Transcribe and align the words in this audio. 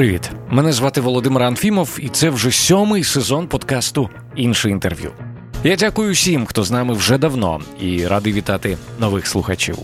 Привіт! 0.00 0.30
Мене 0.50 0.72
звати 0.72 1.00
Володимир 1.00 1.42
Анфімов, 1.42 1.98
і 2.02 2.08
це 2.08 2.30
вже 2.30 2.50
сьомий 2.50 3.04
сезон 3.04 3.46
подкасту 3.46 4.10
Інше 4.36 4.70
інтерв'ю. 4.70 5.12
Я 5.64 5.76
дякую 5.76 6.12
всім, 6.12 6.46
хто 6.46 6.64
з 6.64 6.70
нами 6.70 6.94
вже 6.94 7.18
давно, 7.18 7.60
і 7.80 8.06
радий 8.06 8.32
вітати 8.32 8.78
нових 9.00 9.26
слухачів. 9.26 9.78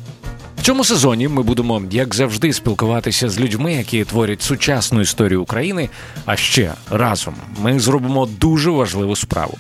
В 0.58 0.62
цьому 0.62 0.84
сезоні 0.84 1.28
ми 1.28 1.42
будемо, 1.42 1.82
як 1.90 2.14
завжди, 2.14 2.52
спілкуватися 2.52 3.28
з 3.28 3.40
людьми, 3.40 3.74
які 3.74 4.04
творять 4.04 4.42
сучасну 4.42 5.00
історію 5.00 5.42
України. 5.42 5.88
А 6.26 6.36
ще 6.36 6.72
разом 6.90 7.34
ми 7.62 7.80
зробимо 7.80 8.26
дуже 8.40 8.70
важливу 8.70 9.16
справу. 9.16 9.58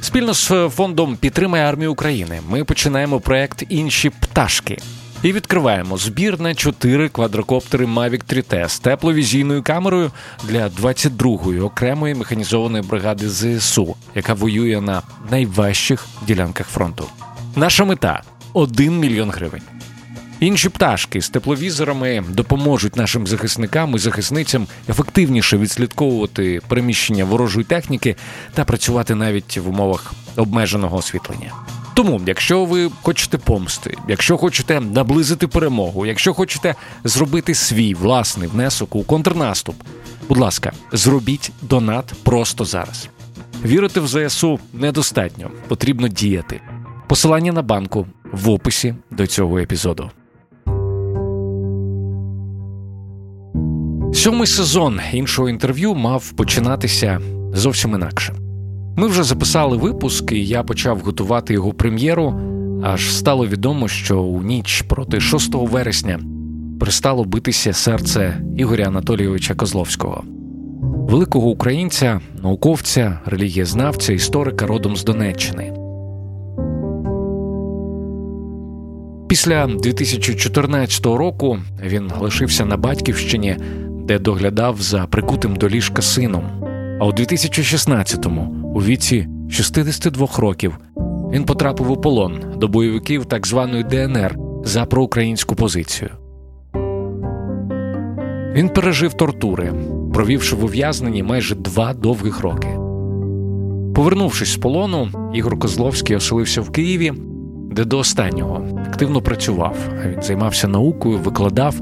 Спільно 0.00 0.34
з 0.34 0.68
фондом 0.68 1.16
Підтримай 1.16 1.60
армію 1.60 1.92
України 1.92 2.40
ми 2.50 2.64
починаємо 2.64 3.20
проект 3.20 3.64
Інші 3.68 4.10
пташки 4.10 4.78
і 5.22 5.32
відкриваємо 5.32 5.96
збір 5.96 6.40
на 6.40 6.54
4 6.54 7.08
квадрокоптери 7.08 7.86
Mavic 7.86 8.34
3T 8.34 8.68
з 8.68 8.78
тепловізійною 8.78 9.62
камерою 9.62 10.10
для 10.44 10.68
22-ї 10.68 11.64
окремої 11.64 12.14
механізованої 12.14 12.82
бригади 12.82 13.28
ЗСУ, 13.28 13.96
яка 14.14 14.34
воює 14.34 14.80
на 14.80 15.02
найважчих 15.30 16.06
ділянках 16.26 16.66
фронту. 16.66 17.04
Наша 17.56 17.84
мета 17.84 18.22
1 18.52 18.98
мільйон 18.98 19.30
гривень. 19.30 19.62
Інші 20.40 20.68
пташки 20.68 21.20
з 21.20 21.28
тепловізорами 21.28 22.24
допоможуть 22.28 22.96
нашим 22.96 23.26
захисникам 23.26 23.94
і 23.94 23.98
захисницям 23.98 24.66
ефективніше 24.88 25.58
відслідковувати 25.58 26.60
переміщення 26.68 27.24
ворожої 27.24 27.64
техніки 27.64 28.16
та 28.54 28.64
працювати 28.64 29.14
навіть 29.14 29.58
в 29.58 29.68
умовах 29.68 30.12
обмеженого 30.36 30.96
освітлення. 30.96 31.52
Тому, 31.98 32.20
якщо 32.26 32.64
ви 32.64 32.90
хочете 33.02 33.38
помсти, 33.38 33.94
якщо 34.08 34.36
хочете 34.36 34.80
наблизити 34.80 35.46
перемогу, 35.46 36.06
якщо 36.06 36.34
хочете 36.34 36.74
зробити 37.04 37.54
свій 37.54 37.94
власний 37.94 38.48
внесок 38.48 38.96
у 38.96 39.02
контрнаступ, 39.02 39.74
будь 40.28 40.38
ласка, 40.38 40.72
зробіть 40.92 41.52
донат 41.62 42.12
просто 42.22 42.64
зараз. 42.64 43.08
Вірити 43.64 44.00
в 44.00 44.08
ЗСУ 44.08 44.58
недостатньо, 44.72 45.50
потрібно 45.68 46.08
діяти. 46.08 46.60
Посилання 47.08 47.52
на 47.52 47.62
банку 47.62 48.06
в 48.32 48.50
описі 48.50 48.94
до 49.10 49.26
цього 49.26 49.58
епізоду. 49.58 50.10
Сьомий 54.14 54.46
сезон 54.46 55.00
іншого 55.12 55.48
інтерв'ю 55.48 55.94
мав 55.94 56.32
починатися 56.32 57.20
зовсім 57.54 57.94
інакше. 57.94 58.47
Ми 58.98 59.06
вже 59.06 59.22
записали 59.22 59.76
випуск, 59.76 60.32
і 60.32 60.46
я 60.46 60.62
почав 60.62 60.98
готувати 61.00 61.54
його 61.54 61.72
прем'єру. 61.72 62.34
Аж 62.82 63.14
стало 63.14 63.46
відомо, 63.46 63.88
що 63.88 64.20
у 64.20 64.42
ніч 64.42 64.82
проти 64.82 65.20
6 65.20 65.54
вересня 65.54 66.20
перестало 66.80 67.24
битися 67.24 67.72
серце 67.72 68.40
Ігоря 68.56 68.84
Анатолійовича 68.84 69.54
Козловського, 69.54 70.24
великого 70.82 71.48
українця, 71.48 72.20
науковця, 72.42 73.20
релігієзнавця, 73.26 74.12
історика 74.12 74.66
родом 74.66 74.96
з 74.96 75.04
Донеччини. 75.04 75.72
Після 79.28 79.66
2014 79.66 81.06
року 81.06 81.58
він 81.86 82.10
лишився 82.20 82.64
на 82.64 82.76
батьківщині, 82.76 83.56
де 84.04 84.18
доглядав 84.18 84.80
за 84.80 85.06
прикутим 85.06 85.56
до 85.56 85.68
ліжка 85.68 86.02
сином. 86.02 86.44
А 87.00 87.06
у 87.06 87.12
2016-му, 87.12 88.57
у 88.74 88.82
віці 88.82 89.28
62 89.50 90.28
років, 90.38 90.78
він 91.32 91.44
потрапив 91.44 91.90
у 91.90 91.96
полон 91.96 92.40
до 92.56 92.68
бойовиків 92.68 93.24
так 93.24 93.46
званої 93.46 93.84
ДНР 93.84 94.38
за 94.64 94.84
проукраїнську 94.84 95.54
позицію. 95.54 96.10
Він 98.54 98.68
пережив 98.68 99.14
тортури, 99.14 99.72
провівши 100.14 100.56
в 100.56 100.64
ув'язненні 100.64 101.22
майже 101.22 101.54
два 101.54 101.94
довгих 101.94 102.40
роки. 102.40 102.68
Повернувшись 103.94 104.52
з 104.52 104.56
полону, 104.56 105.08
Ігор 105.34 105.58
Козловський 105.58 106.16
оселився 106.16 106.60
в 106.60 106.70
Києві, 106.70 107.12
де 107.72 107.84
до 107.84 107.98
останнього 107.98 108.68
активно 108.86 109.22
працював. 109.22 109.76
Він 110.06 110.22
займався 110.22 110.68
наукою, 110.68 111.18
викладав 111.18 111.74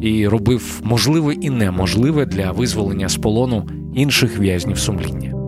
і 0.00 0.28
робив 0.28 0.80
можливе 0.84 1.34
і 1.34 1.50
неможливе 1.50 2.26
для 2.26 2.50
визволення 2.50 3.08
з 3.08 3.16
полону 3.16 3.68
інших 3.94 4.38
в'язнів 4.38 4.78
сумління. 4.78 5.41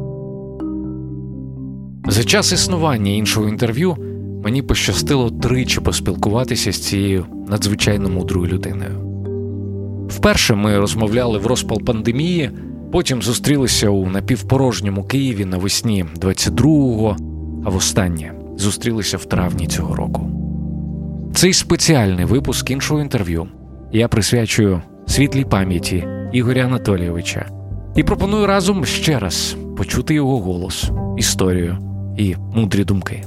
За 2.15 2.25
час 2.25 2.53
існування 2.53 3.13
іншого 3.13 3.49
інтерв'ю 3.49 3.97
мені 4.45 4.63
пощастило 4.63 5.31
тричі 5.31 5.81
поспілкуватися 5.81 6.73
з 6.73 6.79
цією 6.79 7.27
надзвичайно 7.49 8.09
мудрою 8.09 8.47
людиною. 8.47 9.01
Вперше 10.09 10.55
ми 10.55 10.79
розмовляли 10.79 11.39
в 11.39 11.47
розпал 11.47 11.83
пандемії, 11.83 12.51
потім 12.93 13.23
зустрілися 13.23 13.89
у 13.89 14.07
напівпорожньому 14.07 15.05
Києві 15.05 15.45
навесні 15.45 16.05
22-го, 16.21 17.17
а 17.65 17.71
востаннє 17.71 18.33
зустрілися 18.57 19.17
в 19.17 19.25
травні 19.25 19.67
цього 19.67 19.95
року. 19.95 20.31
Цей 21.35 21.53
спеціальний 21.53 22.25
випуск 22.25 22.71
іншого 22.71 23.01
інтерв'ю 23.01 23.47
я 23.93 24.09
присвячую 24.09 24.83
світлій 25.07 25.45
пам'яті 25.45 26.05
Ігоря 26.33 26.63
Анатолійовича 26.63 27.47
і 27.97 28.03
пропоную 28.03 28.47
разом 28.47 28.85
ще 28.85 29.19
раз 29.19 29.57
почути 29.77 30.15
його 30.15 30.41
голос, 30.41 30.91
історію 31.19 31.79
і 32.17 32.37
мудрі 32.55 32.85
думки. 32.85 33.25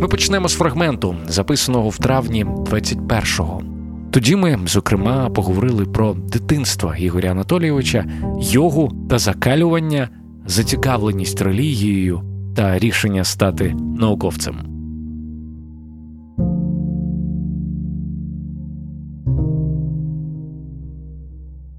Ми 0.00 0.08
почнемо 0.08 0.48
з 0.48 0.54
фрагменту, 0.54 1.16
записаного 1.28 1.88
в 1.88 1.98
травні 1.98 2.44
21-го. 2.44 3.62
Тоді 4.10 4.36
ми, 4.36 4.58
зокрема, 4.66 5.30
поговорили 5.30 5.84
про 5.84 6.14
дитинство 6.14 6.94
Ігоря 6.98 7.30
Анатолійовича, 7.30 8.04
йогу 8.40 8.92
та 9.10 9.18
закалювання, 9.18 10.08
зацікавленість 10.46 11.42
релігією 11.42 12.22
та 12.56 12.78
рішення 12.78 13.24
стати 13.24 13.74
науковцем. 13.98 14.73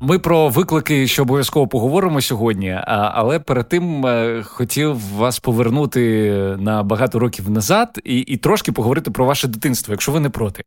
Ми 0.07 0.19
про 0.19 0.49
виклики, 0.49 1.07
що 1.07 1.21
обов'язково 1.21 1.67
поговоримо 1.67 2.21
сьогодні. 2.21 2.79
Але 2.87 3.39
перед 3.39 3.69
тим 3.69 4.05
е, 4.05 4.43
хотів 4.45 5.15
вас 5.15 5.39
повернути 5.39 6.31
на 6.59 6.83
багато 6.83 7.19
років 7.19 7.49
назад 7.49 7.99
і 8.03 8.19
і 8.19 8.37
трошки 8.37 8.71
поговорити 8.71 9.11
про 9.11 9.25
ваше 9.25 9.47
дитинство, 9.47 9.93
якщо 9.93 10.11
ви 10.11 10.19
не 10.19 10.29
проти. 10.29 10.63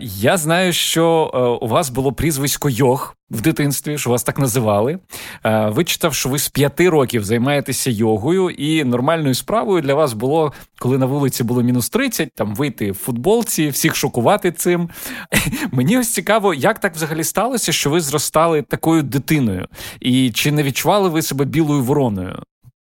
Я 0.00 0.36
знаю, 0.36 0.72
що 0.72 1.30
е, 1.34 1.64
у 1.64 1.68
вас 1.68 1.90
було 1.90 2.12
прізвисько 2.12 2.70
Йог 2.70 3.16
в 3.30 3.40
дитинстві, 3.40 3.98
що 3.98 4.10
вас 4.10 4.22
так 4.22 4.38
називали. 4.38 4.98
Е, 5.44 5.68
вичитав, 5.68 6.14
що 6.14 6.28
ви 6.28 6.38
з 6.38 6.48
п'яти 6.48 6.88
років 6.88 7.24
займаєтеся 7.24 7.90
йогою, 7.90 8.50
і 8.50 8.84
нормальною 8.84 9.34
справою 9.34 9.82
для 9.82 9.94
вас 9.94 10.12
було, 10.12 10.52
коли 10.78 10.98
на 10.98 11.06
вулиці 11.06 11.44
було 11.44 11.62
мінус 11.62 11.88
30, 11.88 12.28
там 12.34 12.54
вийти 12.54 12.90
в 12.90 12.94
футболці, 12.94 13.68
всіх 13.68 13.96
шокувати 13.96 14.52
цим. 14.52 14.90
Мені 15.72 15.98
ось 15.98 16.12
цікаво, 16.12 16.54
як 16.54 16.78
так 16.78 16.94
взагалі 16.94 17.24
сталося, 17.24 17.72
що 17.72 17.90
ви 17.90 18.00
зростали 18.00 18.62
такою 18.62 19.02
дитиною, 19.02 19.66
і 20.00 20.30
чи 20.30 20.52
не 20.52 20.62
відчували 20.62 21.08
ви 21.08 21.22
себе 21.22 21.44
білою 21.44 21.82
вороною? 21.82 22.42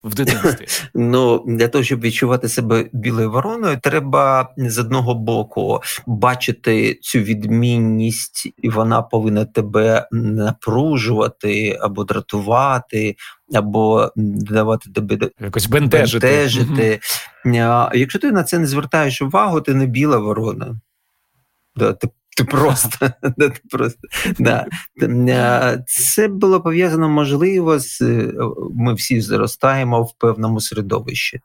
В 0.08 0.14
дитинстві? 0.14 0.66
Ну 0.94 1.44
для 1.46 1.69
того, 1.69 1.84
щоб 1.84 2.00
відчувати 2.00 2.48
себе 2.48 2.86
білою 2.92 3.30
вороною, 3.30 3.78
треба 3.82 4.48
з 4.56 4.78
одного 4.78 5.14
боку 5.14 5.80
бачити 6.06 6.98
цю 7.02 7.19
відмінність, 7.19 8.52
і 8.56 8.68
вона 8.68 9.02
повинна 9.02 9.44
тебе 9.44 10.08
напружувати 10.12 11.78
або 11.80 12.04
дратувати. 12.04 13.16
Або 13.54 14.12
давати 14.16 14.91
тебе 14.91 15.30
якось 15.41 15.66
бентежити. 15.66 16.26
бентежити. 16.26 17.00
Mm-hmm. 17.47 17.97
Якщо 17.97 18.18
ти 18.18 18.32
на 18.32 18.44
це 18.44 18.58
не 18.58 18.66
звертаєш 18.66 19.22
увагу, 19.22 19.60
ти 19.60 19.74
не 19.74 19.86
біла 19.86 20.18
ворона. 20.18 20.80
Ти 21.78 22.09
ти 22.38 22.44
просто 22.44 23.10
ти 23.38 23.52
просто 23.70 24.00
да. 24.38 24.66
це 25.86 26.28
було 26.28 26.60
пов'язано 26.60 27.08
можливо 27.08 27.78
з 27.78 28.02
ми 28.74 28.94
всі 28.94 29.20
зростаємо 29.20 30.02
в 30.02 30.12
певному 30.18 30.60
середовищі. 30.60 31.40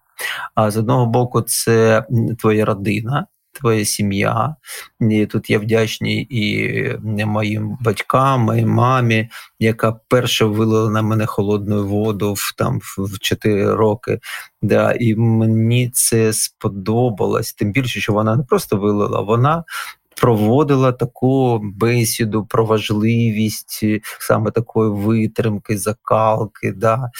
А 0.56 0.72
з 0.72 0.78
одного 0.78 1.06
боку, 1.06 1.42
це 1.42 2.06
твоя 2.40 2.66
родина. 2.66 3.28
Твоя 3.56 3.86
сім'я, 3.86 4.56
і 5.00 5.26
тут 5.26 5.50
я 5.50 5.60
вдячний 5.60 6.28
і 6.30 7.26
моїм 7.26 7.78
батькам, 7.82 8.42
моїй 8.42 8.66
мамі, 8.66 9.30
яка 9.60 9.92
перша 9.92 10.46
вилила 10.46 10.90
на 10.90 11.02
мене 11.02 11.26
холодну 11.26 11.88
воду 11.88 12.34
в 12.34 12.54
там 12.58 12.80
в 12.98 13.20
4 13.20 13.76
роки. 13.76 14.20
Да, 14.62 14.92
І 14.92 15.16
мені 15.16 15.90
це 15.90 16.34
сподобалось. 16.34 17.54
Тим 17.54 17.72
більше, 17.72 18.00
що 18.00 18.14
вона 18.14 18.36
не 18.36 18.44
просто 18.44 18.78
вилила, 18.78 19.22
вона 19.22 19.64
проводила 20.16 20.92
таку 20.92 21.60
бесіду 21.64 22.46
про 22.46 22.66
важливість 22.66 23.84
саме 24.20 24.52
такої 24.52 24.92
витримки, 24.92 25.78
закалки. 25.78 26.72
Да? 26.72 27.12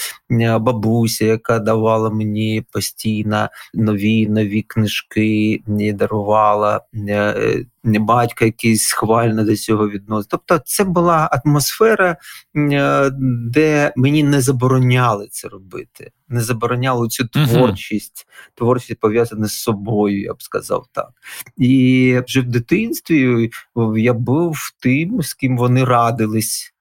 Бабуся, 0.60 1.26
яка 1.26 1.60
давала 1.60 2.10
мені 2.10 2.66
постійно 2.72 3.50
нові 3.74 4.28
нові 4.28 4.62
книжки, 4.62 5.62
мені 5.68 5.94
дарувала 5.94 6.82
батько 7.84 8.46
якийсь 8.46 8.84
схвально 8.84 9.44
до 9.44 9.56
цього 9.56 9.90
відносить. 9.90 10.30
Тобто, 10.32 10.60
це 10.66 10.84
була 10.84 11.30
атмосфера, 11.46 12.18
де 13.24 13.94
мені 13.96 14.24
не 14.24 14.42
забороняли 14.42 15.28
це 15.32 15.48
робити, 15.48 16.12
не 16.28 16.42
забороняли 16.42 17.08
цю 17.08 17.28
творчість, 17.28 18.28
творчість 18.56 19.00
пов'язана 19.00 19.48
з 19.48 19.54
собою, 19.54 20.22
я 20.22 20.34
б 20.34 20.44
сказав 20.44 20.86
так. 20.92 21.10
І 21.58 22.20
вже 22.28 22.42
в 22.42 22.46
дитинстві 22.46 23.50
я 23.98 24.14
був 24.14 24.58
тим, 24.80 25.22
з 25.22 25.34
ким 25.34 25.58
вони 25.58 25.84
радились. 25.84 26.73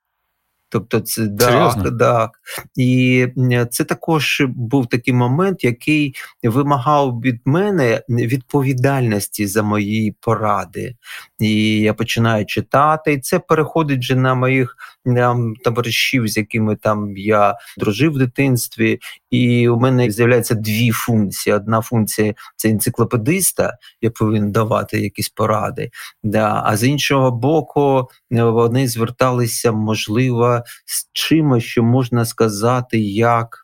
Тобто, 0.72 1.00
це 1.00 1.28
так, 1.28 1.98
так. 1.98 2.30
І 2.76 3.26
це 3.70 3.84
також 3.84 4.42
був 4.48 4.86
такий 4.86 5.14
момент, 5.14 5.64
який 5.64 6.14
вимагав 6.42 7.20
від 7.20 7.40
мене 7.44 8.02
відповідальності 8.08 9.46
за 9.46 9.62
мої 9.62 10.16
поради. 10.20 10.94
І 11.38 11.80
я 11.80 11.94
починаю 11.94 12.46
читати, 12.46 13.12
і 13.12 13.20
це 13.20 13.38
переходить 13.38 14.00
вже 14.00 14.14
на 14.14 14.34
моїх 14.34 14.76
там, 15.04 15.54
товаришів, 15.64 16.28
з 16.28 16.36
якими 16.36 16.76
там 16.76 17.16
я 17.16 17.54
дружив 17.78 18.12
в 18.12 18.18
дитинстві. 18.18 18.98
І 19.30 19.68
у 19.68 19.78
мене 19.78 20.10
з'являються 20.10 20.54
дві 20.54 20.90
функції. 20.90 21.56
Одна 21.56 21.80
функція 21.80 22.34
це 22.56 22.68
енциклопедиста, 22.68 23.76
я 24.00 24.10
повинен 24.10 24.52
давати 24.52 25.00
якісь 25.00 25.28
поради. 25.28 25.90
Да. 26.22 26.62
А 26.66 26.76
з 26.76 26.84
іншого 26.84 27.30
боку, 27.30 28.08
вони 28.30 28.88
зверталися, 28.88 29.72
можливо 29.72 30.61
з 30.86 31.08
чимось, 31.12 31.64
що 31.64 31.82
можна 31.82 32.24
сказати, 32.24 32.98
як 33.00 33.58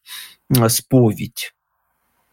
сповідь. 0.68 1.54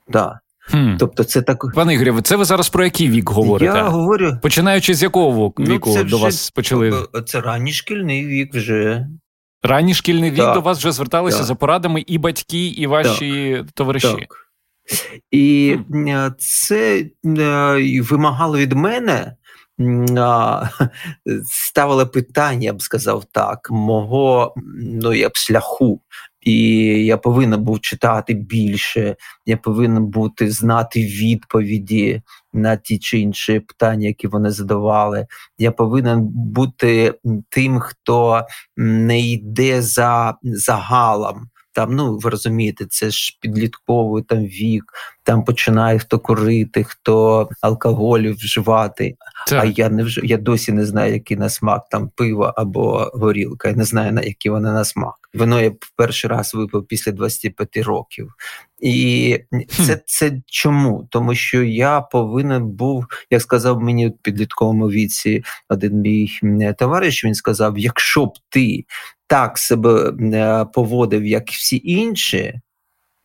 Да. 0.07 0.39
Хм. 0.59 0.97
Тобто 0.99 1.23
це 1.23 1.41
так. 1.41 1.65
Пане 1.75 1.93
Ігорі, 1.93 2.21
це 2.21 2.35
ви 2.35 2.45
зараз 2.45 2.69
про 2.69 2.83
який 2.83 3.09
вік 3.09 3.29
говорите? 3.29 3.77
Я 3.77 3.83
говорю... 3.83 4.37
Починаючи 4.41 4.93
з 4.93 5.03
якого 5.03 5.53
ну, 5.57 5.65
віку 5.65 5.93
ну, 5.97 6.03
до 6.03 6.17
вас 6.17 6.51
почали? 6.51 7.07
Це 7.25 7.41
ранній 7.41 7.73
шкільний 7.73 8.27
вік 8.27 8.55
вже. 8.55 9.07
Ранній 9.63 9.93
шкільний 9.93 10.31
вік 10.31 10.37
так. 10.37 10.53
до 10.53 10.61
вас 10.61 10.77
вже 10.77 10.91
зверталися 10.91 11.37
так. 11.37 11.45
за 11.45 11.55
порадами 11.55 12.03
і 12.07 12.17
батьки, 12.17 12.67
і 12.67 12.87
ваші 12.87 13.57
так. 13.57 13.71
товариші. 13.71 14.07
Так. 14.07 14.45
І 15.31 15.77
це 16.37 17.05
е, 17.25 18.01
вимагало 18.01 18.57
від 18.57 18.73
мене 18.73 19.35
ставила 21.45 22.05
питання, 22.05 22.65
я 22.65 22.73
б 22.73 22.81
сказав 22.81 23.25
так, 23.31 23.67
мого 23.71 24.53
ну 24.77 25.13
я 25.13 25.29
б 25.29 25.35
шляху. 25.35 26.01
І 26.41 26.67
я 27.05 27.17
повинен 27.17 27.63
був 27.63 27.79
читати 27.81 28.33
більше, 28.33 29.15
я 29.45 29.57
повинен 29.57 30.05
бути 30.05 30.51
знати 30.51 30.99
відповіді 30.99 32.21
на 32.53 32.75
ті 32.75 32.99
чи 32.99 33.19
інші 33.19 33.59
питання, 33.59 34.07
які 34.07 34.27
вони 34.27 34.51
задавали. 34.51 35.27
Я 35.57 35.71
повинен 35.71 36.21
бути 36.31 37.13
тим, 37.49 37.79
хто 37.79 38.45
не 38.77 39.19
йде 39.19 39.81
за 39.81 40.35
загалом. 40.43 41.49
Там, 41.75 41.95
ну 41.95 42.17
ви 42.17 42.29
розумієте, 42.29 42.85
це 42.89 43.09
ж 43.09 43.37
підлітковий 43.41 44.23
там 44.23 44.39
вік, 44.45 44.83
там 45.23 45.43
починає 45.43 45.99
хто 45.99 46.19
курити, 46.19 46.83
хто 46.83 47.49
алкоголь 47.61 48.21
вживати. 48.21 49.15
Так. 49.47 49.63
А 49.63 49.65
я 49.65 49.89
не 49.89 50.03
вж... 50.03 50.19
я 50.23 50.37
досі 50.37 50.71
не 50.71 50.85
знаю, 50.85 51.13
який 51.13 51.37
на 51.37 51.49
смак 51.49 51.89
там 51.91 52.09
пиво 52.15 52.53
або 52.57 53.11
горілка. 53.13 53.69
Я 53.69 53.75
не 53.75 53.83
знаю, 53.83 54.13
на 54.13 54.21
які 54.21 54.49
вони 54.49 54.71
на 54.71 54.85
смак. 54.85 55.15
Воно 55.33 55.61
я 55.61 55.71
перший 55.95 56.29
раз 56.29 56.53
випив 56.53 56.87
після 56.87 57.11
25 57.11 57.77
років. 57.77 58.33
І 58.79 59.39
це 59.69 60.01
це 60.05 60.41
чому? 60.45 61.07
Тому 61.11 61.35
що 61.35 61.63
я 61.63 62.01
повинен 62.01 62.67
був, 62.67 63.05
як 63.31 63.41
сказав 63.41 63.81
мені 63.81 64.07
в 64.07 64.17
підлітковому 64.21 64.89
віці 64.89 65.43
один 65.69 65.93
мій 66.01 66.73
товариш. 66.79 67.25
Він 67.25 67.35
сказав: 67.35 67.77
якщо 67.77 68.25
б 68.25 68.33
ти 68.49 68.85
так 69.27 69.57
себе 69.57 70.13
е, 70.33 70.65
поводив, 70.65 71.25
як 71.25 71.49
всі 71.49 71.81
інші, 71.83 72.61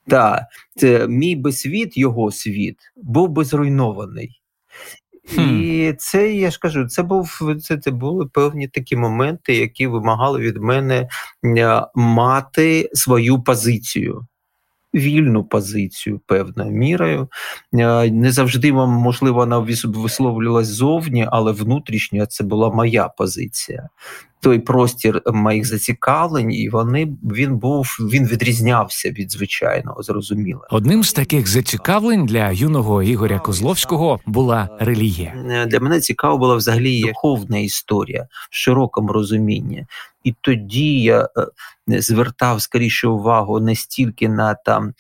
та 0.07 0.47
це 0.77 1.09
мій 1.09 1.37
би 1.37 1.53
світ, 1.53 1.97
його 1.97 2.33
світ, 2.33 2.77
був 2.97 3.29
би 3.29 3.45
зруйнований. 3.45 4.41
Hmm. 5.37 5.63
І 5.63 5.93
це 5.99 6.33
я 6.33 6.51
ж 6.51 6.59
кажу, 6.59 6.87
це 6.87 7.03
був 7.03 7.41
це, 7.63 7.79
це 7.79 7.91
були 7.91 8.27
певні 8.27 8.69
такі 8.69 8.97
моменти, 8.97 9.57
які 9.57 9.87
вимагали 9.87 10.41
від 10.41 10.57
мене 10.57 11.09
е, 11.45 11.83
мати 11.95 12.91
свою 12.95 13.43
позицію 13.43 14.27
вільну 14.95 15.45
позицію 15.45 16.21
певною 16.27 16.71
мірою. 16.71 17.29
Е, 17.75 18.11
не 18.11 18.33
завжди 18.33 18.73
вам, 18.73 18.91
можливо, 18.91 19.37
вона 19.37 19.59
висловлювалась 19.85 20.67
зовні, 20.67 21.27
але 21.31 21.53
внутрішньо 21.53 22.27
це 22.27 22.45
була 22.45 22.71
моя 22.71 23.09
позиція. 23.09 23.89
Той 24.43 24.59
простір 24.59 25.23
моїх 25.27 25.67
зацікавлень, 25.67 26.53
і 26.53 26.69
вони 26.69 27.09
він 27.23 27.57
був 27.57 27.97
він 28.01 28.27
відрізнявся 28.27 29.11
від 29.11 29.33
звичайного, 29.33 30.03
зрозуміло. 30.03 30.67
Одним 30.71 31.05
з 31.05 31.13
таких 31.13 31.49
зацікавлень 31.49 32.27
для 32.27 32.51
юного 32.51 33.03
Ігоря 33.03 33.39
Козловського 33.39 34.21
була 34.27 34.69
релігія. 34.81 35.35
Е, 35.51 35.67
для 35.67 35.81
мене 35.81 36.01
цікаво 36.01 36.39
була 36.39 36.55
взагалі 36.55 37.03
духовна 37.03 37.59
історія 37.59 38.27
в 38.51 38.57
широкому 38.57 39.13
розумінні. 39.13 39.87
І 40.25 40.35
тоді 40.41 41.03
я 41.03 41.29
е, 41.91 42.01
звертав 42.01 42.63
скоріше 42.63 43.09
увагу 43.09 43.61
не 43.61 43.75
стільки 43.75 44.29
на 44.29 44.55
там 44.55 44.95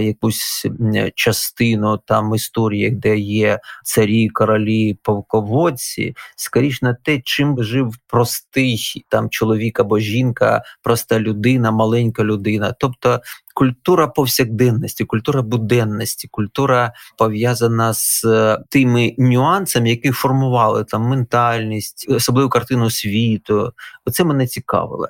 якусь 0.00 0.66
частину 1.14 1.98
там 2.06 2.34
історії, 2.34 2.90
де 2.90 3.18
є 3.18 3.60
царі, 3.84 4.28
королі, 4.28 4.98
полководці, 5.02 6.14
скоріше 6.36 6.78
на 6.82 6.94
те, 6.94 7.20
чим 7.24 7.62
жив 7.62 7.94
простий 8.06 9.04
там 9.08 9.30
чоловік 9.30 9.80
або 9.80 9.98
жінка, 9.98 10.62
проста 10.82 11.20
людина, 11.20 11.70
маленька 11.70 12.24
людина. 12.24 12.74
Тобто 12.78 13.20
культура 13.54 14.08
повсякденності, 14.08 15.04
культура 15.04 15.42
буденності, 15.42 16.28
культура 16.28 16.92
пов'язана 17.18 17.94
з 17.94 18.24
е, 18.24 18.58
тими 18.68 19.14
нюансами, 19.18 19.90
які 19.90 20.10
формували 20.10 20.84
там 20.84 21.02
ментальність, 21.02 22.06
особливу 22.08 22.48
картину 22.48 22.90
світу. 22.90 23.72
Оце 24.04 24.24
мене 24.24 24.46
цікавило. 24.46 25.08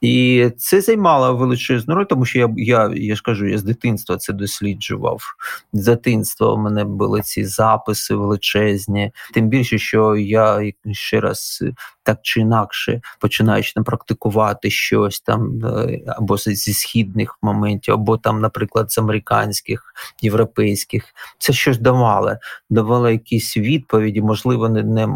І 0.00 0.50
це 0.58 0.80
займало 0.80 1.36
величезну 1.36 1.94
роль, 1.94 2.04
тому 2.04 2.24
що 2.24 2.38
я 2.38 2.54
я, 2.56 2.90
я 2.94 3.14
ж 3.14 3.22
кажу, 3.22 3.46
я 3.46 3.58
з 3.58 3.62
дитинства 3.62 4.16
це 4.16 4.32
досліджував. 4.32 5.22
З 5.72 5.84
дитинства 5.84 6.52
у 6.52 6.56
мене 6.56 6.84
були 6.84 7.20
ці 7.22 7.44
записи 7.44 8.14
величезні. 8.14 9.12
Тим 9.34 9.48
більше, 9.48 9.78
що 9.78 10.16
я 10.16 10.72
ще 10.92 11.20
раз 11.20 11.64
так 12.08 12.18
чи 12.22 12.40
інакше 12.40 13.00
починаючи 13.18 13.72
там 13.72 13.84
практикувати 13.84 14.70
щось 14.70 15.20
там 15.20 15.66
е, 15.66 16.00
або 16.06 16.36
зі 16.36 16.74
східних 16.74 17.38
моментів, 17.42 17.94
або 17.94 18.18
там, 18.18 18.40
наприклад, 18.40 18.92
з 18.92 18.98
американських, 18.98 19.94
європейських, 20.22 21.04
це 21.38 21.52
щось 21.52 21.78
давало, 21.78 22.36
давало 22.70 23.10
якісь 23.10 23.56
відповіді, 23.56 24.20
можливо, 24.20 24.68
не, 24.68 24.82
не 24.82 25.08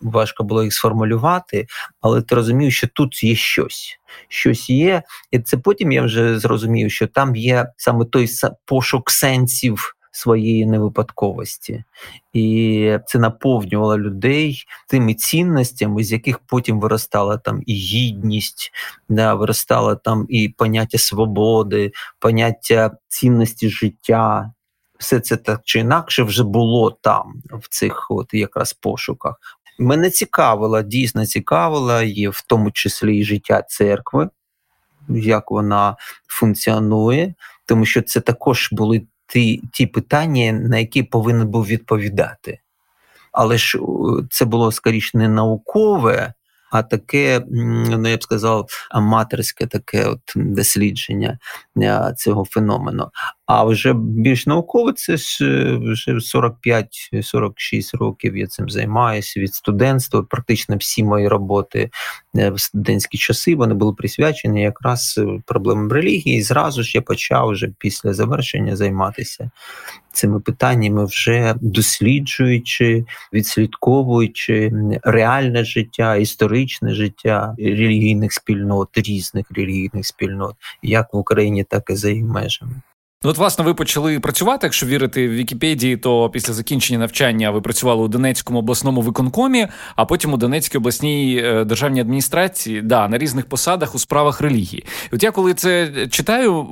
важко 0.00 0.44
було 0.44 0.64
їх 0.64 0.74
сформулювати, 0.74 1.66
але 2.00 2.22
ти 2.22 2.34
розумів, 2.34 2.72
що 2.72 2.88
тут 2.88 3.24
є 3.24 3.34
щось. 3.34 3.98
Щось 4.28 4.70
є, 4.70 5.02
і 5.30 5.38
це 5.38 5.56
потім 5.56 5.92
я 5.92 6.02
вже 6.02 6.38
зрозумів, 6.38 6.90
що 6.90 7.06
там 7.06 7.36
є 7.36 7.66
саме 7.76 8.04
той 8.04 8.28
пошук 8.64 9.10
сенсів 9.10 9.94
своєї 10.10 10.66
невипадковості, 10.66 11.84
і 12.32 12.98
це 13.06 13.18
наповнювало 13.18 13.98
людей 13.98 14.64
тими 14.88 15.14
цінностями, 15.14 16.04
з 16.04 16.12
яких 16.12 16.38
потім 16.38 16.80
виростала 16.80 17.38
там 17.38 17.62
і 17.66 17.74
гідність, 17.74 18.72
да, 19.08 19.34
виростало 19.34 19.96
там 19.96 20.26
і 20.28 20.48
поняття 20.48 20.98
свободи, 20.98 21.92
поняття 22.18 22.90
цінності 23.08 23.68
життя. 23.68 24.52
Все 24.98 25.20
це 25.20 25.36
так 25.36 25.60
чи 25.64 25.78
інакше 25.78 26.22
вже 26.22 26.44
було 26.44 26.90
там, 26.90 27.42
в 27.50 27.68
цих 27.68 28.06
от 28.10 28.34
якраз 28.34 28.72
пошуках. 28.72 29.36
Мене 29.78 30.10
цікавило, 30.10 30.82
дійсно 30.82 31.26
цікавило, 31.26 32.02
і 32.02 32.28
в 32.28 32.40
тому 32.46 32.70
числі 32.70 33.18
і 33.18 33.24
життя 33.24 33.62
церкви, 33.62 34.28
як 35.08 35.50
вона 35.50 35.96
функціонує, 36.26 37.34
тому 37.66 37.84
що 37.86 38.02
це 38.02 38.20
також 38.20 38.68
були 38.72 39.02
ті, 39.30 39.62
ті 39.72 39.86
питання, 39.86 40.52
на 40.52 40.78
які 40.78 41.02
повинен 41.02 41.48
був 41.48 41.66
відповідати. 41.66 42.58
Але 43.32 43.58
ж 43.58 43.78
це 44.30 44.44
було 44.44 44.72
скоріше 44.72 45.18
не 45.18 45.28
наукове, 45.28 46.34
а 46.70 46.82
таке, 46.82 47.42
ну 47.50 48.08
я 48.08 48.16
б 48.16 48.22
сказав, 48.22 48.68
аматорське 48.90 49.66
таке 49.66 50.06
от 50.06 50.20
дослідження 50.36 51.38
цього 52.16 52.44
феномену. 52.44 53.10
А 53.52 53.64
вже 53.64 53.92
більш 53.94 54.46
науково 54.46 54.92
це 54.92 55.16
ж 55.16 55.44
е, 55.44 55.78
вже 55.82 56.12
45-46 56.12 57.96
років 57.96 58.36
я 58.36 58.46
цим 58.46 58.70
займаюся 58.70 59.40
від 59.40 59.54
студентства. 59.54 60.22
Практично 60.22 60.76
всі 60.76 61.04
мої 61.04 61.28
роботи 61.28 61.90
е, 62.36 62.50
в 62.50 62.60
студентські 62.60 63.18
часи 63.18 63.56
вони 63.56 63.74
були 63.74 63.92
присвячені 63.92 64.62
якраз 64.62 65.20
проблемам 65.46 65.92
релігії. 65.92 66.38
І 66.38 66.42
зразу 66.42 66.82
ж 66.82 66.92
я 66.94 67.02
почав 67.02 67.48
вже 67.48 67.72
після 67.78 68.14
завершення 68.14 68.76
займатися 68.76 69.50
цими 70.12 70.40
питаннями, 70.40 71.04
вже 71.04 71.54
досліджуючи, 71.60 73.04
відслідковуючи 73.32 74.72
реальне 75.02 75.64
життя, 75.64 76.16
історичне 76.16 76.94
життя 76.94 77.54
релігійних 77.58 78.32
спільнот, 78.32 78.88
різних 78.94 79.46
релігійних 79.50 80.06
спільнот, 80.06 80.54
як 80.82 81.14
в 81.14 81.16
Україні, 81.16 81.64
так 81.64 81.90
і 81.90 81.94
за 81.94 82.10
її 82.10 82.24
межами. 82.24 82.72
Ну, 83.24 83.30
от, 83.30 83.38
власне, 83.38 83.64
ви 83.64 83.74
почали 83.74 84.20
працювати. 84.20 84.66
Якщо 84.66 84.86
вірити 84.86 85.28
в 85.28 85.32
Вікіпедії, 85.32 85.96
то 85.96 86.30
після 86.30 86.52
закінчення 86.52 86.98
навчання 86.98 87.50
ви 87.50 87.60
працювали 87.60 88.02
у 88.02 88.08
Донецькому 88.08 88.58
обласному 88.58 89.00
виконкомі, 89.00 89.66
а 89.96 90.04
потім 90.04 90.32
у 90.32 90.36
Донецькій 90.36 90.78
обласній 90.78 91.42
е, 91.44 91.64
державній 91.64 92.00
адміністрації, 92.00 92.82
да, 92.82 93.08
на 93.08 93.18
різних 93.18 93.46
посадах 93.46 93.94
у 93.94 93.98
справах 93.98 94.40
релігії. 94.40 94.84
І 95.12 95.14
От 95.14 95.22
я 95.22 95.30
коли 95.30 95.54
це 95.54 95.92
читаю, 96.10 96.68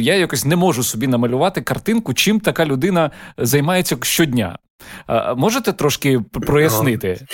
я 0.00 0.14
якось 0.14 0.44
не 0.44 0.56
можу 0.56 0.82
собі 0.82 1.06
намалювати 1.06 1.62
картинку, 1.62 2.14
чим 2.14 2.40
така 2.40 2.66
людина 2.66 3.10
займається 3.38 3.96
щодня. 4.02 4.58
Можете 5.36 5.72
трошки 5.72 6.20
прояснити? 6.20 7.26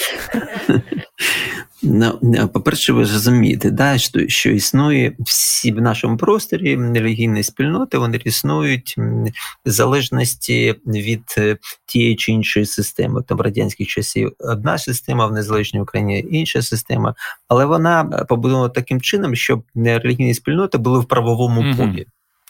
По-перше, 2.52 2.92
ви 2.92 3.00
розумієте, 3.00 3.70
да, 3.70 3.98
що 3.98 4.28
що 4.28 4.50
існує 4.50 5.16
всі 5.20 5.72
в 5.72 5.80
нашому 5.80 6.16
просторі 6.16 6.76
релігійні 6.76 7.42
спільноти, 7.42 7.98
вони 7.98 8.20
існують 8.24 8.94
в 9.66 9.70
залежності 9.70 10.74
від 10.86 11.34
е, 11.38 11.56
тієї 11.86 12.16
чи 12.16 12.32
іншої 12.32 12.66
системи. 12.66 13.22
Там 13.22 13.38
в 13.38 13.40
радянських 13.40 13.88
часів 13.88 14.32
одна 14.38 14.78
система, 14.78 15.26
в 15.26 15.32
незалежній 15.32 15.80
Україні 15.80 16.26
інша 16.30 16.62
система, 16.62 17.14
але 17.48 17.64
вона 17.64 18.04
побудована 18.28 18.68
таким 18.68 19.00
чином, 19.00 19.34
щоб 19.34 19.62
релігійні 19.74 20.34
спільноти 20.34 20.78
були 20.78 20.98
в 20.98 21.04
правовому 21.04 21.62
mm-hmm. 21.62 21.76
полі 21.76 22.06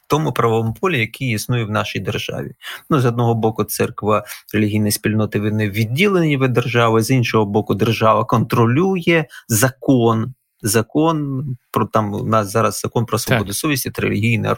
тому 0.06 0.32
правовому 0.32 0.74
полі, 0.80 1.00
який 1.00 1.30
існує 1.30 1.64
в 1.64 1.70
нашій 1.70 2.00
державі. 2.00 2.52
Ну, 2.90 3.00
з 3.00 3.04
одного 3.04 3.34
боку, 3.34 3.64
церква 3.64 4.24
релігійні 4.54 4.90
спільноти 4.90 5.40
вони 5.40 5.70
відділені 5.70 6.38
від 6.38 6.52
держави, 6.52 7.02
з 7.02 7.10
іншого 7.10 7.46
боку, 7.46 7.74
держава 7.74 8.24
контролює 8.24 9.24
закон. 9.48 10.34
Закон 10.66 11.44
про 11.70 11.86
там 11.86 12.14
у 12.14 12.24
нас 12.24 12.50
зараз 12.50 12.80
закон 12.80 13.06
про 13.06 13.18
свободу 13.18 13.46
так. 13.46 13.56
совісті 13.56 13.90
та 13.90 14.02
релігійні 14.02 14.48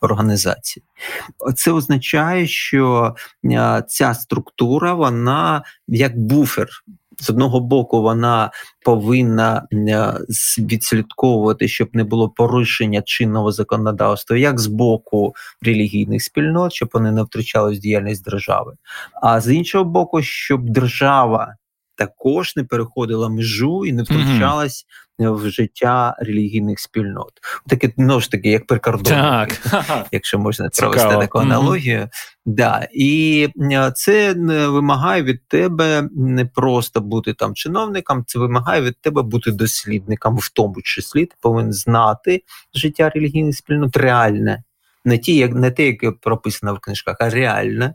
організації. 0.00 0.84
Це 1.56 1.72
означає, 1.72 2.46
що 2.46 3.14
ця 3.88 4.14
структура, 4.14 4.94
вона 4.94 5.62
як 5.88 6.18
буфер 6.18 6.68
з 7.20 7.30
одного 7.30 7.60
боку 7.60 8.02
вона 8.02 8.50
повинна 8.84 9.66
е, 9.72 10.14
відслідковувати, 10.58 11.68
щоб 11.68 11.88
не 11.92 12.04
було 12.04 12.28
порушення 12.28 13.02
чинного 13.02 13.52
законодавства, 13.52 14.36
як 14.36 14.60
з 14.60 14.66
боку 14.66 15.34
релігійних 15.62 16.22
спільнот, 16.22 16.72
щоб 16.72 16.88
вони 16.92 17.12
не 17.12 17.22
втручались 17.22 17.78
в 17.78 17.80
діяльність 17.80 18.24
держави, 18.24 18.74
а 19.22 19.40
з 19.40 19.54
іншого 19.54 19.84
боку, 19.84 20.22
щоб 20.22 20.70
держава 20.70 21.54
також 22.00 22.56
не 22.56 22.64
переходила 22.64 23.28
межу 23.28 23.84
і 23.84 23.92
не 23.92 24.02
втручалась 24.02 24.86
mm-hmm. 25.18 25.34
в 25.34 25.50
життя 25.50 26.16
релігійних 26.18 26.80
спільнот. 26.80 27.32
Таке 27.68 27.92
ну 27.96 28.20
ж 28.20 28.30
таки, 28.30 28.50
як 28.50 28.66
прикордонники, 28.66 29.56
якщо 30.12 30.38
можна 30.38 30.68
провести 30.78 31.16
таку 31.16 31.38
аналогію. 31.38 31.98
Mm-hmm. 31.98 32.08
Да. 32.46 32.88
І 32.92 33.48
це 33.94 34.34
вимагає 34.68 35.22
від 35.22 35.48
тебе 35.48 36.08
не 36.16 36.44
просто 36.44 37.00
бути 37.00 37.34
там 37.34 37.54
чиновником, 37.54 38.24
це 38.26 38.38
вимагає 38.38 38.82
від 38.82 39.00
тебе 39.00 39.22
бути 39.22 39.52
дослідником, 39.52 40.36
в 40.36 40.48
тому 40.48 40.82
числі 40.82 41.26
ти 41.26 41.36
повинен 41.40 41.72
знати 41.72 42.42
життя 42.74 43.08
релігійних 43.14 43.56
спільнот 43.56 43.96
реальне 43.96 44.62
не 45.04 45.18
ті, 45.18 45.36
як 45.36 45.54
не 45.54 45.70
те, 45.70 45.86
яке 45.86 46.10
прописано 46.10 46.74
в 46.74 46.78
книжках, 46.78 47.16
а 47.20 47.30
реально. 47.30 47.90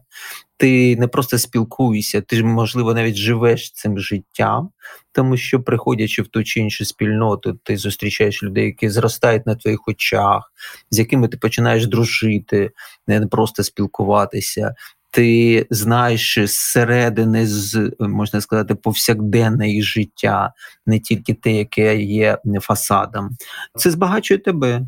Ти 0.57 0.95
не 0.95 1.07
просто 1.07 1.37
спілкуєшся, 1.37 2.21
ти 2.21 2.43
можливо 2.43 2.93
навіть 2.93 3.15
живеш 3.15 3.71
цим 3.71 3.99
життям, 3.99 4.69
тому 5.11 5.37
що, 5.37 5.61
приходячи 5.61 6.21
в 6.21 6.27
ту 6.27 6.43
чи 6.43 6.59
іншу 6.59 6.85
спільноту, 6.85 7.59
ти 7.63 7.77
зустрічаєш 7.77 8.43
людей, 8.43 8.65
які 8.65 8.89
зростають 8.89 9.45
на 9.45 9.55
твоїх 9.55 9.87
очах, 9.87 10.51
з 10.91 10.99
якими 10.99 11.27
ти 11.27 11.37
починаєш 11.37 11.87
дружити, 11.87 12.71
не 13.07 13.27
просто 13.27 13.63
спілкуватися. 13.63 14.75
Ти 15.11 15.67
знаєш 15.69 16.39
зсередини, 16.43 17.47
з 17.47 17.91
можна 17.99 18.41
сказати, 18.41 18.75
повсякденне 18.75 19.69
їх 19.69 19.83
життя, 19.83 20.53
не 20.85 20.99
тільки 20.99 21.33
те, 21.33 21.51
яке 21.51 21.97
є 21.97 22.37
фасадом. 22.61 23.29
Це 23.75 23.91
збагачує 23.91 24.37
тебе. 24.37 24.81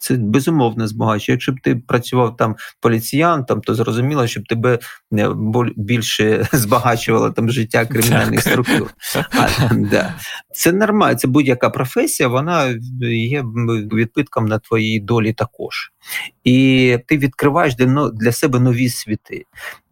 Це 0.00 0.16
безумовно 0.16 0.86
збагачує. 0.86 1.34
Якщо 1.34 1.52
б 1.52 1.60
ти 1.62 1.76
працював 1.76 2.36
там 2.36 2.56
поліціянтом, 2.80 3.60
то 3.60 3.74
зрозуміло, 3.74 4.26
щоб 4.26 4.46
тебе 4.46 4.78
е, 5.12 5.28
більше 5.76 6.48
збагачувало 6.52 7.30
там 7.30 7.50
життя 7.50 7.86
кримінальних 7.86 8.42
структур. 8.42 8.90
А, 9.14 9.74
да. 9.74 10.14
Це 10.52 10.72
нормально, 10.72 11.18
це 11.18 11.28
будь-яка 11.28 11.70
професія, 11.70 12.28
вона 12.28 12.78
є 13.12 13.44
відбитком 13.92 14.46
на 14.46 14.58
твоїй 14.58 15.00
долі 15.00 15.32
також. 15.32 15.92
І 16.44 16.98
ти 17.06 17.18
відкриваєш 17.18 17.74
для 18.12 18.32
себе 18.32 18.60
нові 18.60 18.88
світи, 18.88 19.44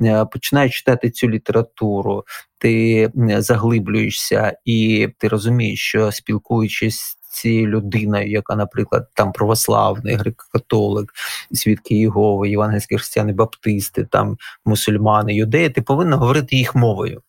е, 0.02 0.24
починаєш 0.24 0.78
читати 0.78 1.10
цю 1.10 1.30
літературу, 1.30 2.24
ти 2.58 3.10
заглиблюєшся 3.38 4.56
і 4.64 5.08
ти 5.18 5.28
розумієш, 5.28 5.80
що 5.80 6.12
спілкуючись 6.12 7.17
цією 7.40 7.66
людиною, 7.66 8.30
яка, 8.30 8.56
наприклад, 8.56 9.08
там 9.14 9.32
православний, 9.32 10.16
греко-католик, 10.16 11.08
свідки 11.52 11.94
Єгови, 11.94 12.50
євангельські 12.50 12.96
християни, 12.96 13.32
баптисти, 13.32 14.04
там 14.04 14.36
мусульмани, 14.64 15.34
юдеї, 15.34 15.70
ти 15.70 15.82
повинна 15.82 16.16
говорити 16.16 16.56
їх 16.56 16.74
мовою. 16.74 17.22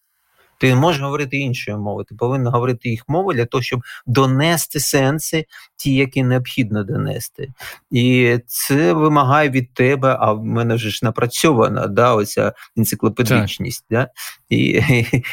Ти 0.60 0.70
не 0.70 0.76
можеш 0.76 1.02
говорити 1.02 1.38
іншою 1.38 1.78
мовою, 1.78 2.06
ти 2.06 2.16
повинен 2.16 2.48
говорити 2.48 2.90
їх 2.90 3.04
мовою 3.08 3.38
для 3.38 3.46
того, 3.46 3.62
щоб 3.62 3.82
донести 4.06 4.80
сенси, 4.80 5.46
ті, 5.80 5.94
які 5.94 6.24
необхідно 6.24 6.84
донести. 6.84 7.54
І 7.92 8.38
це 8.48 8.94
вимагає 8.94 9.50
від 9.50 9.74
тебе, 9.74 10.18
а 10.20 10.34
в 10.34 10.46
мене 10.46 10.76
вже 10.76 10.90
ж 10.90 11.00
напрацьована 11.04 11.88
да, 11.88 12.14
оця 12.14 12.54
енциклопедичність. 12.78 13.86
Да? 13.90 14.08
І, 14.50 14.82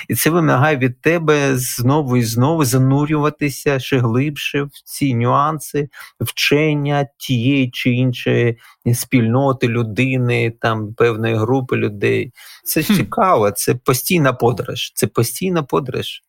і 0.09 0.15
це 0.15 0.31
вимагає 0.31 0.76
від 0.76 1.00
тебе 1.00 1.57
знову 1.57 2.17
і 2.17 2.23
знову 2.23 2.65
занурюватися 2.65 3.79
ще 3.79 3.99
глибше 3.99 4.62
в 4.62 4.71
ці 4.85 5.15
нюанси 5.15 5.88
вчення 6.21 7.07
тієї 7.19 7.71
чи 7.71 7.91
іншої 7.91 8.59
спільноти 8.95 9.69
людини, 9.69 10.53
там 10.61 10.95
певної 10.95 11.35
групи 11.35 11.76
людей. 11.76 12.33
Це 12.65 12.83
цікаво, 12.83 13.50
це 13.50 13.75
постійна 13.75 14.33
подорож. 14.33 14.93
Це 14.95 15.07
постійна 15.07 15.62
подорож. 15.62 16.23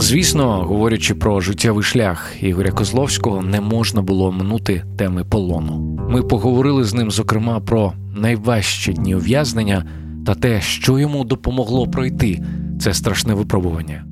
Звісно, 0.00 0.62
говорячи 0.62 1.14
про 1.14 1.40
життєвий 1.40 1.82
шлях 1.84 2.32
Ігоря 2.40 2.70
Козловського, 2.70 3.42
не 3.42 3.60
можна 3.60 4.02
було 4.02 4.32
минути 4.32 4.84
теми 4.98 5.24
полону. 5.24 5.98
Ми 6.10 6.22
поговорили 6.22 6.84
з 6.84 6.94
ним, 6.94 7.10
зокрема, 7.10 7.60
про 7.60 7.92
найважчі 8.16 8.92
дні 8.92 9.14
ув'язнення 9.14 9.84
та 10.26 10.34
те, 10.34 10.60
що 10.60 10.98
йому 10.98 11.24
допомогло 11.24 11.86
пройти 11.86 12.44
це 12.80 12.94
страшне 12.94 13.34
випробування. 13.34 14.04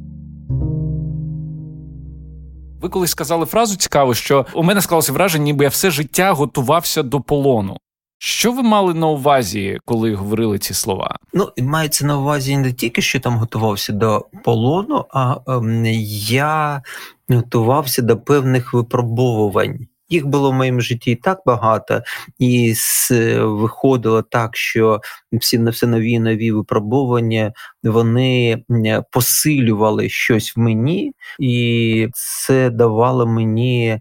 Ви 2.80 2.88
колись 2.88 3.10
сказали 3.10 3.46
фразу 3.46 3.76
цікаву, 3.76 4.14
що 4.14 4.46
у 4.54 4.62
мене 4.62 4.80
склалося 4.80 5.12
враження, 5.12 5.44
ніби 5.44 5.64
я 5.64 5.70
все 5.70 5.90
життя 5.90 6.32
готувався 6.32 7.02
до 7.02 7.20
полону. 7.20 7.76
Що 8.18 8.52
ви 8.52 8.62
мали 8.62 8.94
на 8.94 9.06
увазі, 9.06 9.78
коли 9.84 10.14
говорили 10.14 10.58
ці 10.58 10.74
слова? 10.74 11.16
Ну, 11.32 11.52
мається 11.58 12.06
на 12.06 12.18
увазі 12.18 12.56
не 12.56 12.72
тільки 12.72 13.02
що 13.02 13.20
там 13.20 13.36
готувався 13.36 13.92
до 13.92 14.26
полону, 14.44 15.04
а 15.10 15.36
ем, 15.46 15.84
я 16.28 16.82
готувався 17.28 18.02
до 18.02 18.16
певних 18.16 18.72
випробовувань. 18.74 19.86
Їх 20.08 20.26
було 20.26 20.50
в 20.50 20.54
моєму 20.54 20.80
житті 20.80 21.10
і 21.10 21.16
так 21.16 21.42
багато, 21.46 22.02
і 22.38 22.74
виходило 23.40 24.22
так, 24.22 24.56
що 24.56 25.00
всі 25.32 25.58
на 25.58 25.70
все 25.70 25.86
нові 25.86 26.18
нові 26.18 26.52
випробування 26.52 27.52
вони 27.82 28.64
посилювали 29.12 30.08
щось 30.08 30.56
в 30.56 30.60
мені, 30.60 31.12
і 31.40 32.08
це 32.14 32.70
давало 32.70 33.26
мені 33.26 34.00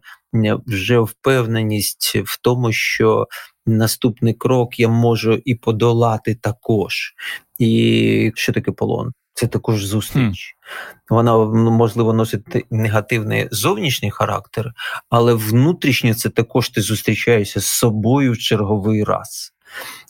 вже 0.65 1.00
впевненість 1.00 2.15
в 2.15 2.41
тому, 2.41 2.72
що 2.72 3.27
наступний 3.65 4.34
крок 4.34 4.79
я 4.79 4.89
можу 4.89 5.34
і 5.45 5.55
подолати 5.55 6.36
також. 6.36 7.13
І 7.60 8.31
що 8.36 8.53
таке 8.53 8.72
полон? 8.72 9.13
Це 9.34 9.48
також 9.48 9.86
зустріч. 9.86 10.22
Mm. 10.22 10.55
Вона 11.10 11.31
ну, 11.31 11.72
можливо 11.72 12.13
носить 12.13 12.65
негативний 12.72 13.48
зовнішній 13.51 14.12
характер, 14.12 14.74
але 15.10 15.34
внутрішньо 15.34 16.13
це 16.13 16.29
також 16.29 16.69
ти 16.69 16.81
зустрічаєшся 16.81 17.60
з 17.60 17.65
собою 17.65 18.31
в 18.31 18.38
черговий 18.38 19.03
раз. 19.03 19.53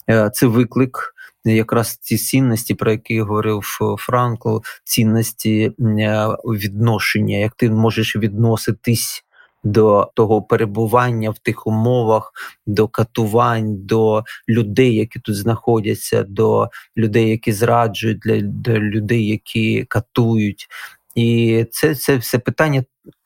Е, 0.09 0.29
це 0.33 0.47
виклик. 0.47 1.11
Якраз 1.47 1.97
ці 1.97 2.17
цінності, 2.17 2.73
про 2.73 2.91
які 2.91 3.21
говорив 3.21 3.61
Франкл, 3.99 4.57
цінності 4.83 5.71
е, 5.79 6.27
відношення, 6.45 7.37
як 7.37 7.55
ти 7.55 7.69
можеш 7.69 8.15
відноситись 8.15 9.24
до 9.65 10.11
того 10.15 10.41
перебування 10.41 11.29
в 11.29 11.39
тих 11.39 11.67
умовах, 11.67 12.33
до 12.65 12.87
катувань, 12.87 13.85
до 13.85 14.23
людей, 14.49 14.95
які 14.95 15.19
тут 15.19 15.35
знаходяться, 15.35 16.23
до 16.23 16.69
людей, 16.97 17.29
які 17.29 17.51
зраджують, 17.51 18.19
для 18.19 18.41
до 18.41 18.79
людей, 18.79 19.27
які 19.27 19.83
катують. 19.83 20.67
І 21.15 21.65
це, 21.71 21.95
це 21.95 22.17
все 22.17 22.39
питання, 22.39 22.83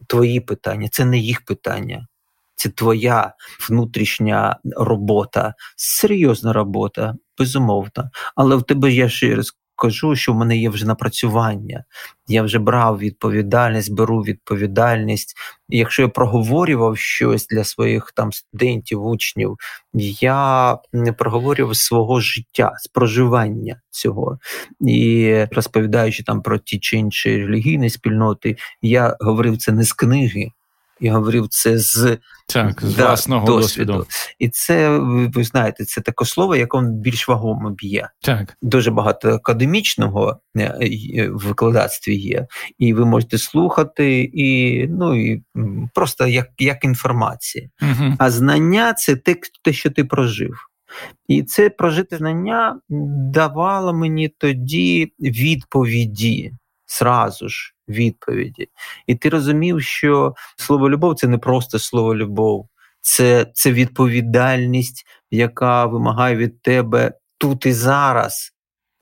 твої 0.08 0.40
питання, 0.40 0.88
це 0.92 1.06
не 1.06 1.18
їх 1.18 1.42
питання. 1.42 2.08
Це 2.56 2.70
твоя 2.70 3.34
внутрішня 3.70 4.60
робота, 4.78 5.54
серйозна 5.76 6.54
робота, 6.54 7.16
безумовно. 7.38 8.10
Але 8.36 8.56
в 8.56 8.64
тебе 8.64 8.92
я 8.92 9.10
ще 9.10 9.36
раз 9.36 9.52
кажу, 9.80 10.16
що 10.16 10.34
в 10.34 10.36
мене 10.36 10.58
є 10.58 10.70
вже 10.70 10.86
напрацювання. 10.86 11.84
Я 12.28 12.44
вже 12.44 12.60
брав 12.60 13.00
відповідальність, 13.00 13.94
беру 13.94 14.20
відповідальність. 14.20 15.38
І 15.70 15.78
якщо 15.78 16.02
я 16.02 16.08
проговорював 16.08 16.98
щось 16.98 17.48
для 17.48 17.64
своїх 17.64 18.12
там 18.16 18.32
студентів, 18.32 19.06
учнів, 19.06 19.58
я 20.22 20.78
не 20.94 21.14
проговорював 21.14 21.76
свого 21.76 22.20
життя, 22.20 22.74
з 22.78 22.88
проживання 22.88 23.82
цього. 23.90 24.40
І 24.80 25.36
розповідаючи 25.52 26.24
там 26.24 26.42
про 26.42 26.58
ті 26.58 26.80
чи 26.80 26.98
інші 26.98 27.46
релігійні 27.46 27.90
спільноти, 27.90 28.58
я 28.82 29.18
говорив 29.20 29.58
це 29.58 29.72
не 29.72 29.84
з 29.84 29.94
книги. 29.94 30.52
Я 31.00 31.14
говорив 31.14 31.48
це 31.50 31.78
з 31.78 32.18
так, 32.48 32.82
з 32.82 32.96
да, 32.96 33.08
власного 33.08 33.48
досвіду. 33.48 33.94
досвіду. 33.94 34.08
І 34.40 34.50
це, 34.50 34.98
ви 35.34 35.44
знаєте, 35.44 35.86
це 35.86 36.02
таке 36.02 36.26
слово, 36.26 36.56
яке 36.56 36.82
більш 36.82 37.28
вагомо 37.28 37.70
б'є. 37.70 38.10
Так. 38.22 38.58
Дуже 38.62 38.92
багато 38.92 39.30
академічного 39.30 40.40
е, 40.58 40.62
е, 40.62 41.30
в 41.30 41.40
викладацтві 41.40 42.16
є. 42.16 42.48
І 42.78 42.94
ви 42.94 43.06
можете 43.06 43.38
слухати, 43.38 44.32
і 44.34 44.88
ну 44.88 45.16
і 45.16 45.44
просто 45.94 46.28
як 46.28 46.48
як 46.60 46.84
інформація. 46.84 47.70
Угу. 47.82 48.14
А 48.20 48.32
знання 48.32 48.94
це 48.94 49.16
те, 49.16 49.36
те, 49.64 49.74
що 49.74 49.90
ти 49.90 50.04
прожив. 50.04 50.70
І 51.28 51.44
це 51.44 51.70
прожите 51.70 52.18
знання 52.18 52.80
давало 53.34 53.94
мені 53.94 54.30
тоді 54.38 55.14
відповіді 55.20 56.52
зразу 56.90 57.50
ж 57.50 57.74
відповіді. 57.88 58.68
І 59.08 59.16
ти 59.16 59.30
розумів, 59.30 59.82
що 59.84 60.36
слово 60.58 60.90
любов 60.90 61.16
це 61.16 61.28
не 61.28 61.38
просто 61.38 61.80
слово 61.80 62.16
любов, 62.16 62.68
це, 63.02 63.48
це 63.54 63.72
відповідальність, 63.72 65.06
яка 65.32 65.86
вимагає 65.86 66.36
від 66.36 66.62
тебе 66.62 67.14
тут 67.38 67.66
і 67.66 67.74
зараз 67.74 68.52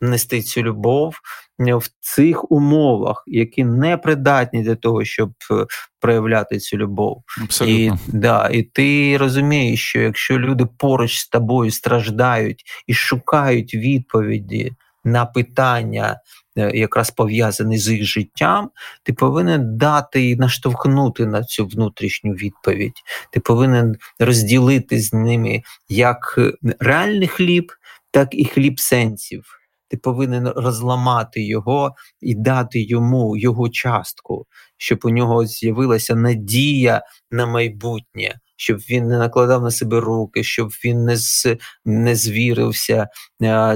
нести 0.02 0.42
цю 0.42 0.62
любов 0.62 1.16
в 1.60 1.90
цих 2.00 2.52
умовах, 2.52 3.24
які 3.28 3.64
не 3.64 3.98
придатні 3.98 4.64
для 4.64 4.76
того, 4.76 5.06
щоб 5.06 5.32
е, 5.52 5.66
проявляти 6.00 6.60
цю 6.60 6.78
любов. 6.78 7.24
Абсолютно. 7.44 7.76
І 7.76 8.18
да, 8.18 8.50
і 8.52 8.64
ти 8.64 9.18
розумієш, 9.18 9.84
що 9.84 10.00
якщо 10.00 10.40
люди 10.40 10.66
поруч 10.78 11.18
з 11.18 11.28
тобою 11.28 11.72
страждають 11.72 12.64
і 12.88 12.94
шукають 12.94 13.74
відповіді 13.74 14.72
на 15.04 15.26
питання, 15.26 16.20
якраз 16.58 17.12
пов'язаний 17.12 17.78
з 17.78 17.90
їх 17.90 18.04
життям, 18.04 18.70
ти 19.04 19.14
повинен 19.14 19.78
дати 19.78 20.30
і 20.30 20.36
наштовхнути 20.36 21.26
на 21.26 21.44
цю 21.44 21.66
внутрішню 21.66 22.32
відповідь. 22.32 23.02
Ти 23.32 23.40
повинен 23.40 23.96
розділити 24.20 25.00
з 25.00 25.14
ними 25.14 25.62
як 25.90 26.36
е, 26.38 26.54
реальний 26.80 27.28
хліб, 27.28 27.72
так 28.12 28.28
і 28.32 28.46
хліб 28.46 28.80
сенсів. 28.80 29.44
Ти 29.90 29.98
повинен 29.98 30.48
розламати 30.48 31.44
його 31.46 31.96
і 32.22 32.36
дати 32.36 32.82
йому 32.82 33.38
його 33.38 33.70
частку, 33.70 34.46
щоб 34.78 35.00
у 35.04 35.10
нього 35.10 35.46
з'явилася 35.46 36.16
надія 36.16 37.02
на 37.32 37.46
майбутнє 37.46 38.40
щоб 38.58 38.78
він 38.78 39.08
не 39.08 39.18
накладав 39.18 39.64
на 39.64 39.72
себе 39.72 40.00
руки, 40.00 40.44
щоб 40.44 40.70
він 40.86 41.06
не 41.06 41.18
з, 41.18 41.58
не 41.86 42.16
звірився, 42.16 43.08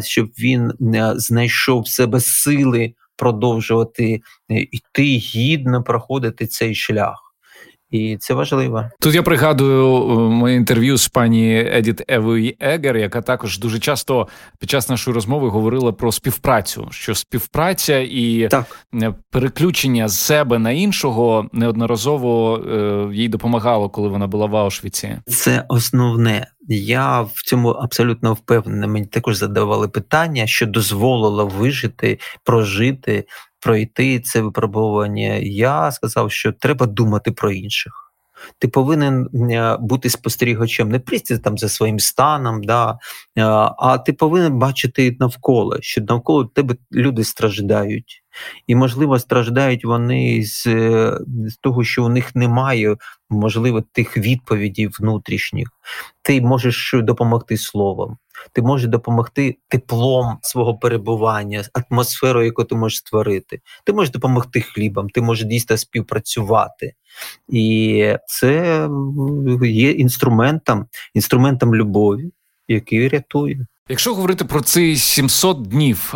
щоб 0.01 0.27
він 0.39 0.71
знайшов 1.15 1.81
в 1.81 1.87
себе 1.87 2.19
сили 2.19 2.93
продовжувати 3.15 4.21
йти 4.49 5.15
е, 5.15 5.17
гідно 5.17 5.83
проходити 5.83 6.47
цей 6.47 6.75
шлях 6.75 7.30
і 7.91 8.17
це 8.17 8.33
важливо. 8.33 8.85
Тут 8.99 9.15
я 9.15 9.23
пригадую 9.23 9.95
е, 9.95 10.15
моє 10.15 10.55
інтерв'ю 10.55 10.97
з 10.97 11.07
пані 11.07 11.69
Едіт 11.71 12.01
Евої 12.07 12.57
Егер, 12.59 12.97
яка 12.97 13.21
також 13.21 13.59
дуже 13.59 13.79
часто 13.79 14.27
під 14.59 14.69
час 14.69 14.89
нашої 14.89 15.15
розмови 15.15 15.49
говорила 15.49 15.91
про 15.91 16.11
співпрацю, 16.11 16.87
що 16.91 17.15
співпраця 17.15 17.99
і 17.99 18.47
так. 18.51 18.85
Е, 18.93 19.13
переключення 19.29 20.07
з 20.07 20.19
себе 20.19 20.59
на 20.59 20.71
іншого 20.71 21.49
неодноразово 21.53 22.57
е, 22.57 23.15
їй 23.15 23.29
допомагало, 23.29 23.89
коли 23.89 24.07
вона 24.07 24.27
була 24.27 24.45
в 24.45 24.55
Аушвіці. 24.55 25.17
Це 25.25 25.65
основне. 25.67 26.47
Я 26.67 27.21
в 27.21 27.41
цьому 27.45 27.69
абсолютно 27.69 28.33
впевнений. 28.33 28.89
Мені 28.89 29.05
також 29.05 29.35
задавали 29.37 29.87
питання, 29.87 30.47
що 30.47 30.65
дозволило 30.65 31.47
вижити, 31.47 32.19
прожити 32.43 33.25
пройти 33.61 34.19
це 34.19 34.41
випробування, 34.41 35.33
я 35.43 35.91
сказав, 35.91 36.31
що 36.31 36.51
треба 36.51 36.85
думати 36.85 37.31
про 37.31 37.51
інших. 37.51 37.93
Ти 38.59 38.67
повинен 38.67 39.29
е, 39.51 39.77
бути 39.81 40.09
спостерігачем 40.09 40.89
не 40.89 40.99
просто 40.99 41.37
там 41.37 41.57
за 41.57 41.69
своїм 41.69 41.99
станом, 41.99 42.63
да, 42.63 42.91
е, 42.91 42.97
а 43.77 43.97
ти 44.05 44.13
повинен 44.13 44.59
бачити 44.59 45.17
навколо, 45.19 45.77
що 45.81 46.01
навколо 46.01 46.45
тебе 46.45 46.75
люди 46.91 47.23
страждають. 47.23 48.20
І, 48.67 48.75
можливо, 48.75 49.19
страждають 49.19 49.85
вони 49.85 50.43
з, 50.43 50.63
з 51.47 51.57
того, 51.61 51.83
що 51.83 52.05
у 52.05 52.09
них 52.09 52.35
немає, 52.35 52.95
можливо, 53.29 53.81
тих 53.91 54.17
відповідей 54.17 54.87
внутрішніх. 54.87 55.67
Ти 56.21 56.41
можеш 56.41 56.95
допомогти 57.03 57.57
словом, 57.57 58.17
ти 58.53 58.61
можеш 58.61 58.87
допомогти 58.87 59.57
теплом 59.67 60.37
свого 60.41 60.77
перебування, 60.77 61.63
атмосферою, 61.73 62.45
яку 62.45 62.63
ти 62.63 62.75
можеш 62.75 62.97
створити. 62.97 63.61
Ти 63.85 63.93
можеш 63.93 64.11
допомогти 64.11 64.61
хлібом, 64.61 65.09
ти 65.09 65.21
можеш 65.21 65.47
дійсно 65.47 65.77
співпрацювати. 65.77 66.93
І 67.49 68.15
це 68.25 68.89
є 69.61 69.91
інструментом, 69.91 70.85
інструментом 71.13 71.75
любові, 71.75 72.31
який 72.67 73.07
рятує. 73.07 73.67
Якщо 73.91 74.15
говорити 74.15 74.45
про 74.45 74.61
ці 74.61 74.95
700 74.95 75.61
днів, 75.61 76.13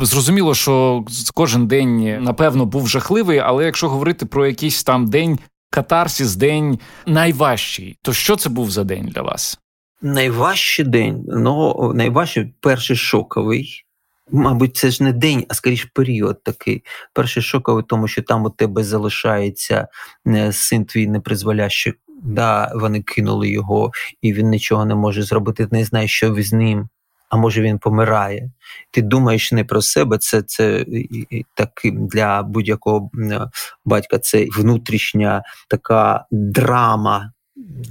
зрозуміло, 0.00 0.54
що 0.54 1.04
кожен 1.34 1.66
день 1.66 2.22
напевно 2.22 2.66
був 2.66 2.88
жахливий, 2.88 3.38
але 3.38 3.64
якщо 3.64 3.88
говорити 3.88 4.26
про 4.26 4.46
якийсь 4.46 4.84
там 4.84 5.06
день 5.06 5.38
катарсіс, 5.70 6.36
день 6.36 6.78
найважчий, 7.06 7.98
то 8.02 8.12
що 8.12 8.36
це 8.36 8.48
був 8.48 8.70
за 8.70 8.84
день 8.84 9.06
для 9.06 9.22
вас? 9.22 9.58
Найважчий 10.02 10.84
день, 10.84 11.24
ну 11.28 11.92
найважчий 11.94 12.54
перший 12.60 12.96
шоковий. 12.96 13.82
Мабуть, 14.30 14.76
це 14.76 14.90
ж 14.90 15.02
не 15.02 15.12
день, 15.12 15.44
а 15.48 15.54
скоріш 15.54 15.84
період 15.84 16.42
такий. 16.42 16.84
Перший 17.12 17.42
шоковий, 17.42 17.84
тому 17.88 18.08
що 18.08 18.22
там 18.22 18.44
у 18.44 18.50
тебе 18.50 18.84
залишається 18.84 19.88
е, 20.26 20.52
син 20.52 20.84
твій 20.84 21.06
непризволящий. 21.06 21.92
Да, 22.22 22.72
Вони 22.74 23.02
кинули 23.02 23.48
його, 23.48 23.90
і 24.22 24.32
він 24.32 24.48
нічого 24.48 24.84
не 24.84 24.94
може 24.94 25.22
зробити. 25.22 25.66
Ти 25.66 25.76
не 25.76 25.84
знаєш, 25.84 26.10
що 26.10 26.34
з 26.42 26.52
ним, 26.52 26.88
а 27.28 27.36
може 27.36 27.62
він 27.62 27.78
помирає. 27.78 28.50
Ти 28.90 29.02
думаєш 29.02 29.52
не 29.52 29.64
про 29.64 29.82
себе, 29.82 30.18
це 30.18 30.42
це 30.42 30.84
так 31.54 31.70
для 31.84 32.42
будь-якого 32.42 33.10
батька 33.84 34.18
це 34.18 34.46
внутрішня 34.56 35.42
така 35.68 36.26
драма 36.30 37.32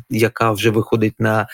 яка 0.09 0.51
вже 0.51 0.69
виходить 0.69 1.19
на 1.19 1.47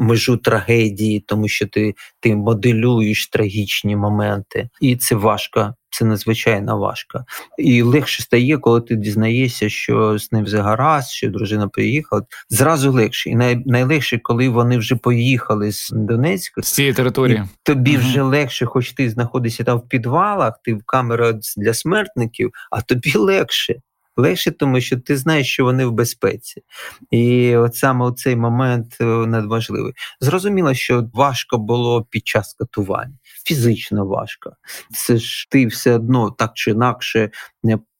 межу 0.00 0.36
трагедії, 0.36 1.20
тому 1.20 1.48
що 1.48 1.66
ти 1.66 1.94
ти 2.20 2.36
моделюєш 2.36 3.28
трагічні 3.28 3.96
моменти, 3.96 4.68
і 4.80 4.96
це 4.96 5.14
важко. 5.14 5.74
Це 5.92 6.04
надзвичайно 6.04 6.78
важко. 6.78 7.24
І 7.58 7.82
легше 7.82 8.22
стає, 8.22 8.58
коли 8.58 8.80
ти 8.80 8.96
дізнаєшся, 8.96 9.68
що 9.68 10.18
з 10.18 10.32
ним 10.32 10.44
все 10.44 10.60
гаразд, 10.60 11.10
що 11.10 11.30
дружина 11.30 11.68
приїхала. 11.68 12.22
Зразу 12.48 12.92
легше. 12.92 13.30
І 13.30 13.34
най, 13.34 13.62
найлегше, 13.66 14.18
коли 14.18 14.48
вони 14.48 14.78
вже 14.78 14.96
поїхали 14.96 15.72
з 15.72 15.90
Донецька 15.92 16.62
з 16.62 16.68
цієї 16.68 16.94
території. 16.94 17.42
Тобі 17.62 17.96
угу. 17.96 18.06
вже 18.06 18.22
легше, 18.22 18.66
хоч 18.66 18.92
ти 18.92 19.10
знаходишся 19.10 19.64
там 19.64 19.78
в 19.78 19.88
підвалах, 19.88 20.60
ти 20.64 20.74
в 20.74 20.82
камера 20.86 21.34
для 21.56 21.74
смертників, 21.74 22.50
а 22.70 22.80
тобі 22.80 23.12
легше. 23.14 23.74
Легше, 24.16 24.50
тому 24.50 24.80
що 24.80 25.00
ти 25.00 25.16
знаєш, 25.16 25.52
що 25.52 25.64
вони 25.64 25.86
в 25.86 25.92
безпеці. 25.92 26.62
І 27.10 27.56
от 27.56 27.74
саме 27.74 28.12
цей 28.12 28.36
момент 28.36 28.96
е, 29.00 29.04
надважливий. 29.04 29.92
Зрозуміло, 30.20 30.74
що 30.74 31.10
важко 31.12 31.58
було 31.58 32.04
під 32.04 32.26
час 32.26 32.54
катувань, 32.54 33.18
фізично 33.44 34.06
важко. 34.06 34.52
Це 34.94 35.16
ж 35.16 35.46
ти 35.50 35.66
все 35.66 35.94
одно 35.94 36.30
так 36.30 36.50
чи 36.54 36.70
інакше 36.70 37.30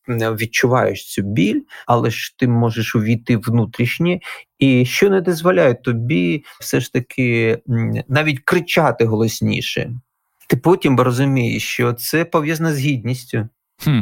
відчуваєш 0.09 1.13
цю 1.13 1.23
біль, 1.23 1.61
але 1.87 2.11
ж 2.11 2.35
ти 2.39 2.49
можеш 2.49 2.97
увійти 2.97 3.37
внутрішнє, 3.37 4.21
і 4.59 4.85
що 4.87 5.11
не 5.11 5.21
дозволяє 5.21 5.75
тобі 5.75 6.45
все 6.61 6.81
ж 6.81 6.93
таки 6.93 7.59
навіть 8.09 8.41
кричати 8.45 9.05
голосніше. 9.05 9.91
Ти 10.49 10.57
потім 10.57 11.01
розумієш, 11.01 11.65
що 11.65 11.93
це 11.93 12.25
пов'язано 12.25 12.75
з 12.75 12.79
гідністю. 12.79 13.49
Хм. 13.85 14.01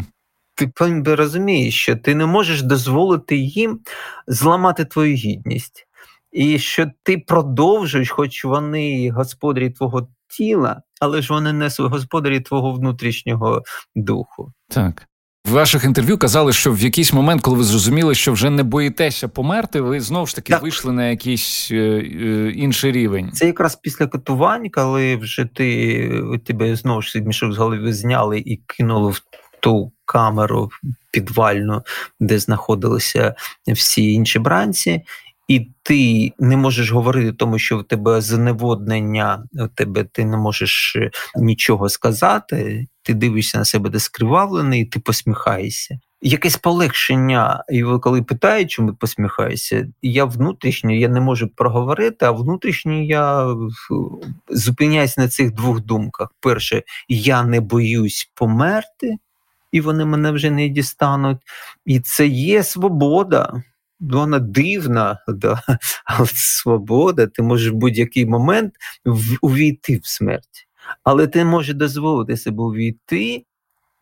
Ти 0.59 0.73
потім 0.75 1.05
розумієш, 1.05 1.75
що 1.75 1.97
ти 1.97 2.15
не 2.15 2.27
можеш 2.27 2.63
дозволити 2.63 3.37
їм 3.37 3.81
зламати 4.27 4.85
твою 4.85 5.15
гідність. 5.15 5.87
І 6.33 6.59
що 6.59 6.91
ти 7.03 7.19
продовжуєш, 7.19 8.11
хоч 8.11 8.45
вони 8.45 9.11
господарі 9.11 9.71
твого 9.71 10.09
тіла, 10.29 10.83
але 11.01 11.23
ж 11.23 11.33
вони 11.33 11.53
не 11.53 11.71
господарі 11.79 12.41
твого 12.41 12.73
внутрішнього 12.73 13.63
духу. 13.95 14.53
Так. 14.69 15.07
В 15.45 15.53
ваших 15.53 15.85
інтерв'ю 15.85 16.19
казали, 16.19 16.53
що 16.53 16.73
в 16.73 16.81
якийсь 16.81 17.13
момент, 17.13 17.43
коли 17.43 17.57
ви 17.57 17.65
зрозуміли, 17.65 18.15
що 18.15 18.33
вже 18.33 18.51
не 18.51 18.63
боїтеся 18.63 19.29
померти, 19.29 19.81
ви 19.81 20.01
знову 20.01 20.27
ж 20.27 20.37
таки 20.37 20.53
так. 20.53 20.63
вийшли 20.63 20.93
на 20.93 21.09
якийсь 21.09 21.69
е, 21.71 21.75
е, 21.77 22.51
інший 22.51 22.93
рівень. 22.93 23.33
Це 23.33 23.47
якраз 23.47 23.77
після 23.77 24.07
катувань, 24.07 24.71
коли 24.71 25.17
вже 25.17 25.45
ти 25.45 26.23
тебе 26.47 26.77
знову 26.77 27.03
ж 27.03 27.21
мішок 27.21 27.53
з 27.53 27.57
голови 27.57 27.93
зняли 27.93 28.39
і 28.39 28.57
кинули 28.57 29.11
в 29.11 29.23
ту 29.61 29.93
камеру 30.09 30.71
підвальну, 31.11 31.83
де 32.21 32.39
знаходилися 32.39 33.35
всі 33.67 34.13
інші 34.13 34.39
бранці. 34.39 35.03
І 35.49 35.69
ти 35.83 36.33
не 36.39 36.57
можеш 36.57 36.91
говорити, 36.91 37.33
тому 37.33 37.59
що 37.59 37.79
в 37.79 37.85
тебе 37.85 38.21
зневоднення, 38.21 39.45
у 39.53 39.69
тебе 39.69 40.05
ти 40.05 40.25
не 40.25 40.37
можеш 40.37 40.97
е, 40.97 41.11
нічого 41.37 41.89
сказати, 41.89 42.87
ти 43.03 43.15
дивишся 43.15 43.59
на 43.59 43.65
себе 43.65 43.91
де 43.91 43.99
скривавлений, 43.99 44.85
ти 44.85 45.01
посміхаєшся. 45.01 45.99
Якесь 46.23 46.57
полегшення, 46.57 47.65
і 47.69 47.83
коли 47.83 48.23
питають, 48.23 48.71
чому 48.71 48.95
посміхаєшся, 48.95 49.89
я 50.03 50.25
внутрішньо 50.25 50.93
я 50.93 51.09
не 51.09 51.21
можу 51.21 51.49
проговорити, 51.49 52.27
а 52.27 52.31
внутрішньо 52.31 53.03
я 53.03 53.55
зупиняюсь 54.49 55.17
на 55.17 55.29
цих 55.29 55.55
двох 55.55 55.81
думках. 55.81 56.29
Перше, 56.41 56.83
я 57.09 57.43
не 57.43 57.61
боюсь 57.61 58.31
померти, 58.35 59.17
і 59.73 59.81
вони 59.81 60.05
мене 60.05 60.31
вже 60.31 60.51
не 60.51 60.69
дістануть. 60.69 61.39
І 61.87 62.01
це 62.01 62.27
є 62.27 62.63
свобода. 62.63 63.63
Вона 64.01 64.39
дивна, 64.39 65.19
да, 65.29 65.63
але 66.05 66.29
свобода, 66.35 67.27
ти 67.27 67.43
можеш 67.43 67.73
в 67.73 67.75
будь-який 67.75 68.27
момент 68.27 68.75
увійти 69.41 70.01
в 70.03 70.07
смерть. 70.07 70.69
Але 71.05 71.27
ти 71.27 71.45
можеш 71.45 71.75
дозволити 71.75 72.37
себе 72.37 72.63
увійти. 72.63 73.45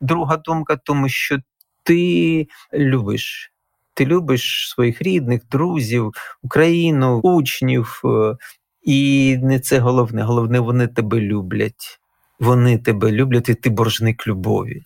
Друга 0.00 0.36
думка, 0.36 0.76
тому 0.76 1.08
що 1.08 1.38
ти 1.82 2.46
любиш. 2.74 3.52
Ти 3.94 4.06
любиш 4.06 4.70
своїх 4.70 5.02
рідних, 5.02 5.42
друзів, 5.50 6.12
Україну, 6.42 7.20
учнів, 7.20 8.02
е, 8.04 8.36
і 8.82 9.38
не 9.42 9.60
це 9.60 9.78
головне. 9.78 10.22
Головне, 10.22 10.60
вони 10.60 10.86
тебе 10.86 11.20
люблять 11.20 12.00
вони 12.40 12.78
тебе 12.78 13.12
люблять, 13.12 13.48
і 13.48 13.54
ти 13.54 13.70
боржник 13.70 14.26
любові. 14.26 14.82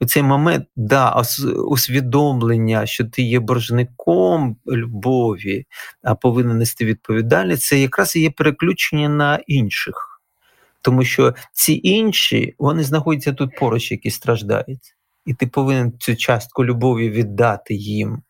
У 0.00 0.06
цей 0.06 0.22
момент 0.22 0.66
да, 0.76 1.22
усвідомлення, 1.66 2.86
що 2.86 3.04
ти 3.04 3.22
є 3.22 3.40
боржником 3.40 4.56
любові, 4.66 5.66
а 6.02 6.14
повинен 6.14 6.58
нести 6.58 6.84
відповідальність, 6.84 7.62
це 7.62 7.78
якраз 7.78 8.16
і 8.16 8.20
є 8.20 8.30
переключення 8.30 9.08
на 9.08 9.38
інших. 9.46 10.20
Тому 10.80 11.04
що 11.04 11.34
ці 11.52 11.80
інші 11.82 12.54
вони 12.58 12.82
знаходяться 12.82 13.32
тут 13.32 13.56
поруч, 13.56 13.90
які 13.90 14.10
страждають 14.10 14.93
і 15.26 15.34
ти 15.34 15.46
повинен 15.46 15.92
цю 15.98 16.16
частку 16.16 16.64
любові 16.64 17.10
віддати 17.10 17.74
їм. 17.74 18.22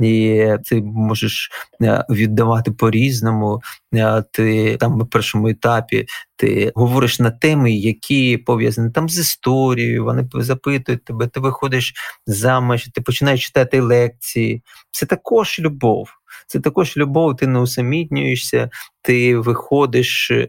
І 0.00 0.46
ти 0.64 0.82
можеш 0.82 1.50
е, 1.82 2.04
віддавати 2.10 2.70
по-різному. 2.70 3.60
Е, 3.94 4.24
ти 4.32 4.76
там 4.76 4.98
на 4.98 5.04
першому 5.04 5.48
етапі 5.48 6.06
ти 6.40 6.72
говориш 6.74 7.20
на 7.20 7.30
теми, 7.30 7.72
які 7.72 8.36
пов'язані 8.36 8.90
там 8.90 9.08
з 9.08 9.18
історією. 9.18 10.04
Вони 10.04 10.28
запитують 10.34 11.04
тебе, 11.04 11.26
ти 11.26 11.40
виходиш 11.40 11.94
заміж, 12.26 12.88
ти 12.94 13.00
починаєш 13.00 13.46
читати 13.46 13.80
лекції. 13.80 14.62
Це 14.90 15.06
також 15.06 15.60
любов. 15.60 16.08
Це 16.50 16.60
також 16.60 16.96
любов, 16.96 17.36
ти 17.36 17.46
не 17.46 17.58
усамітнюєшся, 17.58 18.70
ти 19.02 19.36
виходиш 19.38 20.30
е, 20.30 20.48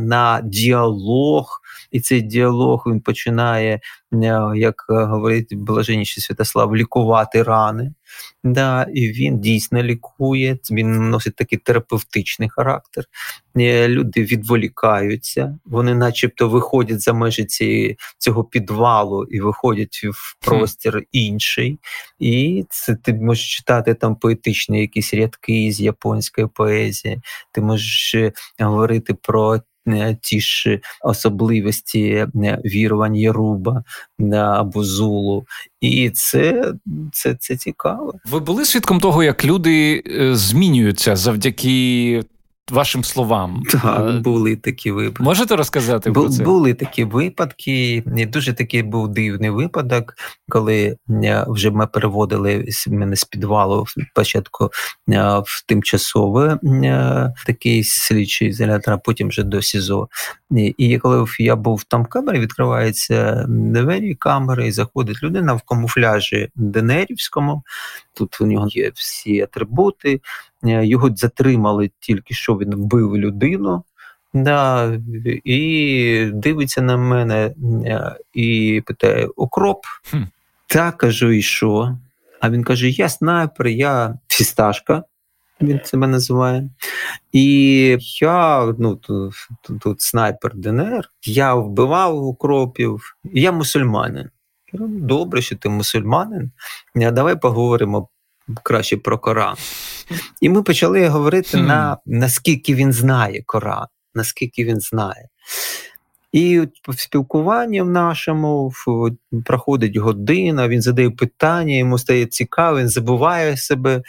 на 0.00 0.40
діалог, 0.44 1.60
і 1.90 2.00
цей 2.00 2.20
діалог 2.20 2.84
він 2.86 3.00
починає, 3.00 3.80
як 4.54 4.74
говорить 4.88 5.54
блаженніший 5.54 6.22
Святослав, 6.22 6.76
лікувати 6.76 7.42
рани. 7.42 7.92
Да, 8.44 8.86
І 8.94 9.12
він 9.12 9.40
дійсно 9.40 9.82
лікує, 9.82 10.58
він 10.70 11.10
носить 11.10 11.36
такий 11.36 11.58
терапевтичний 11.58 12.48
характер. 12.48 13.04
Е, 13.56 13.88
люди 13.88 14.24
відволікаються, 14.24 15.58
вони, 15.64 15.94
начебто, 15.94 16.48
виходять 16.48 17.00
за 17.00 17.12
межі 17.12 17.44
цієї, 17.44 17.98
цього 18.18 18.44
підвалу 18.44 19.24
і 19.24 19.40
виходять 19.40 20.00
в 20.12 20.36
простір 20.46 21.02
інший. 21.12 21.78
І 22.18 22.64
це 22.70 22.94
ти 22.94 23.14
можеш 23.14 23.56
читати 23.56 23.94
там 23.94 24.16
поетичні 24.16 24.80
якісь 24.80 25.14
рядки 25.14 25.72
з 25.72 25.80
японської 25.80 26.46
поезії, 26.54 27.20
ти 27.52 27.60
можеш 27.60 28.14
е, 28.14 28.32
говорити 28.58 29.14
про 29.14 29.60
ті 30.22 30.40
ж 30.40 30.80
особливості 31.02 32.02
е, 32.08 32.60
вірувань 32.64 33.16
Єруба 33.16 33.84
або 34.34 34.84
Зулу. 34.84 35.46
І 35.80 36.10
це 36.10 36.72
це, 37.12 37.34
це 37.40 37.56
цікаво. 37.56 38.14
Ви 38.30 38.40
були 38.40 38.64
свідком 38.64 39.00
того, 39.00 39.22
як 39.22 39.44
люди 39.44 40.02
е, 40.06 40.36
змінюються 40.36 41.16
завдяки 41.16 42.22
вашим 42.70 43.04
словам. 43.04 43.62
Так, 43.82 44.20
були 44.20 44.56
такі 44.56 44.90
випадки. 44.90 45.22
Можете 45.22 45.56
розказати 45.56 46.10
Бу, 46.10 46.20
про 46.20 46.30
це? 46.30 46.44
Були 46.44 46.74
такі 46.74 47.04
випадки. 47.04 48.02
І 48.16 48.26
дуже 48.26 48.52
такий 48.52 48.82
був 48.82 49.08
дивний 49.08 49.50
випадок, 49.50 50.14
коли 50.48 50.96
е, 51.10 51.44
вже 51.48 51.70
ми 51.70 51.86
переводили 51.86 52.64
мене 52.86 53.16
з 53.16 53.24
підвалу 53.24 53.86
спочатку 54.12 54.64
е, 54.64 55.38
в 55.38 55.64
тимчасове 55.66 56.58
е, 56.64 57.34
такий 57.46 57.84
слідчий 57.84 58.48
ізолятор, 58.48 58.94
а 58.94 58.98
потім 58.98 59.28
вже 59.28 59.42
до 59.42 59.62
СІЗО. 59.62 60.08
І 60.50 60.98
коли 60.98 61.26
я 61.38 61.56
був 61.56 61.84
там 61.84 62.02
в 62.02 62.06
камері, 62.06 62.38
відкриваються 62.38 63.46
двері 63.48 64.14
камери, 64.14 64.66
і 64.66 64.72
заходить 64.72 65.22
людина 65.22 65.54
в 65.54 65.62
камуфляжі 65.62 66.50
Денерівському. 66.54 67.62
Тут 68.14 68.40
у 68.40 68.46
нього 68.46 68.68
є 68.68 68.90
всі 68.94 69.40
атрибути. 69.40 70.20
Е, 70.64 70.86
його 70.86 71.10
затримали 71.16 71.90
тільки 72.00 72.34
що 72.34 72.54
він 72.54 72.74
вбив 72.74 73.16
людину. 73.16 73.84
Да, 74.34 74.92
І 75.44 76.30
дивиться 76.34 76.82
на 76.82 76.96
мене 76.96 77.54
е, 77.86 78.16
і 78.34 78.82
питає: 78.86 79.28
Укроп? 79.36 79.84
Хм. 80.10 80.22
Так 80.66 80.96
кажу, 80.96 81.30
і 81.30 81.42
що? 81.42 81.96
А 82.40 82.50
він 82.50 82.64
каже: 82.64 82.88
Я 82.88 83.08
снайпер, 83.08 83.66
я 83.66 84.18
фісташка, 84.28 85.02
він 85.60 85.80
себе 85.84 86.06
називає. 86.06 86.70
І 87.32 87.98
я 88.20 88.66
ну, 88.78 88.96
тут, 88.96 89.34
тут 89.80 90.00
снайпер 90.00 90.54
ДНР, 90.54 91.10
я 91.24 91.54
вбивав 91.54 92.24
укропів, 92.24 93.16
я 93.24 93.52
мусульманин. 93.52 94.30
Добре, 94.72 95.42
що 95.42 95.56
ти 95.56 95.68
мусульманин. 95.68 96.50
А 96.96 97.10
давай 97.10 97.40
поговоримо 97.40 98.08
краще 98.62 98.96
про 98.96 99.18
Коран. 99.18 99.56
І 100.40 100.48
ми 100.48 100.62
почали 100.62 101.08
говорити 101.08 101.56
mm. 101.56 101.66
на 101.66 101.98
наскільки 102.06 102.74
він 102.74 102.92
знає 102.92 103.42
Коран, 103.46 103.86
наскільки 104.14 104.64
він 104.64 104.80
знає. 104.80 105.28
І 106.32 106.60
в 106.88 106.98
спілкуванні 106.98 107.82
в 107.82 107.90
нашому 107.90 108.72
проходить 109.44 109.96
година, 109.96 110.68
він 110.68 110.82
задає 110.82 111.10
питання, 111.10 111.74
йому 111.74 111.98
стає 111.98 112.26
цікаво, 112.26 112.78
він 112.78 112.88
забуває 112.88 113.56
себе. 113.56 114.02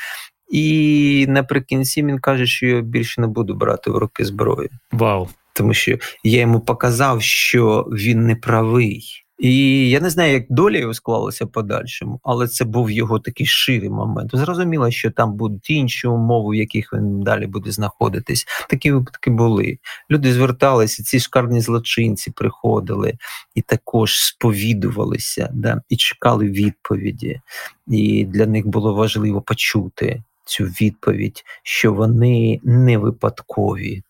І 0.49 1.25
наприкінці 1.29 2.03
він 2.03 2.19
каже, 2.19 2.45
що 2.45 2.67
я 2.67 2.81
більше 2.81 3.21
не 3.21 3.27
буду 3.27 3.55
брати 3.55 3.91
в 3.91 3.97
руки 3.97 4.25
зброю. 4.25 4.69
Вау. 4.91 5.27
Тому 5.53 5.73
що 5.73 5.97
я 6.23 6.39
йому 6.39 6.59
показав, 6.59 7.21
що 7.21 7.88
він 7.91 8.25
не 8.25 8.35
правий 8.35 9.25
І 9.39 9.89
я 9.89 9.99
не 9.99 10.09
знаю, 10.09 10.33
як 10.33 10.45
доля 10.49 10.77
його 10.77 10.93
склалася 10.93 11.45
подальшому, 11.45 12.19
але 12.23 12.47
це 12.47 12.65
був 12.65 12.91
його 12.91 13.19
такий 13.19 13.45
ширий 13.45 13.89
момент. 13.89 14.31
Зрозуміло, 14.33 14.91
що 14.91 15.12
там 15.12 15.33
будуть 15.33 15.69
інші 15.69 16.07
умови, 16.07 16.51
в 16.51 16.55
яких 16.55 16.93
він 16.93 17.21
далі 17.21 17.47
буде 17.47 17.71
знаходитись. 17.71 18.45
Такі 18.69 18.91
випадки 18.91 19.29
були. 19.29 19.77
Люди 20.12 20.33
зверталися, 20.33 21.03
ці 21.03 21.19
шкарні 21.19 21.62
злочинці 21.62 22.31
приходили 22.31 23.13
і 23.55 23.62
також 23.62 24.23
сповідувалися, 24.23 25.49
да, 25.53 25.81
і 25.89 25.95
чекали 25.95 26.45
відповіді. 26.49 27.41
І 27.88 28.25
для 28.25 28.45
них 28.45 28.67
було 28.67 28.93
важливо 28.93 29.41
почути 29.41 30.23
цю 30.49 30.63
відповідь, 30.63 31.43
що 31.63 31.93
вони 31.93 32.59
не 32.63 32.97
випадкові, 32.97 34.03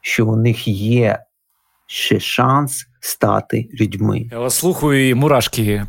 що 0.00 0.26
у 0.26 0.36
них 0.36 0.68
є 0.68 1.18
ще 1.86 2.20
шанс 2.20 2.86
стати 3.00 3.68
людьми. 3.80 4.28
Я 4.32 4.38
вас 4.38 4.54
слухаю 4.54 5.08
і 5.08 5.14
мурашки 5.14 5.86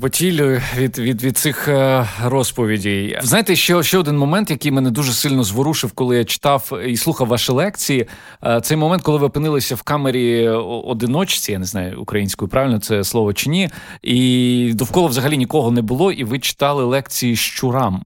по, 0.00 0.08
тілю 0.08 0.60
від 0.76 0.98
від, 0.98 1.22
від 1.22 1.38
цих 1.38 1.68
е, 1.68 2.06
розповідей. 2.24 3.18
Знаєте, 3.22 3.56
ще 3.56 3.82
ще 3.82 3.98
один 3.98 4.18
момент, 4.18 4.50
який 4.50 4.72
мене 4.72 4.90
дуже 4.90 5.12
сильно 5.12 5.44
зворушив, 5.44 5.92
коли 5.92 6.18
я 6.18 6.24
читав 6.24 6.80
і 6.86 6.96
слухав 6.96 7.26
ваші 7.26 7.52
лекції. 7.52 8.06
Е, 8.44 8.60
цей 8.60 8.76
момент, 8.76 9.02
коли 9.02 9.18
ви 9.18 9.26
опинилися 9.26 9.74
в 9.74 9.82
камері 9.82 10.48
одиночці, 10.48 11.52
я 11.52 11.58
не 11.58 11.64
знаю 11.64 12.00
українською 12.00 12.48
правильно 12.48 12.78
це 12.78 13.04
слово 13.04 13.32
чи 13.32 13.50
ні, 13.50 13.70
і 14.02 14.72
довкола 14.74 15.06
взагалі 15.06 15.36
нікого 15.36 15.70
не 15.70 15.82
було, 15.82 16.12
і 16.12 16.24
ви 16.24 16.38
читали 16.38 16.84
лекції 16.84 17.36
щурам. 17.36 18.02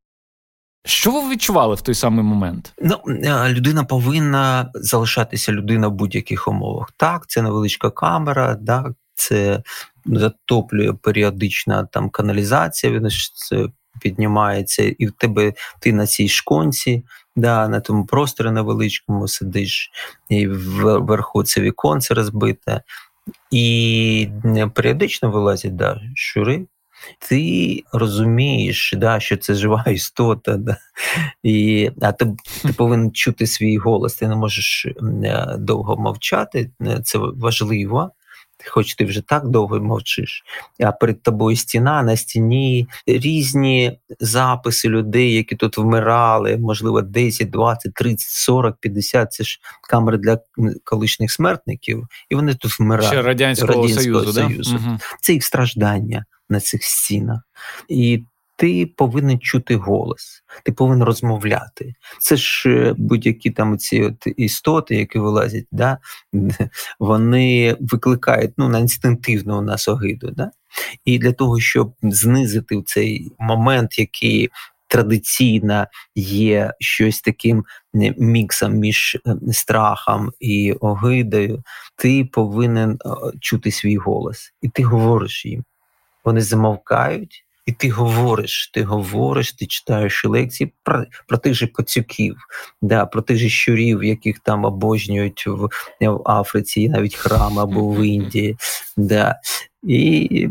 Що 0.85 1.11
ви 1.11 1.31
відчували 1.31 1.75
в 1.75 1.81
той 1.81 1.95
самий 1.95 2.25
момент? 2.25 2.73
Ну 2.83 3.01
людина 3.49 3.85
повинна 3.85 4.71
залишатися 4.75 5.53
людина 5.53 5.89
в 5.89 5.93
будь-яких 5.93 6.49
умовах. 6.49 6.93
Так, 6.97 7.27
це 7.27 7.43
невеличка 7.43 7.91
камера, 7.91 8.57
так, 8.67 8.93
це 9.15 9.63
затоплює 10.07 10.93
періодична 10.93 11.85
там 11.85 12.11
каналізація. 12.11 12.93
Він 12.93 13.09
це 13.35 13.69
піднімається, 14.01 14.83
і 14.83 15.07
в 15.07 15.13
тебе 15.13 15.55
ти 15.81 15.93
на 15.93 16.07
цій 16.07 16.29
шконці, 16.29 17.05
да, 17.37 17.69
на 17.69 17.81
тому 17.81 18.07
просторі 18.07 18.51
невеличкому 18.51 19.29
сидиш, 19.29 19.91
і 20.29 20.49
вверху 20.49 21.45
це 21.45 21.61
віконце 21.61 22.15
розбите, 22.15 22.83
і 23.51 24.29
періодично 24.75 25.31
вилазять 25.31 25.77
да, 25.77 26.01
щури 26.15 26.67
ти 27.29 27.83
розумієш, 27.93 28.95
да, 28.97 29.21
що 29.21 29.37
це 29.37 29.55
жива 29.55 29.85
істота, 29.91 30.57
да, 30.57 30.77
і, 31.43 31.91
а 32.01 32.13
ти, 32.13 32.27
ти 32.63 32.73
повинен 32.73 33.13
чути 33.13 33.47
свій 33.47 33.77
голос, 33.77 34.15
ти 34.15 34.29
не 34.29 34.37
можеш 34.37 34.87
е, 35.25 35.57
довго 35.59 35.97
мовчати, 35.97 36.71
е, 36.83 37.01
це 37.05 37.19
важливо. 37.19 38.11
Хоч 38.67 38.95
ти 38.95 39.05
вже 39.05 39.21
так 39.21 39.49
довго 39.49 39.81
мовчиш, 39.81 40.45
а 40.81 40.93
перед 40.93 41.23
тобою 41.23 41.57
стіна 41.57 42.03
на 42.03 42.17
стіні 42.17 42.87
різні 43.07 43.99
записи 44.21 44.89
людей, 44.89 45.35
які 45.35 45.57
тут 45.57 45.79
вмирали, 45.79 46.57
можливо, 46.57 47.03
10, 47.03 47.51
20, 47.51 47.95
30, 47.95 48.21
40, 48.21 48.77
50. 48.81 49.33
Це 49.33 49.45
ж 49.45 49.61
камери 49.89 50.19
для 50.19 50.39
колишніх 50.85 51.33
смертників, 51.33 52.07
і 52.31 52.35
вони 52.35 52.55
тут 52.55 52.81
вмирають. 52.81 53.13
Ще 53.13 53.23
Радянського, 53.23 53.73
Радянського 53.73 54.03
Союзу. 54.03 54.33
Союзу. 54.33 54.79
Да? 54.85 54.99
Це 55.21 55.33
їх 55.33 55.45
страждання 55.45 56.25
на 56.53 56.61
цих 56.61 56.85
стінах. 56.85 57.41
І 57.89 58.23
ти 58.57 58.87
повинен 58.87 59.39
чути 59.41 59.77
голос, 59.77 60.43
ти 60.65 60.73
повинен 60.73 61.03
розмовляти. 61.05 61.95
Це 62.21 62.37
ж 62.37 62.71
е, 62.71 62.95
будь-які 62.99 63.51
там 63.51 63.79
ці 63.79 64.03
от 64.03 64.27
істоти, 64.37 64.97
які 64.97 65.19
вилазять, 65.19 65.67
да, 65.73 65.99
вони 66.99 67.77
викликають 67.81 68.53
ну, 68.57 68.69
на 68.69 68.79
інстинктивну 68.79 69.59
у 69.59 69.63
нас 69.63 69.89
огиду. 69.89 70.31
Да? 70.31 70.51
І 71.05 71.19
для 71.19 71.33
того, 71.33 71.61
щоб 71.61 71.95
знизити 72.03 72.83
цей 72.87 73.33
момент, 73.39 73.99
який 73.99 74.51
традиційно 74.89 75.87
є 76.15 76.73
щось 76.81 77.21
таким 77.21 77.65
міксом 78.19 78.75
між 78.75 79.17
е, 79.27 79.53
страхом 79.53 80.33
і 80.41 80.73
огидою, 80.73 81.63
ти 81.97 82.25
повинен 82.25 82.91
е, 82.91 82.99
чути 83.41 83.71
свій 83.71 83.97
голос, 83.97 84.53
і 84.63 84.69
ти 84.69 84.83
говориш 84.83 85.47
їм 85.47 85.65
вони 86.25 86.41
замовкають, 86.41 87.45
і 87.67 87.73
ти 87.73 87.91
говориш, 87.91 88.71
ти 88.75 88.83
говориш, 88.83 89.53
ти 89.53 89.67
читаєш 89.67 90.25
лекції 90.25 90.73
про 90.83 91.05
про 91.29 91.39
тих 91.39 91.55
же 91.55 91.67
пацюків, 91.67 92.37
да, 92.83 93.07
про 93.07 93.23
тих 93.23 93.39
же 93.39 93.49
щурів, 93.49 94.05
яких 94.05 94.39
там 94.39 94.65
обожнюють 94.65 95.47
в, 95.47 95.69
в 96.01 96.31
Африці, 96.31 96.89
навіть 96.89 97.15
храм 97.15 97.59
або 97.59 97.89
в 97.89 98.03
Індії. 98.03 98.57
Да. 98.97 99.37
І 99.83 100.49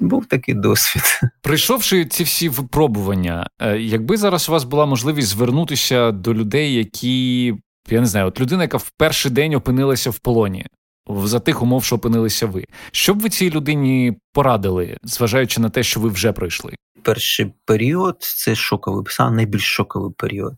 був 0.00 0.26
такий 0.26 0.54
досвід. 0.54 1.02
Прийшовши 1.42 2.04
ці 2.06 2.24
всі 2.24 2.48
випробування, 2.48 3.46
е, 3.60 3.78
якби 3.78 4.16
зараз 4.16 4.48
у 4.48 4.52
вас 4.52 4.64
була 4.64 4.86
можливість 4.86 5.28
звернутися 5.28 6.10
до 6.12 6.34
людей, 6.34 6.74
які 6.74 7.54
я 7.90 8.00
не 8.00 8.06
знаю, 8.06 8.26
от 8.26 8.40
людина, 8.40 8.62
яка 8.62 8.76
в 8.76 8.90
перший 8.96 9.32
день 9.32 9.54
опинилася 9.54 10.10
в 10.10 10.18
полоні, 10.18 10.66
за 11.08 11.40
тих 11.40 11.62
умов, 11.62 11.84
що 11.84 11.96
опинилися 11.96 12.46
ви. 12.46 12.64
Що 12.92 13.14
б 13.14 13.20
ви 13.20 13.28
цій 13.28 13.50
людині 13.50 14.16
порадили, 14.32 14.96
зважаючи 15.02 15.60
на 15.60 15.70
те, 15.70 15.82
що 15.82 16.00
ви 16.00 16.08
вже 16.08 16.32
пройшли? 16.32 16.74
Перший 17.02 17.52
період 17.64 18.16
це 18.20 18.54
шоковий, 18.54 19.04
саме 19.08 19.36
найбільш 19.36 19.64
шоковий 19.64 20.12
період. 20.16 20.56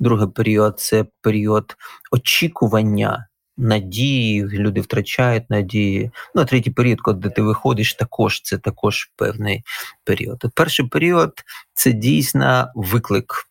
Другий 0.00 0.28
період 0.28 0.80
це 0.80 1.04
період 1.22 1.76
очікування. 2.10 3.26
Надії, 3.60 4.44
люди 4.44 4.80
втрачають 4.80 5.50
надії. 5.50 6.10
Ну, 6.34 6.44
третій 6.44 6.70
період, 6.70 7.00
коли 7.00 7.30
ти 7.30 7.42
виходиш, 7.42 7.94
також 7.94 8.42
це 8.42 8.58
також 8.58 9.10
певний 9.16 9.64
період. 10.04 10.44
Перший 10.54 10.86
період 10.86 11.32
це 11.74 11.92
дійсно 11.92 12.68
виклик 12.74 13.47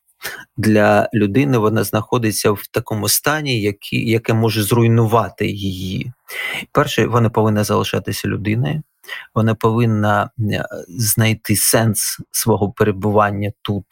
для 0.58 1.10
людини 1.14 1.58
вона 1.58 1.84
знаходиться 1.84 2.52
в 2.52 2.68
такому 2.72 3.10
стані, 3.10 3.62
які, 3.62 4.10
яке 4.10 4.34
може 4.34 4.64
зруйнувати 4.64 5.48
її. 5.48 6.12
Перше, 6.72 7.06
вона 7.06 7.30
повинна 7.30 7.64
залишатися 7.64 8.28
людиною, 8.28 8.82
вона 9.36 9.56
повинна 9.56 10.30
е, 10.40 10.66
знайти 10.88 11.56
сенс 11.56 12.20
свого 12.32 12.72
перебування 12.72 13.52
тут 13.62 13.86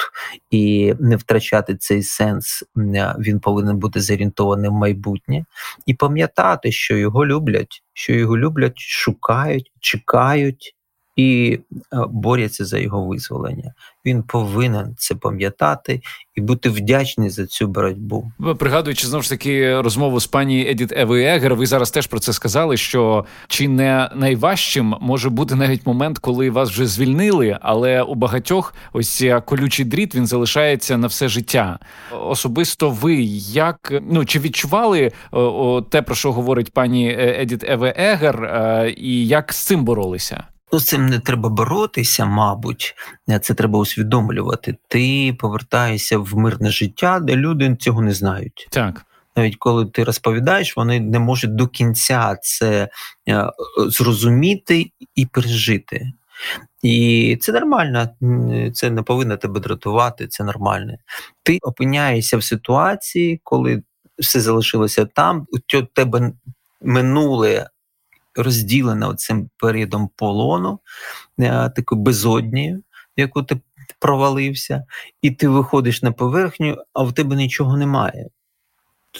і 0.52 0.94
не 1.00 1.16
втрачати 1.16 1.76
цей 1.76 2.04
сенс. 2.04 2.64
Е, 2.78 3.16
він 3.20 3.40
повинен 3.40 3.78
бути 3.78 4.02
зорієнтований 4.02 4.70
в 4.70 4.74
майбутнє 4.74 5.46
і 5.86 5.94
пам'ятати, 5.94 6.72
що 6.72 6.98
його 6.98 7.26
люблять, 7.26 7.84
що 7.94 8.14
його 8.14 8.38
люблять, 8.38 8.80
шукають, 8.80 9.72
чекають 9.80 10.75
і 11.16 11.60
е, 11.74 11.98
борються 12.10 12.66
за 12.66 12.78
його 12.78 13.06
визволення. 13.06 13.74
Він 14.06 14.24
повинен 14.24 14.96
це 14.98 15.16
пам'ятати 15.16 16.02
і 16.36 16.42
бути 16.42 16.70
вдячний 16.70 17.30
за 17.30 17.46
цю 17.46 17.68
боротьбу. 17.68 18.32
Пригадуючи 18.58 19.08
знову 19.08 19.24
ж 19.24 19.30
таки 19.30 19.82
розмову 19.82 20.20
з 20.20 20.28
пані 20.28 20.68
Едіт 20.70 20.92
Еви 20.92 21.40
ви 21.56 21.66
зараз 21.66 21.92
теж 21.92 22.08
про 22.08 22.20
це 22.20 22.34
сказали. 22.34 22.78
Що 22.78 23.26
чи 23.48 23.68
не 23.68 24.10
найважчим 24.16 24.96
може 25.02 25.30
бути 25.30 25.56
навіть 25.56 25.86
момент, 25.86 26.20
коли 26.20 26.50
вас 26.50 26.70
вже 26.70 26.88
звільнили, 26.88 27.58
але 27.62 28.02
у 28.02 28.16
багатьох 28.16 28.74
ось 28.94 29.10
ця 29.10 29.42
колючий 29.42 29.86
дріт 29.86 30.16
він 30.16 30.28
залишається 30.28 30.98
на 30.98 31.08
все 31.08 31.28
життя. 31.28 31.80
Особисто 32.12 32.90
ви 32.90 33.16
як 33.52 33.94
ну 34.10 34.26
чи 34.26 34.40
відчували 34.40 35.12
о, 35.32 35.42
о, 35.42 35.82
те, 35.82 36.02
про 36.02 36.16
що 36.16 36.32
говорить 36.32 36.74
пані 36.74 37.10
е, 37.10 37.42
Едіт 37.42 37.64
Еве 37.70 37.94
Егер, 37.98 38.44
е, 38.44 38.94
і 38.98 39.28
як 39.28 39.54
з 39.54 39.58
цим 39.58 39.86
боролися? 39.86 40.44
Ну, 40.72 40.80
з 40.80 40.86
цим 40.86 41.06
не 41.06 41.20
треба 41.20 41.50
боротися, 41.50 42.26
мабуть, 42.26 42.96
це 43.42 43.54
треба 43.54 43.80
усвідомлювати. 43.80 44.76
Ти 44.88 45.36
повертаєшся 45.40 46.18
в 46.18 46.38
мирне 46.38 46.70
життя, 46.70 47.20
де 47.20 47.36
люди 47.36 47.76
цього 47.76 48.02
не 48.02 48.14
знають. 48.14 48.68
Так. 48.72 49.06
Навіть 49.36 49.56
коли 49.56 49.86
ти 49.86 50.04
розповідаєш, 50.04 50.78
вони 50.78 51.00
не 51.00 51.20
можуть 51.20 51.56
до 51.56 51.68
кінця 51.68 52.38
це 52.42 52.90
е, 53.30 53.52
зрозуміти 53.78 54.92
і 55.16 55.26
пережити. 55.26 56.12
І 56.82 57.38
це 57.42 57.52
нормально, 57.52 58.10
це 58.74 58.90
не 58.90 59.02
повинно 59.02 59.38
тебе 59.38 59.60
дратувати, 59.60 60.28
це 60.28 60.44
нормально. 60.44 60.94
Ти 61.44 61.60
опиняєшся 61.62 62.38
в 62.38 62.44
ситуації, 62.44 63.42
коли 63.44 63.84
все 64.20 64.40
залишилося 64.40 65.06
там, 65.06 65.48
у 65.52 65.82
тебе 65.82 66.32
минуле 66.82 67.70
розділена 68.36 69.16
цим 69.16 69.50
періодом 69.58 70.10
полону, 70.16 70.80
е, 71.40 71.70
такою 71.70 72.02
безоднією, 72.02 72.84
яку 73.18 73.44
ти 73.44 73.60
провалився, 74.00 74.86
і 75.22 75.32
ти 75.32 75.48
виходиш 75.48 76.02
на 76.02 76.12
поверхню, 76.12 76.78
а 76.94 77.04
в 77.04 77.14
тебе 77.14 77.36
нічого 77.36 77.78
немає. 77.78 78.30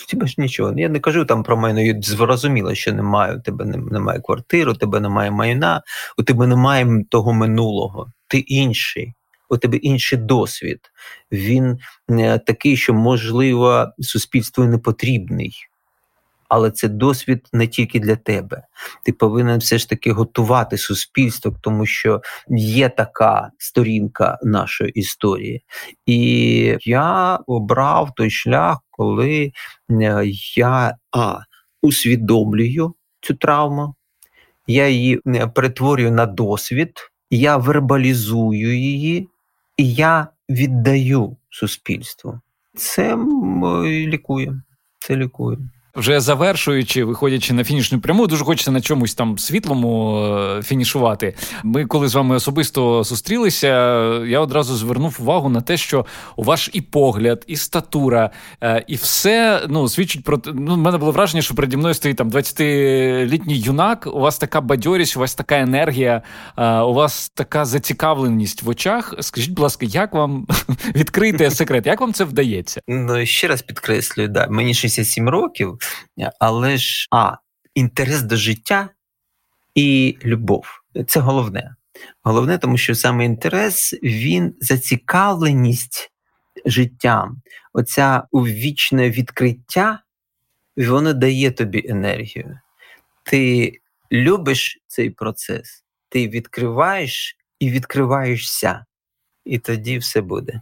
У 0.04 0.12
тебе 0.12 0.28
ж 0.28 0.36
нічого. 0.38 0.74
Я 0.78 0.90
не 0.90 1.00
кажу 1.00 1.26
там 1.26 1.44
про 1.44 1.58
майно, 1.58 2.02
зрозуміло, 2.02 2.76
що 2.76 2.94
немає. 2.94 3.36
У 3.36 3.40
тебе 3.40 3.66
немає 3.66 4.20
квартири, 4.20 4.72
у 4.72 4.76
тебе 4.76 5.00
немає 5.00 5.32
майна, 5.32 5.82
у 6.18 6.24
тебе 6.24 6.48
немає 6.48 7.04
того 7.10 7.34
минулого. 7.34 8.08
Ти 8.28 8.38
інший, 8.38 9.14
у 9.50 9.58
тебе 9.58 9.78
інший 9.78 10.20
досвід. 10.20 10.80
Він 11.32 11.80
е, 12.10 12.40
такий, 12.40 12.78
що, 12.78 12.94
можливо, 12.94 13.88
суспільству 14.00 14.64
не 14.64 14.78
потрібний. 14.78 15.54
Але 16.50 16.72
це 16.72 16.88
досвід 16.88 17.48
не 17.54 17.68
тільки 17.68 18.00
для 18.00 18.16
тебе. 18.16 18.64
Ти 19.06 19.12
повинен 19.12 19.60
все 19.60 19.78
ж 19.78 19.90
таки 19.90 20.12
готувати 20.12 20.78
суспільство, 20.78 21.56
тому 21.62 21.86
що 21.86 22.22
є 22.50 22.90
така 22.90 23.52
сторінка 23.58 24.40
нашої 24.44 24.92
історії. 24.92 25.64
І 26.06 26.78
я 26.82 27.40
обрав 27.48 28.16
той 28.16 28.30
шлях, 28.30 28.78
коли 28.92 29.52
е, 29.92 30.24
я 30.56 30.98
а, 31.12 31.40
усвідомлюю 31.82 32.96
цю 33.22 33.34
травму, 33.34 33.96
я 34.68 34.88
її 34.88 35.22
е, 35.28 35.48
перетворюю 35.48 36.12
на 36.12 36.26
досвід, 36.26 37.12
я 37.30 37.58
вербалізую 37.58 38.80
її, 38.80 39.30
і 39.78 39.94
я 39.94 40.28
віддаю 40.50 41.38
суспільству. 41.50 42.40
Це 42.76 43.18
лікує. 43.86 44.62
Це 45.00 45.16
лікує. 45.16 45.58
Вже 45.96 46.20
завершуючи, 46.20 47.04
виходячи 47.04 47.54
на 47.54 47.64
фінішну 47.64 48.00
пряму, 48.00 48.28
дуже 48.28 48.44
хочеться 48.44 48.72
на 48.72 48.82
чомусь 48.82 49.14
там 49.14 49.38
світлому 49.38 50.20
е, 50.20 50.64
фінішувати. 50.64 51.36
Ми, 51.64 51.86
коли 51.86 52.08
з 52.08 52.16
вами 52.16 52.36
особисто 52.36 53.04
зустрілися, 53.04 53.68
я 54.26 54.40
одразу 54.40 54.76
звернув 54.76 55.18
увагу 55.20 55.50
на 55.50 55.62
те, 55.62 55.78
що 55.78 56.06
у 56.36 56.44
ваш 56.44 56.70
і 56.74 56.82
погляд, 56.82 57.44
і 57.48 57.56
статура, 57.56 58.30
е, 58.64 58.86
і 58.88 58.96
все 58.96 59.62
ну 59.70 59.90
свідчить 59.90 60.24
про 60.24 60.42
ну, 60.46 60.74
в 60.74 60.78
мене 60.78 60.98
було 60.98 61.12
враження, 61.12 61.42
що 61.42 61.56
переді 61.56 61.78
мною 61.78 61.94
стоїть 61.94 62.18
там 62.18 62.30
20-літній 62.30 63.60
юнак. 63.60 64.08
У 64.14 64.20
вас 64.20 64.38
така 64.38 64.62
бадьорість, 64.62 65.18
у 65.18 65.20
вас 65.20 65.36
така 65.36 65.60
енергія, 65.60 66.22
е, 66.58 66.80
у 66.80 66.94
вас 66.94 67.30
така 67.30 67.66
зацікавленість 67.66 68.64
в 68.64 68.70
очах. 68.70 69.14
Скажіть, 69.20 69.50
будь 69.50 69.64
ласка, 69.64 69.86
як 69.86 70.14
вам 70.14 70.48
відкрити 70.96 71.52
секрет? 71.52 71.86
Як 71.86 72.02
вам 72.02 72.14
це 72.14 72.24
вдається? 72.24 72.82
Ну 72.88 73.26
ще 73.26 73.48
раз 73.48 73.62
підкреслюю, 73.62 74.30
да 74.30 74.48
мені 74.50 74.74
67 74.74 75.30
років. 75.30 75.80
Але 76.40 76.78
ж 76.78 77.08
а, 77.12 77.38
інтерес 77.76 78.22
до 78.22 78.36
життя 78.36 78.90
і 79.76 80.18
любов 80.26 80.68
це 81.08 81.20
головне. 81.20 81.76
Головне, 82.24 82.58
тому 82.58 82.78
що 82.78 82.96
саме 82.96 83.26
інтерес, 83.26 83.94
він 84.04 84.56
зацікавленість 84.60 86.12
життям, 86.66 87.42
оця 87.74 88.24
увічне 88.32 89.10
відкриття, 89.10 90.00
воно 90.78 91.14
дає 91.14 91.52
тобі 91.52 91.86
енергію. 91.90 92.60
Ти 93.24 93.72
любиш 94.12 94.80
цей 94.88 95.10
процес, 95.10 95.84
ти 96.10 96.28
відкриваєш 96.28 97.38
і 97.60 97.70
відкриваєшся, 97.70 98.86
і 99.46 99.60
тоді 99.60 99.98
все 99.98 100.22
буде. 100.22 100.62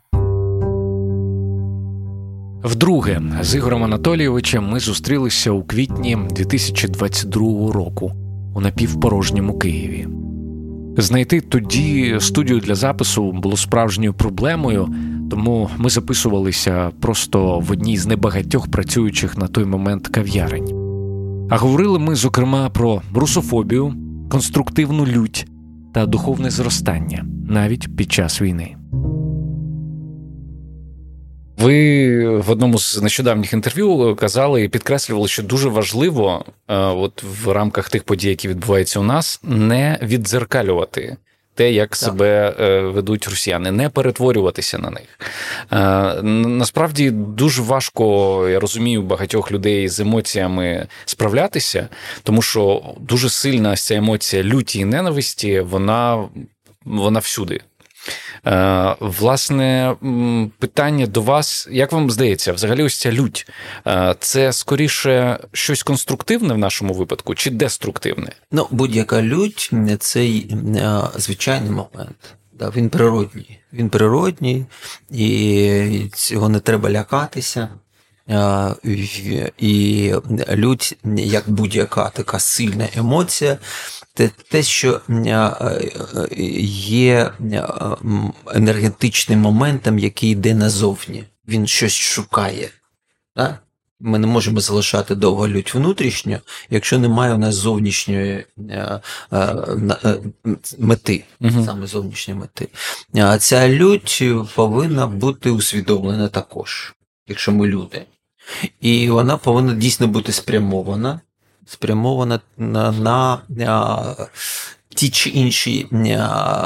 Вдруге 2.64 3.22
з 3.42 3.56
Ігорем 3.56 3.84
Анатолійовичем 3.84 4.70
ми 4.70 4.80
зустрілися 4.80 5.52
у 5.52 5.64
квітні 5.64 6.18
2022 6.36 7.72
року 7.72 8.12
у 8.56 8.62
напівпорожньому 8.62 9.60
Києві. 9.60 10.08
Знайти 10.98 11.42
тоді 11.42 12.16
студію 12.20 12.60
для 12.60 12.76
запису 12.76 13.32
було 13.32 13.58
справжньою 13.58 14.14
проблемою, 14.14 14.88
тому 15.32 15.70
ми 15.78 15.90
записувалися 15.90 16.92
просто 17.02 17.60
в 17.60 17.72
одній 17.72 17.98
з 17.98 18.08
небагатьох 18.08 18.72
працюючих 18.72 19.38
на 19.38 19.48
той 19.48 19.66
момент 19.66 20.08
кав'ярень. 20.08 20.68
А 21.50 21.58
говорили 21.58 22.00
ми, 22.00 22.16
зокрема, 22.16 22.70
про 22.70 23.02
русофобію, 23.16 23.94
конструктивну 24.30 25.06
лють 25.06 25.48
та 25.94 26.06
духовне 26.06 26.50
зростання 26.50 27.26
навіть 27.50 27.96
під 27.96 28.12
час 28.12 28.42
війни. 28.42 28.76
Ви 31.58 32.38
в 32.38 32.52
одному 32.52 32.78
з 32.78 33.02
нещодавніх 33.02 33.54
інтерв'ю 33.54 34.16
казали 34.16 34.64
і 34.64 34.70
підкреслювали, 34.70 35.28
що 35.28 35.44
дуже 35.44 35.70
важливо, 35.70 36.46
е, 36.68 36.76
от 36.78 37.24
в 37.24 37.52
рамках 37.52 37.90
тих 37.90 38.04
подій, 38.04 38.30
які 38.30 38.48
відбуваються 38.48 39.00
у 39.00 39.04
нас, 39.04 39.40
не 39.44 40.00
віддзеркалювати 40.02 41.18
те, 41.56 41.72
як 41.72 41.90
так. 41.90 41.98
себе 41.98 42.56
е, 42.60 42.82
ведуть 42.82 43.28
росіяни, 43.28 43.72
не 43.72 43.90
перетворюватися 43.90 44.78
на 44.78 44.90
них. 44.90 45.20
Е, 45.72 46.22
насправді 46.48 47.12
дуже 47.12 47.62
важко, 47.62 48.50
я 48.50 48.60
розумію, 48.60 49.02
багатьох 49.02 49.52
людей 49.52 49.90
з 49.90 50.00
емоціями 50.00 50.88
справлятися, 51.06 51.88
тому 52.24 52.42
що 52.42 52.84
дуже 53.00 53.30
сильна 53.30 53.76
ця 53.76 53.96
емоція 53.96 54.44
люті 54.44 54.80
і 54.80 54.86
ненависті, 54.86 55.60
вона, 55.60 56.24
вона 56.86 57.20
всюди. 57.20 57.62
Е, 58.46 58.96
власне, 59.00 59.96
питання 60.60 61.08
до 61.08 61.22
вас, 61.22 61.68
як 61.72 61.92
вам 61.92 62.12
здається, 62.12 62.54
взагалі 62.54 62.84
ось 62.84 63.00
ця 63.00 63.12
лють, 63.12 63.48
е, 63.88 64.16
це 64.20 64.54
скоріше 64.54 65.40
щось 65.52 65.84
конструктивне 65.84 66.54
в 66.54 66.58
нашому 66.58 66.94
випадку 66.94 67.36
чи 67.36 67.50
деструктивне? 67.50 68.32
Ну, 68.52 68.68
будь-яка 68.72 69.22
лють 69.22 69.72
це 70.00 70.26
е, 70.26 71.02
звичайний 71.16 71.70
момент. 71.70 72.36
Він 72.76 72.90
природній. 72.90 73.60
Він 73.74 73.90
природній, 73.90 74.66
і 75.12 76.10
цього 76.14 76.50
не 76.50 76.60
треба 76.60 76.92
лякатися. 76.92 77.70
І 79.58 80.14
лють, 80.52 80.98
як 81.16 81.50
будь-яка 81.50 82.10
така 82.10 82.40
сильна 82.40 82.88
емоція, 82.96 83.58
це 84.14 84.30
те, 84.50 84.64
що 84.64 85.02
є 86.68 87.32
енергетичним 88.54 89.40
моментом, 89.40 90.00
який 90.00 90.30
йде 90.30 90.54
назовні. 90.54 91.24
Він 91.48 91.68
щось 91.68 91.94
шукає. 91.94 92.70
Так? 93.36 93.64
Ми 94.00 94.20
не 94.20 94.28
можемо 94.28 94.60
залишати 94.60 95.16
довго 95.16 95.48
лють 95.48 95.76
внутрішньо, 95.76 96.40
якщо 96.70 97.00
немає 97.00 97.34
у 97.34 97.38
нас 97.38 97.56
зовнішньої 97.56 98.46
мети, 100.80 101.24
угу. 101.42 101.66
саме 101.66 101.88
зовнішньої 101.88 102.40
мети. 102.40 102.68
А 103.16 103.38
ця 103.38 103.70
лють 103.70 104.24
повинна 104.56 105.08
бути 105.08 105.50
усвідомлена 105.50 106.28
також, 106.28 106.94
якщо 107.28 107.52
ми 107.52 107.68
люди. 107.68 108.06
І 108.82 109.10
вона 109.10 109.38
повинна 109.38 109.74
дійсно 109.74 110.08
бути 110.08 110.32
спрямована 110.32 111.22
спрямована 111.66 112.40
на, 112.58 112.92
на, 112.92 113.40
на 113.50 114.06
ті 114.96 115.10
чи 115.10 115.30
інші 115.30 115.88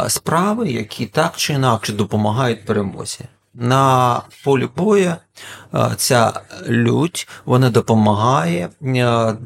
справи, 0.08 0.72
які 0.72 1.06
так 1.06 1.34
чи 1.36 1.54
інакше 1.54 1.94
допомагають 1.94 2.66
перемозі. 2.66 3.20
На 3.54 4.22
полі 4.44 4.70
боя 4.76 5.18
ця 5.96 6.34
лють 6.70 7.28
вона 7.46 7.70
допомагає, 7.70 8.70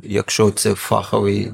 якщо 0.04 0.52
це 0.52 0.76
фаховий 0.76 1.52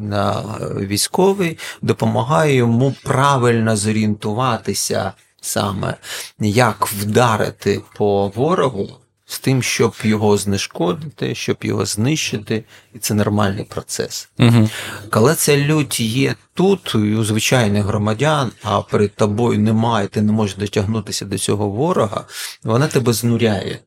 військовий, 0.75 1.57
допомагає 1.81 2.55
йому 2.55 2.95
правильно 3.03 3.75
зорієнтуватися 3.75 5.13
саме, 5.41 5.95
як 6.39 6.87
вдарити 6.87 7.81
по 7.97 8.27
ворогу 8.27 8.89
з 9.27 9.39
тим, 9.39 9.63
щоб 9.63 9.93
його 10.03 10.37
знешкодити, 10.37 11.35
щоб 11.35 11.57
його 11.61 11.85
знищити, 11.85 12.63
і 12.93 12.99
це 12.99 13.13
нормальний 13.13 13.63
процес. 13.63 14.29
Угу. 14.39 14.69
Коли 15.09 15.35
ця 15.35 15.57
лють 15.57 15.99
є 15.99 16.35
тут, 16.53 16.91
і 16.95 16.97
у 16.97 17.23
звичайних 17.23 17.85
громадян, 17.85 18.51
а 18.63 18.81
перед 18.81 19.15
тобою 19.15 19.59
немає, 19.59 20.07
ти 20.07 20.21
не 20.21 20.31
можеш 20.31 20.55
дотягнутися 20.55 21.25
до 21.25 21.37
цього 21.37 21.69
ворога, 21.69 22.25
вона 22.63 22.87
тебе 22.87 23.13
знуряє, 23.13 23.79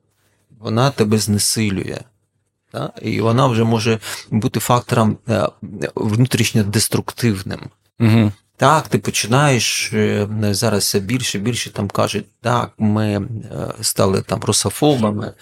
вона 0.58 0.90
тебе 0.90 1.18
знесилює. 1.18 1.98
І 3.02 3.20
вона 3.20 3.46
вже 3.46 3.64
може 3.64 3.98
бути 4.30 4.60
фактором 4.60 5.18
е, 5.28 5.48
внутрішньо 5.94 6.64
деструктивним. 6.64 7.60
Угу. 8.00 8.32
Так, 8.60 8.88
ти 8.88 8.98
починаєш 8.98 9.92
е, 9.92 10.28
зараз 10.50 10.82
все 10.82 11.00
більше 11.00 11.38
і 11.38 11.40
більше 11.40 11.70
там 11.70 11.88
кажуть, 11.88 12.26
так, 12.40 12.72
ми 12.78 13.14
е, 13.14 13.20
стали 13.80 14.22
там 14.22 14.40
русофобами. 14.40 15.32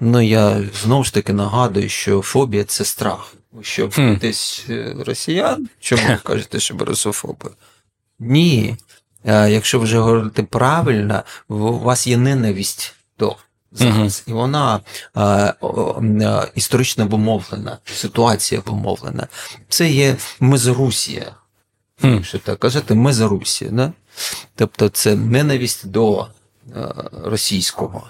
Ну 0.00 0.20
я 0.20 0.62
знову 0.82 1.04
ж 1.04 1.14
таки 1.14 1.32
нагадую, 1.32 1.88
що 1.88 2.22
фобія 2.22 2.64
це 2.64 2.84
страх. 2.84 3.34
Що 3.62 3.90
десь 4.20 4.66
е, 4.68 4.96
росіян, 5.06 5.68
чому 5.80 6.02
ви 6.08 6.16
кажете, 6.22 6.60
що 6.60 6.74
ви 6.74 6.84
русофоби? 6.84 7.50
Ні. 8.18 8.76
Якщо 9.24 9.78
вже 9.80 9.98
говорити 9.98 10.42
правильно, 10.42 11.22
у 11.48 11.78
вас 11.78 12.06
є 12.06 12.16
ненависть 12.16 12.94
до 13.18 13.36
зараз, 13.72 14.24
і 14.26 14.32
вона 14.32 14.80
історично 16.54 17.04
обумовлена, 17.04 17.78
ситуація 17.84 18.60
обумовлена. 18.60 19.26
Це 19.68 19.90
є 19.90 20.16
Мезорусія 20.40 21.32
якщо 22.02 22.38
так 22.38 22.58
казати, 22.58 22.94
ми 22.94 23.12
за 23.12 23.28
Русі. 23.28 23.68
Да? 23.72 23.92
Тобто 24.54 24.88
це 24.88 25.16
ненависть 25.16 25.86
до 25.86 26.26
е, 26.76 26.94
російського. 27.24 28.02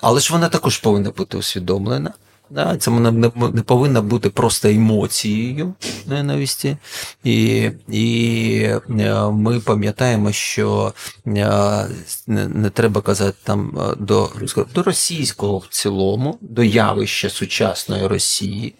Але 0.00 0.20
ж 0.20 0.32
вона 0.32 0.48
також 0.48 0.78
повинна 0.78 1.10
бути 1.10 1.36
усвідомлена. 1.36 2.12
Да, 2.50 2.76
Це 2.76 2.90
не, 2.90 3.10
не 3.52 3.62
повинна 3.62 4.02
бути 4.02 4.30
просто 4.30 4.68
емоцією 4.68 5.74
ненависті. 6.06 6.76
І 7.24 7.70
і 7.88 8.62
е, 8.90 9.30
ми 9.30 9.60
пам'ятаємо, 9.60 10.32
що 10.32 10.94
е, 11.26 11.86
не, 12.26 12.70
треба 12.70 13.00
казати 13.00 13.38
там 13.44 13.78
е, 13.78 13.94
до 13.98 14.30
до 14.74 14.82
російського 14.82 15.58
в 15.58 15.66
цілому, 15.68 16.38
до 16.40 16.62
явища 16.62 17.30
сучасної 17.30 18.06
Росії, 18.06 18.74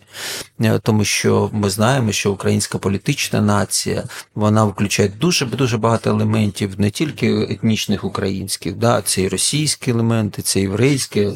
тому 0.82 1.04
що 1.04 1.50
ми 1.52 1.70
знаємо, 1.70 2.12
що 2.12 2.32
українська 2.32 2.78
політична 2.78 3.40
нація 3.40 4.04
вона 4.34 4.64
включає 4.64 5.08
дуже 5.08 5.46
дуже 5.46 5.78
багато 5.78 6.10
елементів, 6.10 6.80
не 6.80 6.90
тільки 6.90 7.32
етнічних 7.50 8.04
українських, 8.04 8.76
да, 8.76 9.02
це 9.02 9.22
і 9.22 9.28
російські 9.28 9.90
елементи, 9.90 10.42
це 10.42 10.60
єврейські 10.60 11.28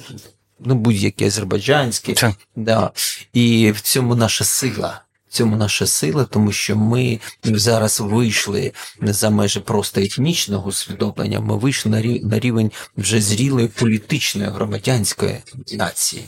ну 0.60 0.74
будь-які 0.74 1.24
азербайджанські. 1.24 2.14
Да. 2.56 2.90
І 3.32 3.70
в 3.70 3.80
цьому 3.80 4.14
наша 4.14 4.44
сила 4.44 5.00
цьому 5.28 5.56
наша 5.56 5.86
сила, 5.86 6.24
тому 6.24 6.52
що 6.52 6.76
ми 6.76 7.20
зараз 7.44 8.00
вийшли 8.00 8.72
за 9.02 9.30
межі 9.30 9.60
просто 9.60 10.00
етнічного 10.00 10.68
усвідомлення, 10.68 11.40
ми 11.40 11.56
вийшли 11.56 12.20
на 12.22 12.38
рівень 12.38 12.70
вже 12.96 13.20
зрілої 13.20 13.68
політичної 13.68 14.50
громадянської 14.50 15.38
нації. 15.72 16.24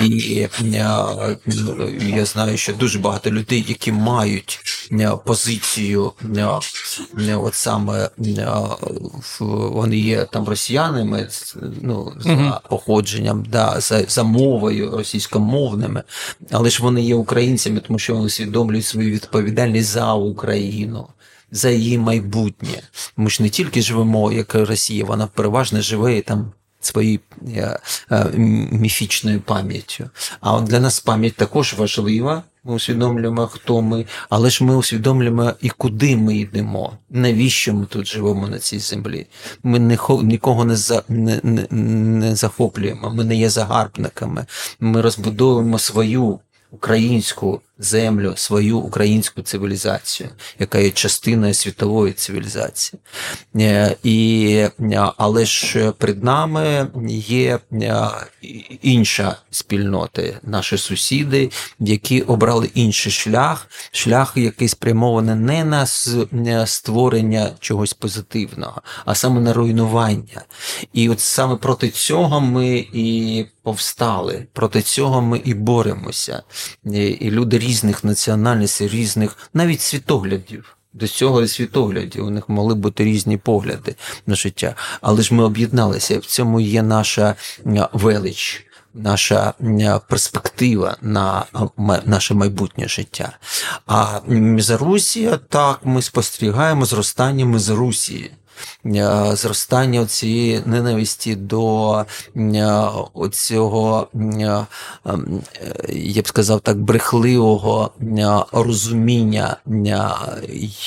І 0.00 0.48
я 2.16 2.24
знаю, 2.24 2.56
що 2.56 2.72
дуже 2.72 2.98
багато 2.98 3.30
людей, 3.30 3.64
які 3.68 3.92
мають 3.92 4.60
позицію, 5.24 6.12
от 7.36 7.54
саме 7.54 8.10
вони 9.40 9.98
є 9.98 10.24
там 10.24 10.48
росіянами, 10.48 11.28
ну, 11.82 12.12
за 12.20 12.60
походженням, 12.70 13.46
да, 13.50 13.80
за, 13.80 14.04
за 14.08 14.22
мовою 14.22 14.90
російськомовними, 14.90 16.02
але 16.50 16.70
ж 16.70 16.82
вони 16.82 17.02
є 17.02 17.14
українцями, 17.14 17.80
тому 17.80 17.98
що 17.98 18.14
вони 18.14 18.28
усвідомлюють 18.38 18.86
свою 18.86 19.10
відповідальність 19.10 19.88
за 19.88 20.14
Україну. 20.14 21.08
За 21.50 21.70
її 21.70 21.98
майбутнє. 21.98 22.82
Ми 23.16 23.30
ж 23.30 23.42
не 23.42 23.48
тільки 23.48 23.82
живемо, 23.82 24.32
як 24.32 24.54
Росія, 24.54 25.04
вона 25.04 25.26
переважно 25.26 25.80
живе 25.80 26.20
там 26.20 26.52
своєю 26.80 27.18
е, 27.56 27.78
е, 28.10 28.26
міфічною 28.70 29.40
пам'яттю. 29.40 30.10
А 30.40 30.60
для 30.60 30.80
нас 30.80 31.00
пам'ять 31.00 31.36
також 31.36 31.74
важлива. 31.78 32.42
Ми 32.64 32.74
усвідомлюємо, 32.74 33.46
хто 33.46 33.82
ми, 33.82 34.06
але 34.30 34.50
ж 34.50 34.64
ми 34.64 34.76
усвідомлюємо 34.76 35.52
і 35.60 35.68
куди 35.70 36.16
ми 36.16 36.36
йдемо, 36.36 36.92
навіщо 37.10 37.74
ми 37.74 37.86
тут 37.86 38.06
живемо 38.06 38.48
на 38.48 38.58
цій 38.58 38.78
землі. 38.78 39.26
Ми 39.62 39.78
не, 39.78 39.98
нікого 40.22 40.64
не, 40.64 40.76
за, 40.76 41.02
не, 41.08 41.40
не, 41.42 41.66
не 41.70 42.36
захоплюємо, 42.36 43.10
ми 43.10 43.24
не 43.24 43.36
є 43.36 43.50
загарбниками. 43.50 44.46
Ми 44.80 45.00
розбудовуємо 45.00 45.78
свою 45.78 46.38
українську 46.70 47.60
землю, 47.78 48.32
свою 48.36 48.78
українську 48.78 49.42
цивілізацію, 49.42 50.28
яка 50.58 50.78
є 50.78 50.90
частиною 50.90 51.54
світової 51.54 52.12
цивілізації. 52.12 53.00
Е, 53.56 53.96
і, 54.02 54.46
е, 54.80 55.10
Але 55.16 55.44
ж 55.44 55.92
перед 55.98 56.24
нами 56.24 56.88
є 57.24 57.58
е, 57.72 58.08
інша 58.82 59.36
спільнота, 59.50 60.22
наші 60.42 60.78
сусіди, 60.78 61.50
які 61.80 62.20
обрали 62.20 62.70
інший 62.74 63.12
шлях, 63.12 63.70
шлях, 63.92 64.32
який 64.36 64.68
спрямований 64.68 65.34
не 65.34 65.64
на 66.32 66.66
створення 66.66 67.50
чогось 67.60 67.92
позитивного, 67.92 68.82
а 69.04 69.14
саме 69.14 69.40
на 69.40 69.52
руйнування. 69.52 70.42
І 70.92 71.08
от 71.08 71.20
саме 71.20 71.56
проти 71.56 71.88
цього 71.88 72.40
ми 72.40 72.86
і 72.92 73.46
повстали, 73.62 74.46
проти 74.52 74.82
цього 74.82 75.22
ми 75.22 75.38
і 75.44 75.54
боремося. 75.54 76.42
І 76.84 77.30
люди 77.30 77.58
різних 77.68 78.04
національностей, 78.04 78.88
різних 78.88 79.36
навіть 79.54 79.80
світоглядів. 79.80 80.76
До 80.92 81.08
цього 81.08 81.46
світоглядів 81.46 82.26
у 82.26 82.30
них 82.30 82.48
могли 82.48 82.74
бути 82.74 83.04
різні 83.04 83.36
погляди 83.36 83.94
на 84.26 84.34
життя. 84.34 84.74
Але 85.00 85.22
ж 85.22 85.34
ми 85.34 85.44
об'єдналися. 85.44 86.18
В 86.18 86.24
цьому 86.24 86.60
є 86.60 86.82
наша 86.82 87.34
велич, 87.92 88.66
наша 88.94 89.54
перспектива 90.08 90.96
на 91.02 91.44
наше 92.04 92.34
майбутнє 92.34 92.88
життя. 92.88 93.38
А 93.86 94.20
Мізарусія, 94.26 95.36
так, 95.36 95.80
ми 95.84 96.02
спостерігаємо 96.02 96.84
зростання 96.84 97.44
Мізарусії. 97.44 98.30
Е, 98.86 99.36
зростання 99.36 100.06
цієї 100.06 100.62
ненависті 100.66 101.34
до 101.34 102.04
е, 102.36 102.80
цього, 103.32 104.08
е, 104.14 104.66
я 105.88 106.22
б 106.22 106.28
сказав 106.28 106.60
так, 106.60 106.80
брехливого 106.80 107.90
розуміння, 108.52 109.56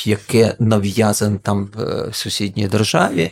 яке 0.06 0.56
нав'язане 0.60 1.38
там 1.38 1.70
в 1.76 2.10
сусідній 2.14 2.68
державі, 2.68 3.32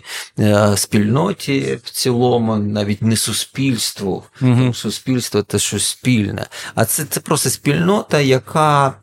спільноті 0.75 1.79
в 1.83 1.89
цілому, 1.89 2.55
навіть 2.55 3.01
не 3.01 3.15
суспільству. 3.15 4.23
Угу. 4.41 4.73
Суспільство 4.73 5.41
це 5.47 5.59
щось 5.59 5.85
спільне. 5.85 6.47
А 6.75 6.85
це, 6.85 7.05
це 7.05 7.19
просто 7.19 7.49
спільнота, 7.49 8.19
яка 8.19 8.93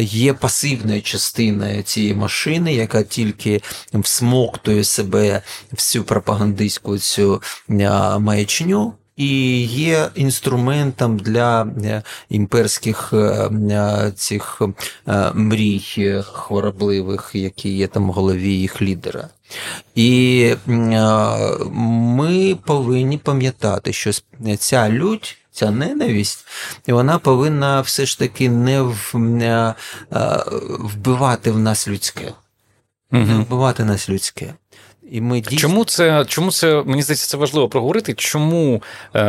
є 0.00 0.32
пасивною 0.32 1.02
частиною 1.02 1.82
цієї 1.82 2.14
машини, 2.14 2.74
яка 2.74 3.02
тільки 3.02 3.60
всмо 3.94 4.39
всмоктує 4.40 4.84
себе 4.84 5.42
всю 5.72 6.04
пропагандистську 6.04 6.98
цю 6.98 7.42
маячню. 8.18 8.94
І 9.16 9.62
є 9.66 10.10
інструментом 10.14 11.18
для 11.18 11.62
е, 11.62 12.02
імперських 12.28 13.12
е, 13.12 14.12
цих 14.16 14.62
е, 15.08 15.32
мрій 15.34 15.82
хворобливих, 16.24 17.30
які 17.34 17.68
є 17.68 17.86
там 17.86 18.08
в 18.08 18.12
голові 18.12 18.54
їх 18.54 18.82
лідера. 18.82 19.28
І 19.94 20.54
ми 21.72 22.58
повинні 22.66 23.18
пам'ятати, 23.18 23.92
що 23.92 24.10
ця 24.58 24.90
лють. 24.90 25.36
Ця 25.52 25.70
ненависть, 25.70 26.46
вона 26.88 27.18
повинна 27.18 27.80
все 27.80 28.06
ж 28.06 28.18
таки 28.18 28.50
не 28.50 28.82
вбивати 30.80 31.50
в 31.50 31.58
нас 31.58 31.88
людське 31.88 32.32
угу. 33.12 33.24
не 33.24 33.34
вбивати 33.34 33.84
нас 33.84 34.08
людське. 34.08 34.54
І 35.10 35.20
ми 35.20 35.40
дійсно... 35.40 35.58
Чому 35.58 35.84
це 35.84 36.24
чому 36.28 36.52
це 36.52 36.82
мені 36.86 37.02
здається 37.02 37.26
це 37.26 37.36
важливо 37.36 37.68
проговорити? 37.68 38.14
Чому 38.14 38.82
е, 39.14 39.22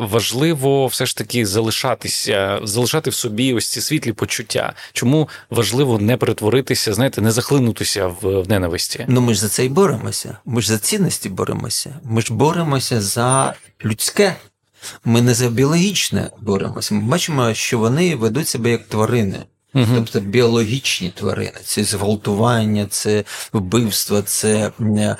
важливо 0.00 0.86
все 0.86 1.06
ж 1.06 1.16
таки 1.16 1.46
залишатися, 1.46 2.60
залишати 2.62 3.10
в 3.10 3.14
собі 3.14 3.54
ось 3.54 3.68
ці 3.68 3.80
світлі 3.80 4.12
почуття? 4.12 4.72
Чому 4.92 5.28
важливо 5.50 5.98
не 5.98 6.16
перетворитися, 6.16 6.94
знаєте, 6.94 7.20
не 7.20 7.30
захлинутися 7.30 8.06
в, 8.06 8.16
в 8.22 8.48
ненависті? 8.48 9.04
Ну 9.08 9.20
ми 9.20 9.34
ж 9.34 9.40
за 9.40 9.48
це 9.48 9.64
й 9.64 9.68
боремося. 9.68 10.36
Ми 10.44 10.60
ж 10.62 10.68
за 10.68 10.78
цінності 10.78 11.28
боремося. 11.28 11.94
Ми 12.04 12.20
ж 12.20 12.34
боремося 12.34 13.00
за 13.00 13.54
людське. 13.84 14.36
Ми 15.04 15.22
не 15.22 15.34
за 15.34 15.48
біологічне 15.48 16.30
боремося. 16.40 16.94
Ми 16.94 17.00
бачимо, 17.00 17.54
що 17.54 17.78
вони 17.78 18.16
ведуть 18.16 18.48
себе 18.48 18.70
як 18.70 18.86
тварини. 18.86 19.44
Угу. 19.76 19.86
Тобто 19.94 20.20
біологічні 20.20 21.10
тварини, 21.10 21.60
це 21.64 21.84
зґвалтування, 21.84 22.86
це 22.86 23.24
вбивство, 23.52 24.22
це 24.22 24.72
е, 24.80 25.16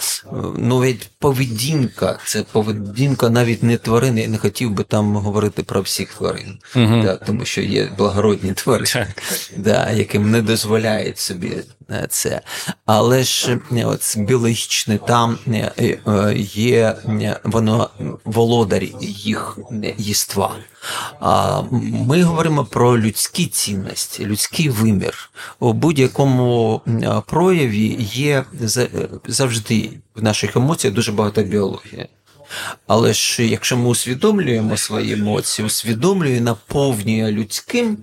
ну, 0.59 0.81
навіть 0.81 1.11
поведінка, 1.27 2.19
це 2.25 2.43
поведінка 2.43 3.31
навіть 3.31 3.63
не 3.63 3.77
тварини. 3.77 4.21
Я 4.21 4.29
не 4.29 4.39
хотів 4.39 4.71
би 4.71 4.85
там 4.85 5.17
говорити 5.17 5.63
про 5.63 5.81
всіх 5.81 6.15
тварин, 6.15 6.59
угу. 6.77 7.03
да, 7.03 7.17
тому 7.17 7.45
що 7.45 7.61
є 7.61 7.93
благородні 7.99 8.53
тварини, 8.53 9.07
да, 9.57 9.91
яким 9.91 10.31
не 10.31 10.43
дозволяють 10.43 11.19
собі 11.19 11.53
е, 11.91 12.07
це. 12.11 12.41
Але 12.85 13.23
ж 13.23 13.59
е, 13.73 13.85
от 13.85 14.19
біологічне 14.19 14.99
там 14.99 15.39
є 16.55 16.97
воно 17.45 17.91
володарі 18.25 18.95
їх 19.01 19.59
єства. 19.99 20.57
А 21.21 21.63
ми 22.07 22.23
говоримо 22.23 22.65
про 22.65 22.99
людські 22.99 23.47
цінності, 23.47 24.27
людський 24.27 24.69
вимір. 24.69 25.31
У 25.61 25.73
будь-якому 25.73 26.81
прояві 27.27 27.97
є 28.13 28.45
завжди 29.27 29.91
в 30.17 30.23
наших 30.23 30.57
емоціях 30.57 30.95
дуже 30.95 31.13
багато 31.13 31.43
біології. 31.43 32.07
Але 32.87 33.13
ж 33.13 33.47
якщо 33.47 33.77
ми 33.77 33.89
усвідомлюємо 33.89 34.77
свої 34.77 35.13
емоції, 35.13 35.67
усвідомлюємо 35.67 36.45
наповнює 36.45 37.33
людським, 37.33 37.99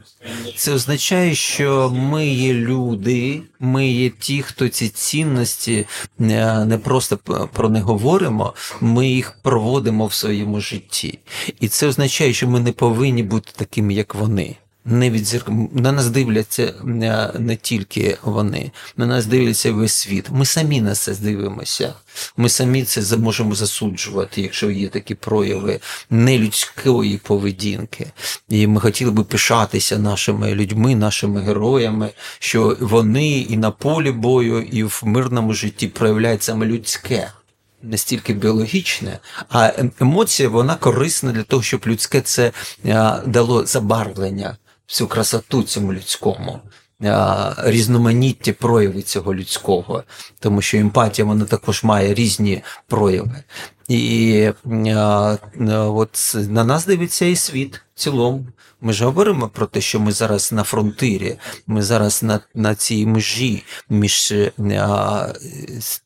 це 0.56 0.74
означає, 0.74 1.36
що 1.36 1.90
ми 1.96 2.28
є 2.28 2.54
люди, 2.54 3.42
ми 3.60 3.88
є 3.88 4.10
ті, 4.10 4.42
хто 4.42 4.70
ці 4.70 4.90
цінності 4.90 5.88
е, 6.22 6.66
не 6.66 6.78
просто 6.78 7.18
про 7.54 7.70
них 7.70 7.84
говоримо, 7.84 8.54
ми 8.82 9.08
їх 9.08 9.38
проводимо 9.42 10.06
в 10.06 10.14
своєму 10.14 10.60
житті. 10.60 11.20
І 11.60 11.68
це 11.68 11.88
означає, 11.88 12.34
що 12.34 12.48
ми 12.48 12.60
не 12.60 12.72
повинні 12.72 13.24
бути 13.24 13.52
такими, 13.56 13.94
як 13.94 14.16
вони. 14.16 14.56
Не 14.86 15.10
відзір... 15.10 15.46
на 15.74 15.92
нас 15.92 16.10
дивляться 16.10 16.74
не 17.40 17.58
тільки 17.62 18.18
вони, 18.24 18.72
на 18.98 19.06
нас 19.06 19.26
дивляться 19.26 19.72
весь 19.72 19.94
світ. 19.94 20.30
Ми 20.32 20.46
самі 20.46 20.82
на 20.82 20.96
це 20.96 21.16
дивимося. 21.16 21.94
Ми 22.38 22.50
самі 22.50 22.84
це 22.84 23.18
можемо 23.18 23.56
засуджувати, 23.56 24.42
якщо 24.42 24.72
є 24.72 24.88
такі 24.88 25.16
прояви 25.16 25.80
нелюдської 26.10 27.18
поведінки. 27.18 28.12
І 28.50 28.68
ми 28.68 28.82
хотіли 28.82 29.12
би 29.12 29.24
пишатися 29.24 29.98
нашими 29.98 30.56
людьми, 30.56 30.96
нашими 30.96 31.42
героями, 31.42 32.10
що 32.40 32.78
вони 32.80 33.32
і 33.32 33.58
на 33.58 33.72
полі 33.72 34.12
бою, 34.12 34.62
і 34.62 34.84
в 34.84 35.02
мирному 35.04 35.54
житті 35.54 35.88
проявляють 35.88 36.44
саме 36.44 36.66
людське. 36.66 37.32
Не 37.86 37.98
стільки 37.98 38.34
біологічне, 38.34 39.20
а 39.50 39.72
ем, 39.78 39.92
емоція 40.00 40.50
вона 40.50 40.76
корисна 40.76 41.32
для 41.32 41.44
того, 41.44 41.64
щоб 41.64 41.82
людське 41.88 42.22
це 42.22 42.52
дало 43.26 43.66
забарвлення 43.66 44.58
всю 44.94 45.08
красоту 45.08 45.64
цьому 45.64 45.94
людському, 45.94 46.60
різноманіття 47.58 48.54
прояви 48.54 49.02
цього 49.02 49.36
людського, 49.36 50.04
тому 50.40 50.62
що 50.62 50.78
емпатія 50.78 51.26
вона 51.26 51.46
також 51.46 51.84
має 51.84 52.14
різні 52.14 52.62
прояви. 52.88 53.44
І 53.88 54.50
от 55.70 56.36
на 56.36 56.64
нас 56.64 56.86
дивиться 56.86 57.26
і 57.26 57.36
світ 57.36 57.82
в 57.96 58.00
цілому. 58.00 58.46
Ми 58.82 58.94
ж 58.94 59.06
говоримо 59.06 59.50
про 59.50 59.66
те, 59.66 59.82
що 59.82 60.00
ми 60.00 60.12
зараз 60.12 60.52
на 60.52 60.64
фронтирі, 60.64 61.36
ми 61.68 61.84
зараз 61.84 62.24
на 62.24 62.40
на 62.56 62.76
цій 62.76 63.06
межі 63.06 63.64
між 63.90 64.34
а, 64.80 65.28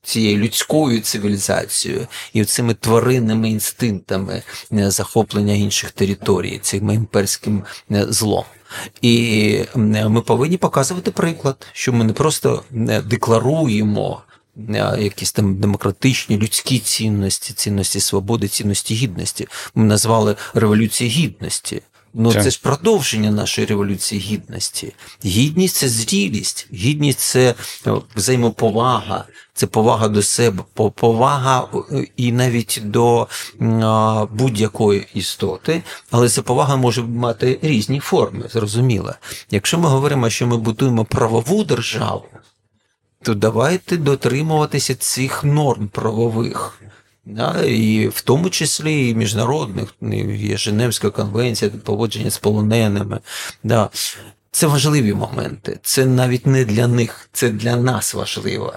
цією 0.04 0.38
людською 0.38 1.02
цивілізацією 1.02 2.08
і 2.34 2.46
цими 2.46 2.74
тваринними 2.74 3.50
інстинктами 3.50 4.44
захоплення 4.72 5.54
інших 5.54 5.92
територій, 5.92 6.60
цим 6.62 6.90
імперським 6.90 7.64
злом. 7.90 8.46
І 9.02 9.64
ми 9.76 10.22
повинні 10.22 10.58
показувати 10.58 11.12
приклад, 11.12 11.68
що 11.74 11.94
ми 11.94 12.04
не 12.04 12.14
просто 12.14 12.64
декларуємо. 13.06 14.22
Якісь 15.00 15.32
там 15.32 15.56
демократичні 15.56 16.38
людські 16.38 16.80
цінності, 16.80 17.54
цінності 17.54 18.00
свободи, 18.00 18.48
цінності 18.48 18.96
гідності. 18.96 19.48
Ми 19.76 19.84
назвали 19.84 20.36
революції 20.54 21.10
гідності. 21.10 21.82
Ну, 22.20 22.34
це 22.34 22.50
ж 22.50 22.60
продовження 22.64 23.32
нашої 23.32 23.68
революції 23.68 24.22
гідності. 24.22 24.94
Гідність 25.26 25.76
це 25.76 25.90
зрілість, 25.90 26.68
гідність 26.74 27.20
це 27.20 27.56
взаємоповага, 28.16 29.26
це 29.54 29.68
повага 29.68 30.08
до 30.08 30.22
себе, 30.22 30.64
повага 30.96 31.68
е, 31.92 32.08
і 32.18 32.32
навіть 32.32 32.82
до 32.84 33.28
будь-якої 34.32 35.08
істоти, 35.14 35.84
але 36.12 36.30
ця 36.30 36.42
повага 36.42 36.76
може 36.76 37.04
мати 37.04 37.60
різні 37.62 38.00
форми, 38.00 38.46
зрозуміло. 38.54 39.14
Якщо 39.52 39.78
ми 39.78 39.90
говоримо, 39.90 40.30
що 40.30 40.48
ми 40.48 40.58
будуємо 40.58 41.06
правову 41.06 41.64
державу, 41.64 42.26
то 43.22 43.34
давайте 43.34 43.98
дотримуватися 43.98 44.96
цих 44.96 45.44
норм 45.44 45.88
правових. 45.88 46.82
Да, 47.26 47.64
І 47.64 48.08
в 48.08 48.22
тому 48.22 48.50
числі 48.50 49.10
і 49.10 49.16
міжнародних, 49.16 49.94
є 50.38 50.58
Женевська 50.58 51.10
конвенція, 51.10 51.72
поводження 51.84 52.30
з 52.30 52.38
полоненими. 52.38 53.20
Да. 53.64 53.90
Це 54.52 54.68
важливі 54.68 55.14
моменти. 55.14 55.80
Це 55.82 56.06
навіть 56.06 56.48
не 56.48 56.66
для 56.66 56.88
них, 56.88 57.30
це 57.34 57.50
для 57.50 57.76
нас 57.76 58.14
важливо. 58.14 58.74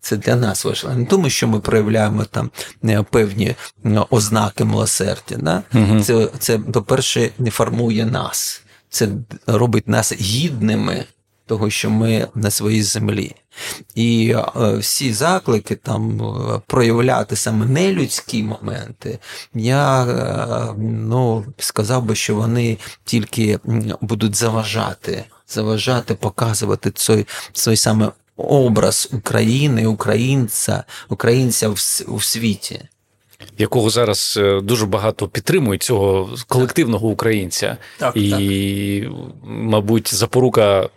Це 0.00 0.16
для 0.16 0.36
нас 0.36 0.64
важливо. 0.64 0.96
Не 0.96 1.04
тому, 1.04 1.30
що 1.30 1.48
ми 1.48 1.60
проявляємо 1.60 2.24
там 2.24 2.50
е, 2.84 3.02
певні 3.02 3.54
е, 3.84 4.04
ознаки 4.10 4.64
милосердя. 4.64 5.36
Да? 5.36 5.62
Угу. 5.74 6.00
Це, 6.00 6.28
це, 6.38 6.58
по-перше, 6.58 7.30
не 7.38 7.50
формує 7.50 8.06
нас. 8.06 8.62
Це 8.88 9.08
робить 9.46 9.88
нас 9.88 10.12
гідними 10.12 11.04
того, 11.46 11.70
що 11.70 11.90
ми 11.90 12.28
на 12.34 12.50
своїй 12.50 12.82
землі. 12.82 13.34
І 13.94 14.34
е, 14.56 14.76
всі 14.76 15.12
заклики 15.12 15.74
там 15.76 16.22
е, 16.22 16.60
проявляти 16.66 17.36
саме 17.36 17.66
нелюдські 17.66 18.42
моменти, 18.42 19.18
я 19.54 20.04
е, 20.04 20.74
ну, 20.78 21.44
сказав 21.58 22.02
би, 22.02 22.14
що 22.14 22.34
вони 22.34 22.78
тільки 23.04 23.58
будуть 24.00 24.36
заважати, 24.36 25.24
заважати, 25.48 26.14
показувати 26.14 26.90
цей, 26.90 27.26
цей 27.52 27.76
саме 27.76 28.10
образ 28.36 29.08
України, 29.12 29.86
українця, 29.86 30.84
українця 31.08 31.68
в, 31.68 31.74
в 32.08 32.22
світі. 32.22 32.80
Якого 33.58 33.90
зараз 33.90 34.40
дуже 34.62 34.86
багато 34.86 35.28
підтримують 35.28 35.82
цього 35.82 36.30
колективного 36.48 37.08
українця, 37.08 37.76
так, 37.98 38.16
і, 38.16 39.00
так. 39.02 39.12
мабуть, 39.44 40.14
запорука 40.14 40.88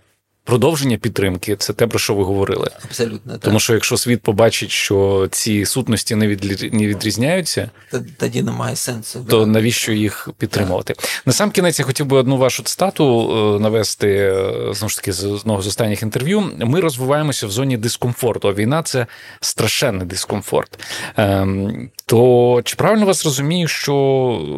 продовження 0.49 0.97
підтримки 0.97 1.55
це 1.55 1.73
те, 1.73 1.87
про 1.87 1.99
що 1.99 2.15
ви 2.15 2.23
говорили. 2.23 2.67
Абсолютно 2.83 3.31
так. 3.31 3.41
Тому 3.41 3.59
що 3.59 3.73
якщо 3.73 3.97
світ 3.97 4.21
побачить, 4.21 4.71
що 4.71 5.27
ці 5.31 5.65
сутності 5.65 6.15
не 6.15 6.27
від, 6.27 6.73
не 6.73 6.87
відрізняються, 6.87 7.69
тоді 8.17 8.41
немає 8.41 8.75
сенсу. 8.75 9.25
То 9.29 9.45
навіщо 9.45 9.91
їх 9.91 10.29
підтримувати? 10.37 10.93
Так. 10.93 11.05
На 11.25 11.33
сам 11.33 11.51
кінець 11.51 11.79
я 11.79 11.85
хотів 11.85 12.05
би 12.05 12.17
одну 12.17 12.37
вашу 12.37 12.63
цитату 12.63 13.31
е, 13.55 13.59
навести 13.59 14.07
е, 14.07 14.73
знову 14.73 14.89
ж 14.89 14.95
таки 14.95 15.13
з 15.13 15.23
одного 15.23 15.61
з 15.61 15.67
останніх 15.67 16.03
інтерв'ю. 16.03 16.51
Ми 16.57 16.79
розвиваємося 16.79 17.47
в 17.47 17.51
зоні 17.51 17.77
дискомфорту. 17.77 18.47
А 18.47 18.53
війна 18.53 18.83
це 18.83 19.07
страшенний 19.41 20.07
дискомфорт. 20.07 20.79
Ем, 21.17 21.89
то 22.05 22.61
чи 22.63 22.75
правильно 22.75 23.05
вас 23.05 23.25
розумію, 23.25 23.67
що 23.67 23.95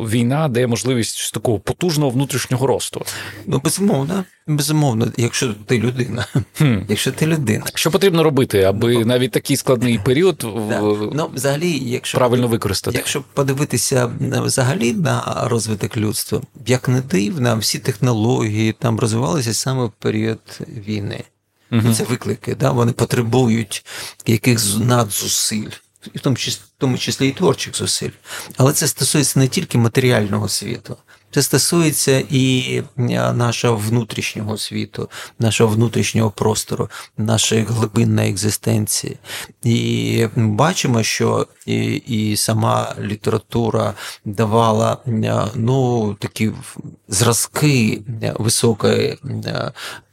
війна 0.09 0.47
дає 0.47 0.67
можливість 0.67 1.33
такого 1.33 1.59
потужного 1.59 2.11
внутрішнього 2.11 2.67
росту? 2.67 3.05
Ну 3.45 3.61
безумовно. 3.63 4.25
Безумовно, 4.47 5.11
якщо 5.17 5.53
ти 5.53 5.79
людина, 5.79 6.25
хм. 6.57 6.77
якщо 6.89 7.11
ти 7.11 7.25
людина, 7.25 7.65
що 7.75 7.91
потрібно 7.91 8.23
робити, 8.23 8.63
аби 8.63 8.93
ну, 8.93 9.05
навіть 9.05 9.31
такий 9.31 9.57
складний 9.57 9.99
період 9.99 10.37
да. 10.69 10.81
ну, 11.13 11.31
взагалі, 11.33 11.71
якщо 11.71 12.17
правильно 12.17 12.47
використати, 12.47 12.97
якщо 12.97 13.23
подивитися 13.33 14.11
взагалі 14.19 14.93
на 14.93 15.43
розвиток 15.43 15.97
людства, 15.97 16.41
як 16.65 16.87
не 16.87 17.01
дивно, 17.01 17.57
всі 17.57 17.79
технології 17.79 18.73
там 18.79 18.99
розвивалися 18.99 19.53
саме 19.53 19.85
в 19.85 19.91
період 19.99 20.59
війни. 20.87 21.23
Угу. 21.71 21.93
Це 21.93 22.03
виклики, 22.03 22.55
да? 22.55 22.71
вони 22.71 22.91
потребують 22.91 23.85
якихось 24.25 24.77
надзусиль. 24.77 25.69
І 26.13 26.17
в 26.17 26.21
тому 26.21 26.35
числі, 26.35 26.61
в 26.77 26.81
тому 26.81 26.97
числі 26.97 27.27
і 27.27 27.31
творчих 27.31 27.75
зусиль. 27.75 28.09
Але 28.57 28.73
це 28.73 28.87
стосується 28.87 29.39
не 29.39 29.47
тільки 29.47 29.77
матеріального 29.77 30.49
світу, 30.49 30.97
це 31.31 31.41
стосується 31.41 32.23
і 32.29 32.83
нашого 33.33 33.75
внутрішнього 33.75 34.57
світу, 34.57 35.09
нашого 35.39 35.73
внутрішнього 35.73 36.31
простору, 36.31 36.89
нашої 37.17 37.63
глибинної 37.63 38.31
екзистенції. 38.31 39.17
І 39.63 40.27
бачимо, 40.35 41.03
що 41.03 41.47
і, 41.65 41.93
і 41.93 42.37
сама 42.37 42.95
література 42.99 43.93
давала 44.25 44.97
ну, 45.55 46.13
такі 46.19 46.51
зразки 47.07 48.01
високої 48.39 49.17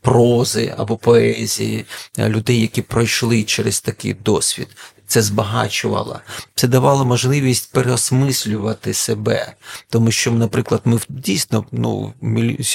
прози 0.01 0.75
або 0.77 0.97
поезії 0.97 1.85
людей, 2.19 2.61
які 2.61 2.83
пройшли 2.83 3.43
через 3.43 3.81
такий 3.81 4.15
досвід 4.15 4.69
це 5.09 5.23
збагачувало, 5.23 6.21
це 6.55 6.69
давало 6.69 7.05
можливість 7.05 7.73
переосмислювати 7.73 8.95
себе. 8.95 9.55
Тому 9.89 10.11
що, 10.11 10.33
наприклад, 10.33 10.81
ми 10.85 11.01
дійсно 11.09 11.65
ну, 11.73 12.15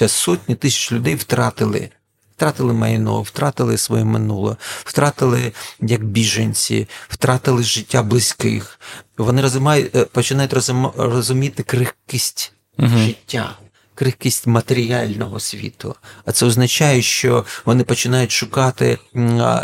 сотні 0.07 0.55
тисяч 0.55 0.91
людей 0.91 1.15
втратили. 1.15 1.89
Втратили 2.35 2.73
майно, 2.73 3.21
втратили 3.21 3.77
своє 3.77 4.03
минуле, 4.03 4.55
втратили 4.83 5.51
як 5.81 6.03
біженці, 6.03 6.87
втратили 7.09 7.63
життя 7.63 8.03
близьких. 8.03 8.79
Вони 9.17 9.41
розумають, 9.41 9.95
е, 9.95 10.05
починають 10.05 10.53
розуміти 10.97 11.63
крихкість 11.63 12.53
uh 12.77 12.97
життя 12.97 13.57
крихкість 13.95 14.47
матеріального 14.47 15.39
світу. 15.39 15.95
А 16.25 16.31
це 16.31 16.45
означає, 16.45 17.01
що 17.01 17.45
вони 17.65 17.83
починають 17.83 18.31
шукати 18.31 18.97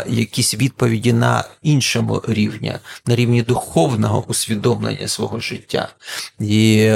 якісь 0.06 0.54
відповіді 0.54 1.12
на 1.12 1.44
іншому 1.62 2.22
рівні, 2.28 2.74
на 3.06 3.16
рівні 3.16 3.42
духовного 3.42 4.24
усвідомлення 4.28 5.08
свого 5.08 5.40
життя. 5.40 5.88
І 6.40 6.92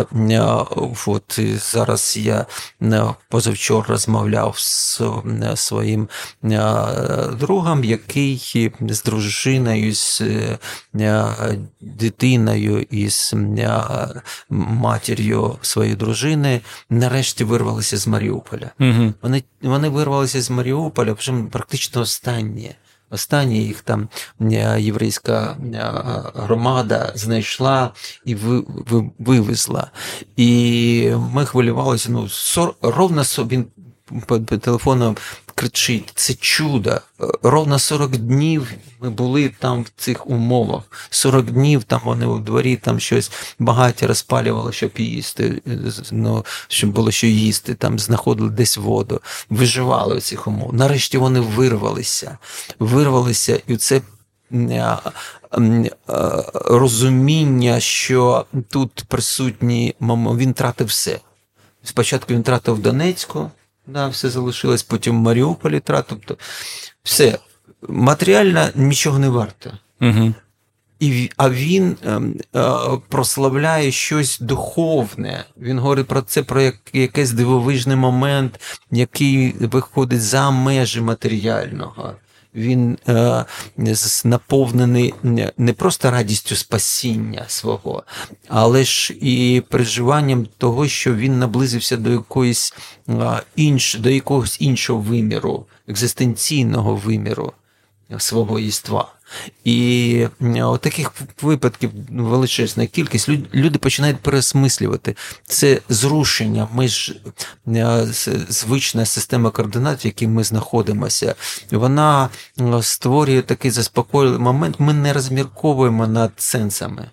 от 1.06 1.40
зараз 1.72 2.16
я 2.16 2.46
позавчора 3.28 3.86
розмовляв 3.88 4.54
з 4.58 5.02
своїм 5.54 6.08
другом, 7.40 7.84
який 7.84 8.70
з 8.80 9.02
дружиною, 9.02 9.94
з 9.94 10.22
дитиною 11.80 12.86
і 12.90 13.10
з 13.10 13.34
матір'ю 14.50 15.58
своєї 15.62 15.96
дружини 15.96 16.60
нарешті 16.90 17.23
нарешті 17.24 17.44
вирвалися 17.44 17.96
з 17.96 18.06
Маріуполя. 18.06 18.70
Угу. 18.80 19.12
Вони 19.22 19.42
вони 19.62 19.88
вирвалися 19.88 20.40
з 20.40 20.50
Маріуполя, 20.50 21.16
практично 21.50 22.00
останні. 22.00 22.74
Останні 23.10 23.64
їх 23.64 23.80
там 23.80 24.08
е, 24.40 24.80
єврейська 24.80 25.56
е, 25.74 25.92
громада 26.34 27.12
знайшла 27.14 27.92
і 28.24 28.34
вивезла. 29.18 29.90
І 30.36 31.10
ми 31.32 31.46
хвилювалися. 31.46 32.10
Ну, 32.10 32.28
ровно 32.82 33.22
він 33.22 33.66
по, 34.26 34.40
по 34.40 34.56
телефону 34.56 35.16
кричить: 35.54 36.12
це 36.14 36.34
чудо. 36.34 37.00
Ровно 37.42 37.78
40 37.78 38.16
днів 38.16 38.70
ми 39.00 39.10
були 39.10 39.48
там 39.58 39.82
в 39.82 39.90
цих 39.96 40.26
умовах. 40.26 40.82
40 41.10 41.44
днів 41.44 41.84
там 41.84 42.00
вони 42.04 42.26
у 42.26 42.38
дворі 42.38 42.76
там 42.76 43.00
щось 43.00 43.30
багаття 43.58 44.06
розпалювали, 44.06 44.72
щоб 44.72 44.90
їсти, 44.96 45.62
ну, 46.12 46.44
щоб 46.68 46.90
було 46.90 47.10
що 47.10 47.26
їсти, 47.26 47.74
там 47.74 47.98
знаходили 47.98 48.50
десь 48.50 48.76
воду, 48.76 49.20
виживали 49.50 50.16
у 50.16 50.20
цих 50.20 50.46
умов. 50.46 50.74
Нарешті 50.74 51.18
вони 51.18 51.40
вирвалися, 51.40 52.38
вирвалися, 52.78 53.60
і 53.66 53.76
це. 53.76 54.00
Розуміння, 56.54 57.80
що 57.80 58.46
тут 58.70 59.04
присутні 59.08 59.94
він 60.00 60.52
тратив 60.52 60.86
все. 60.86 61.20
Спочатку 61.84 62.34
він 62.34 62.42
тратив 62.42 62.78
Донецьку, 62.78 63.50
да, 63.86 64.08
все 64.08 64.30
залишилось, 64.30 64.82
потім 64.82 65.18
в 65.18 65.22
Маріуполі. 65.22 65.82
Тобто 65.86 66.36
все 67.02 67.38
матеріально 67.88 68.68
нічого 68.74 69.18
не 69.18 69.28
варто. 69.28 69.72
Угу. 70.00 70.34
І, 71.00 71.30
А 71.36 71.50
він 71.50 71.96
е, 72.04 72.20
е, 72.56 72.70
прославляє 73.08 73.90
щось 73.90 74.38
духовне. 74.40 75.44
Він 75.56 75.78
говорить 75.78 76.06
про 76.06 76.22
це, 76.22 76.42
про 76.42 76.60
як, 76.60 76.76
якийсь 76.92 77.30
дивовижний 77.30 77.96
момент, 77.96 78.60
який 78.90 79.52
виходить 79.52 80.22
за 80.22 80.50
межі 80.50 81.00
матеріального 81.00 82.14
він 82.54 82.98
е, 83.08 83.44
наповнений 84.24 85.14
не 85.58 85.72
просто 85.72 86.10
радістю 86.10 86.56
спасіння 86.56 87.44
свого, 87.48 88.02
але 88.48 88.84
ж 88.84 89.14
і 89.20 89.62
переживанням 89.68 90.46
того, 90.58 90.88
що 90.88 91.14
він 91.14 91.38
наблизився 91.38 91.96
до 91.96 92.10
якоїсь 92.10 92.74
е, 93.08 93.42
інш, 93.56 93.94
до 93.94 94.10
якогось 94.10 94.56
іншого 94.60 95.00
виміру, 95.00 95.66
екзистенційного 95.88 96.96
виміру 96.96 97.52
свого 98.18 98.58
єства. 98.58 99.13
І 99.64 100.26
от 100.62 100.80
таких 100.80 101.12
випадків 101.42 101.90
величезна 102.10 102.86
кількість. 102.86 103.28
Люди 103.54 103.78
починають 103.78 104.18
пересмислювати 104.18 105.16
це 105.46 105.80
зрушення. 105.88 106.68
Ми 106.72 106.88
ж 106.88 107.16
звична 108.48 109.06
система 109.06 109.50
координат, 109.50 110.04
в 110.04 110.06
якій 110.06 110.26
ми 110.26 110.44
знаходимося, 110.44 111.34
вона 111.70 112.28
створює 112.82 113.42
такий 113.42 113.70
заспокійливий 113.70 114.38
момент. 114.38 114.76
Ми 114.78 114.92
не 114.92 115.12
розмірковуємо 115.12 116.06
над 116.06 116.32
сенсами. 116.36 117.10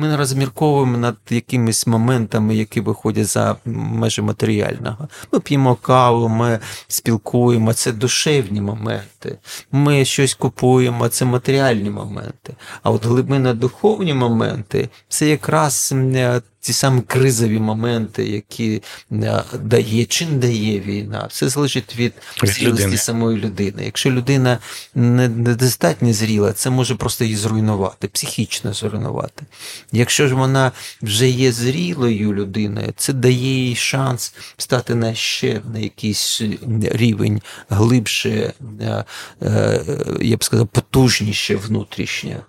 Ми 0.00 0.08
не 0.08 0.16
розмірковуємо 0.16 0.98
над 0.98 1.16
якимись 1.30 1.86
моментами, 1.86 2.54
які 2.54 2.80
виходять 2.80 3.26
за 3.26 3.56
межі 3.64 4.22
матеріального. 4.22 5.08
Ми 5.32 5.40
п'ємо 5.40 5.74
каву, 5.74 6.28
ми 6.28 6.58
спілкуємо, 6.88 7.72
це 7.72 7.92
душевні 7.92 8.60
моменти. 8.60 9.38
Ми 9.72 10.04
щось 10.04 10.34
купуємо, 10.34 11.08
це 11.08 11.24
матеріальні 11.24 11.90
моменти. 11.90 12.54
А 12.82 12.90
от 12.90 13.06
глибинно 13.06 13.54
духовні 13.54 14.14
моменти 14.14 14.88
це 15.08 15.28
якраз 15.28 15.94
ті 16.60 16.72
самі 16.72 17.02
кризові 17.02 17.58
моменти, 17.58 18.28
які 18.28 18.82
е, 19.12 19.42
дає 19.62 20.04
чи 20.04 20.26
не 20.26 20.36
дає 20.36 20.80
війна, 20.80 21.26
все 21.30 21.48
залежить 21.48 21.96
від 21.96 22.12
зрілості 22.42 22.96
самої 22.96 23.38
людини. 23.38 23.82
Якщо 23.84 24.10
людина 24.10 24.58
недостатньо 24.94 26.12
зріла, 26.12 26.52
це 26.52 26.70
може 26.70 26.94
просто 26.94 27.24
її 27.24 27.36
зруйнувати, 27.36 28.08
психічно 28.08 28.72
зруйнувати. 28.72 29.42
Якщо 29.92 30.28
ж 30.28 30.34
вона 30.34 30.72
вже 31.02 31.28
є 31.28 31.52
зрілою 31.52 32.34
людиною, 32.34 32.92
це 32.96 33.12
дає 33.12 33.68
їй 33.68 33.76
шанс 33.76 34.34
стати 34.56 34.94
на 34.94 35.14
ще 35.14 35.60
на 35.72 35.78
якийсь 35.78 36.42
рівень 36.82 37.40
глибше, 37.68 38.52
е, 38.80 39.04
е, 39.42 39.84
я 40.20 40.36
б 40.36 40.44
сказав, 40.44 40.68
потужніше 40.68 41.56
внутрішнє 41.56 42.40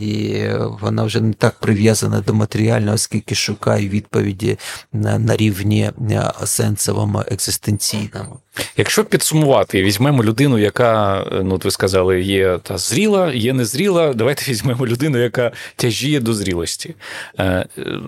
і 0.00 0.44
вона 0.80 1.02
вже 1.02 1.20
не 1.20 1.32
так 1.32 1.54
прив'язана 1.58 2.20
до 2.20 2.34
матеріального, 2.34 2.94
оскільки 2.94 3.34
шукає 3.34 3.88
відповіді 3.88 4.58
на 4.92 5.18
на 5.18 5.36
рівні 5.36 5.90
е, 6.10 6.32
сенсовому, 6.44 7.22
екзистенційному. 7.30 8.38
Якщо 8.76 9.04
підсумувати, 9.04 9.82
візьмемо 9.82 10.24
людину, 10.24 10.58
яка, 10.58 11.24
ну 11.44 11.54
от 11.54 11.64
ви 11.64 11.70
сказали, 11.70 12.22
є 12.22 12.58
та 12.62 12.78
зріла, 12.78 13.32
є 13.32 13.52
незріла. 13.52 14.14
Давайте 14.14 14.44
візьмемо 14.50 14.86
людину, 14.86 15.18
яка 15.18 15.52
тяжіє 15.76 16.20
до 16.20 16.34
зрілості. 16.34 16.94
Е, 17.38 17.66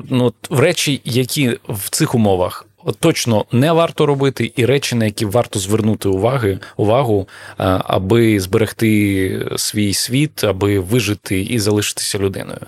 ну, 0.08 0.32
В 0.50 0.60
речі, 0.60 1.00
які 1.04 1.58
в 1.68 1.90
цих 1.90 2.14
умовах 2.14 2.66
точно 3.00 3.44
не 3.52 3.72
варто 3.72 4.06
робити, 4.06 4.52
і 4.56 4.66
речі, 4.66 4.94
на 4.94 5.04
які 5.04 5.24
варто 5.24 5.58
звернути 5.58 6.08
уваги, 6.08 6.58
увагу, 6.76 7.28
е, 7.48 7.54
аби 7.84 8.40
зберегти 8.40 9.48
свій 9.56 9.94
світ, 9.94 10.44
аби 10.44 10.80
вижити 10.80 11.42
і 11.42 11.58
залишитися 11.58 12.18
людиною. 12.18 12.66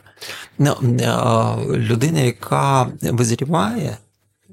Ну, 0.58 0.76
е, 0.82 1.76
Людина, 1.76 2.20
яка 2.20 2.88
визріває, 3.02 3.96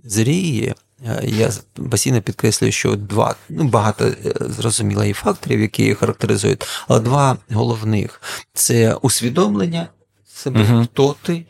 зріє. 0.03 0.75
Е, 1.05 1.23
я 1.23 1.51
постійно 1.91 2.21
підкреслюю, 2.21 2.71
що 2.71 2.95
два 2.95 3.35
ну 3.49 3.63
багато 3.63 4.11
зрозуміло 4.39 5.05
і 5.05 5.13
факторів, 5.13 5.61
які 5.61 5.81
її 5.81 5.95
характеризують, 5.95 6.65
але 6.87 6.99
два 6.99 7.37
головних 7.51 8.21
це 8.53 8.93
усвідомлення 8.93 9.87
себе, 10.27 10.65
угу. 10.71 10.87
хто 10.91 11.15
ти 11.21 11.45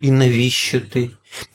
і 0.00 0.10
навіщо 0.10 0.80
ти, 0.80 1.10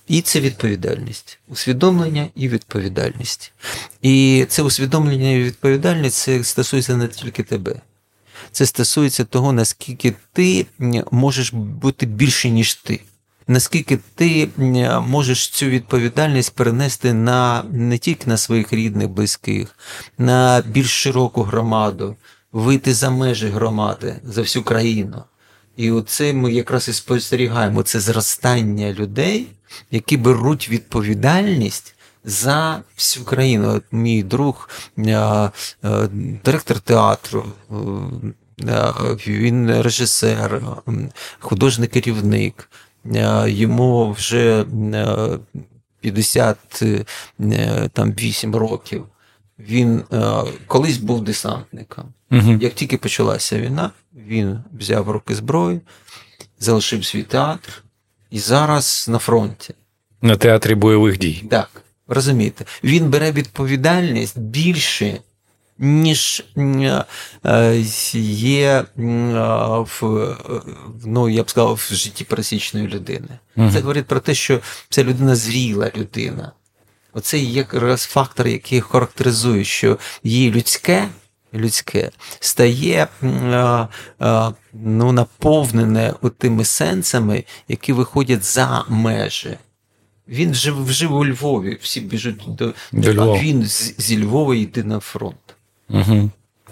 і 0.07 0.21
це 0.21 0.39
відповідальність, 0.39 1.39
усвідомлення 1.47 2.27
і 2.35 2.49
відповідальність. 2.49 3.53
І 4.01 4.45
це 4.49 4.61
усвідомлення 4.61 5.31
і 5.31 5.43
відповідальність 5.43 6.17
це 6.17 6.43
стосується 6.43 6.97
не 6.97 7.07
тільки 7.07 7.43
тебе. 7.43 7.75
Це 8.51 8.65
стосується 8.65 9.25
того, 9.25 9.53
наскільки 9.53 10.13
ти 10.33 10.65
можеш 11.11 11.53
бути 11.53 12.05
більше, 12.05 12.49
ніж 12.49 12.75
ти. 12.75 12.99
Наскільки 13.47 13.99
ти 14.15 14.49
можеш 15.07 15.49
цю 15.49 15.65
відповідальність 15.65 16.55
перенести 16.55 17.13
на 17.13 17.63
не 17.71 17.97
тільки 17.97 18.29
на 18.29 18.37
своїх 18.37 18.73
рідних, 18.73 19.09
близьких, 19.09 19.75
на 20.17 20.63
більш 20.67 20.89
широку 20.89 21.43
громаду, 21.43 22.15
вийти 22.51 22.93
за 22.93 23.09
межі 23.09 23.47
громади, 23.47 24.15
за 24.23 24.41
всю 24.41 24.63
країну. 24.63 25.23
І 25.77 25.91
оце 25.91 26.33
ми 26.33 26.53
якраз 26.53 26.87
і 26.87 26.93
спостерігаємо 26.93 27.83
це 27.83 27.99
зростання 27.99 28.93
людей, 28.93 29.47
які 29.91 30.17
беруть 30.17 30.69
відповідальність 30.69 31.95
за 32.23 32.81
всю 32.97 33.25
країну. 33.25 33.75
От 33.75 33.83
Мій 33.91 34.23
друг, 34.23 34.69
директор 36.43 36.79
театру, 36.79 37.45
він 39.27 39.81
режисер, 39.81 40.61
художник 41.39 41.91
керівник, 41.91 42.69
йому 43.45 44.11
вже 44.11 44.65
58 46.01 48.55
років. 48.55 49.05
Він 49.59 50.03
колись 50.67 50.97
був 50.97 51.23
десантником. 51.23 52.13
Угу. 52.31 52.57
Як 52.61 52.73
тільки 52.73 52.97
почалася 52.97 53.59
війна, 53.59 53.91
він 54.27 54.59
взяв 54.79 55.09
руки 55.09 55.35
зброю, 55.35 55.81
залишив 56.59 57.05
свій 57.05 57.23
театр 57.23 57.83
і 58.31 58.39
зараз 58.39 59.05
на 59.09 59.17
фронті. 59.17 59.73
На 60.21 60.35
театрі 60.35 60.75
бойових 60.75 61.17
дій. 61.17 61.43
Так, 61.49 61.69
розумієте, 62.07 62.65
він 62.83 63.09
бере 63.09 63.31
відповідальність 63.31 64.39
більше, 64.39 65.17
ніж 65.77 66.43
е, 66.57 67.83
є 68.23 68.85
в, 68.95 70.27
ну, 71.05 71.29
я 71.29 71.43
б 71.43 71.49
сказав, 71.49 71.73
в 71.73 71.93
житті 71.93 72.23
пересічної 72.23 72.87
людини. 72.87 73.39
Угу. 73.55 73.71
Це 73.73 73.79
говорить 73.79 74.05
про 74.05 74.19
те, 74.19 74.33
що 74.33 74.59
ця 74.89 75.03
людина 75.03 75.35
зріла 75.35 75.91
людина. 75.95 76.51
Оце 77.13 77.37
є 77.37 77.51
якраз 77.51 78.03
фактор, 78.03 78.47
який 78.47 78.81
характеризує, 78.81 79.63
що 79.63 79.97
її 80.23 80.51
людське 80.51 81.09
людське 81.53 82.11
стає 82.39 83.07
ну, 84.73 85.11
наповнене 85.11 86.13
тими 86.37 86.65
сенсами, 86.65 87.43
які 87.67 87.93
виходять 87.93 88.43
за 88.43 88.85
межі. 88.89 89.57
Він 90.27 90.53
жив, 90.53 90.91
жив 90.91 91.13
у 91.13 91.25
Львові, 91.25 91.77
всі 91.81 92.01
біжуть 92.01 92.43
до, 92.47 92.73
до 92.91 93.13
Львова. 93.13 93.37
а 93.37 93.41
він 93.41 93.65
з, 93.65 93.95
зі 93.97 94.23
Львова 94.23 94.55
йде 94.55 94.83
на 94.83 94.99
фронт. 94.99 95.55
Угу. 95.89 96.29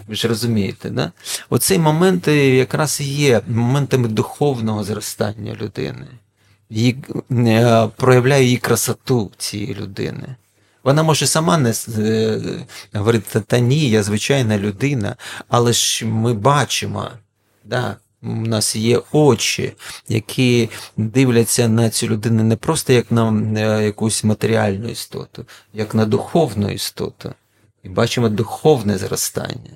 Ви 0.08 0.16
ж 0.16 0.28
розумієте, 0.28 0.90
да? 0.90 1.12
Оцей 1.50 1.80
момент 1.80 2.28
якраз 2.28 3.02
і 3.02 3.04
є 3.04 3.42
моментами 3.48 4.08
духовного 4.08 4.84
зростання 4.84 5.54
людини. 5.54 6.08
Її, 6.70 6.98
е, 7.32 7.88
проявляє 7.96 8.44
її 8.44 8.58
красоту 8.58 9.32
цієї 9.38 9.76
людини. 9.76 10.36
Вона 10.88 11.04
може 11.04 11.28
сама 11.28 11.58
не 11.58 11.74
е, 11.98 12.40
говорити, 12.94 13.40
та 13.48 13.60
ні, 13.60 13.90
я 13.90 14.04
звичайна 14.04 14.58
людина, 14.58 15.16
але 15.50 15.74
ж 15.74 16.06
ми 16.06 16.34
бачимо, 16.34 17.10
да, 17.66 17.96
У 18.24 18.28
нас 18.28 18.76
є 18.76 19.02
очі, 19.12 19.74
які 20.08 20.70
дивляться 20.98 21.68
на 21.68 21.90
цю 21.90 22.08
людину 22.08 22.44
не 22.44 22.56
просто 22.56 22.94
як 22.94 23.12
на 23.12 23.44
е, 23.58 23.86
якусь 23.86 24.24
матеріальну 24.24 24.90
істоту, 24.90 25.46
як 25.74 25.96
на 25.96 26.06
духовну 26.06 26.70
істоту. 26.72 27.34
І 27.84 27.90
бачимо 27.90 28.30
духовне 28.30 28.98
зростання. 28.98 29.72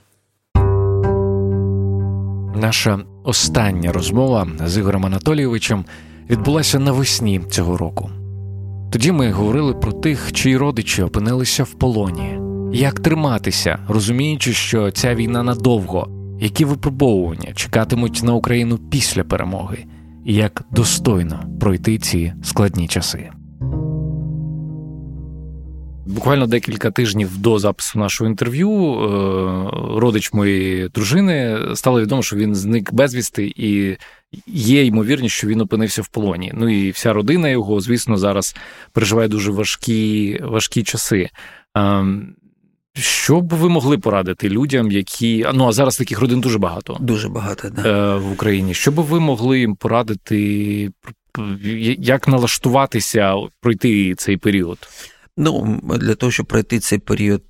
Наша 2.56 3.00
остання 3.24 3.92
розмова 3.92 4.48
з 4.66 4.78
Ігорем 4.78 5.06
Анатолійовичем 5.06 5.86
відбулася 6.30 6.80
навесні 6.80 7.42
цього 7.50 7.78
року. 7.78 8.12
Тоді 8.92 9.12
ми 9.12 9.32
говорили 9.32 9.74
про 9.74 9.92
тих, 9.92 10.32
чиї 10.34 10.58
родичі 10.58 11.04
опинилися 11.04 11.64
в 11.64 11.72
полоні, 11.72 12.40
як 12.74 13.00
триматися, 13.00 13.80
розуміючи, 13.88 14.54
що 14.54 14.92
ця 14.92 15.16
війна 15.16 15.44
надовго, 15.44 16.08
які 16.40 16.66
випробовування 16.66 17.54
чекатимуть 17.54 18.24
на 18.24 18.34
Україну 18.34 18.78
після 18.78 19.24
перемоги, 19.24 19.86
і 20.26 20.34
як 20.34 20.64
достойно 20.72 21.40
пройти 21.60 21.98
ці 21.98 22.34
складні 22.44 22.88
часи. 22.88 23.30
Буквально 26.06 26.48
декілька 26.48 26.92
тижнів 26.92 27.38
до 27.38 27.60
запису 27.60 28.00
нашого 28.00 28.30
інтерв'ю 28.30 28.70
е, 28.72 29.00
родич 30.00 30.34
моєї 30.34 30.88
дружини 30.88 31.58
стало 31.76 32.02
відомо, 32.02 32.22
що 32.22 32.36
він 32.36 32.56
зник 32.56 32.94
безвісти, 32.94 33.54
і 33.56 33.98
є 34.48 34.86
ймовірність, 34.86 35.36
що 35.36 35.48
він 35.48 35.62
опинився 35.62 36.02
в 36.02 36.08
полоні. 36.08 36.52
Ну 36.56 36.70
і 36.70 36.92
вся 36.92 37.14
родина 37.14 37.50
його, 37.50 37.82
звісно, 37.82 38.18
зараз 38.18 38.56
переживає 38.92 39.28
дуже 39.28 39.52
важкі 39.52 40.40
важкі 40.44 40.84
часи. 40.84 41.30
Ем, 41.76 42.36
що 42.94 43.42
б 43.42 43.54
ви 43.54 43.70
могли 43.70 43.98
порадити 43.98 44.50
людям, 44.50 44.92
які 44.92 45.48
ну 45.54 45.68
а 45.68 45.72
зараз 45.72 45.98
таких 45.98 46.20
родин 46.20 46.42
дуже 46.42 46.60
багато, 46.60 46.98
дуже 47.00 47.30
багато 47.30 47.70
да. 47.70 48.16
Е, 48.16 48.18
в 48.18 48.32
Україні. 48.32 48.74
Що 48.74 48.92
б 48.92 48.96
ви 48.96 49.20
могли 49.20 49.60
їм 49.60 49.76
порадити, 49.76 50.90
як 52.00 52.28
налаштуватися 52.28 53.36
пройти 53.62 54.16
цей 54.16 54.38
період? 54.38 54.78
Ну, 55.38 55.80
для 56.02 56.16
того, 56.16 56.32
щоб 56.32 56.46
пройти 56.46 56.80
цей 56.80 57.00
період, 57.00 57.44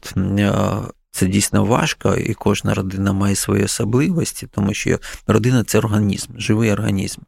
це 1.12 1.28
дійсно 1.28 1.66
важко, 1.66 2.16
і 2.16 2.34
кожна 2.34 2.74
родина 2.74 3.14
має 3.14 3.36
свої 3.36 3.64
особливості, 3.64 4.47
тому 4.51 4.74
що 4.74 4.99
родина 5.28 5.64
це 5.64 5.78
організм, 5.78 6.32
живий 6.38 6.72
організм. 6.72 7.22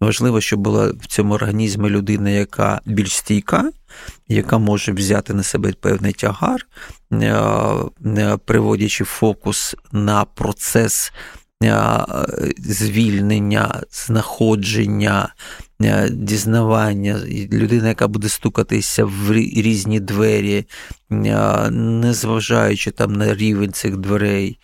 Важливо, 0.00 0.40
щоб 0.40 0.60
була 0.60 0.92
в 1.00 1.06
цьому 1.06 1.34
організмі 1.34 1.88
людина, 1.88 2.30
яка 2.30 2.80
більш 2.84 3.16
стійка, 3.16 3.70
яка 4.28 4.58
може 4.58 4.92
взяти 4.92 5.34
на 5.34 5.42
себе 5.42 5.72
певний 5.80 6.12
тягар, 6.12 6.66
приводячи 8.44 9.04
фокус 9.04 9.76
на 9.92 10.24
процес 10.24 11.12
звільнення, 12.58 13.80
знаходження, 13.90 15.34
дізнавання, 16.10 17.20
людина, 17.52 17.88
яка 17.88 18.08
буде 18.08 18.28
стукатися 18.28 19.04
в 19.04 19.32
різні 19.32 20.00
двері, 20.00 20.64
незважаючи 21.70 22.90
там 22.90 23.12
на 23.12 23.34
рівень 23.34 23.72
цих 23.72 23.96
дверей, 23.96 24.58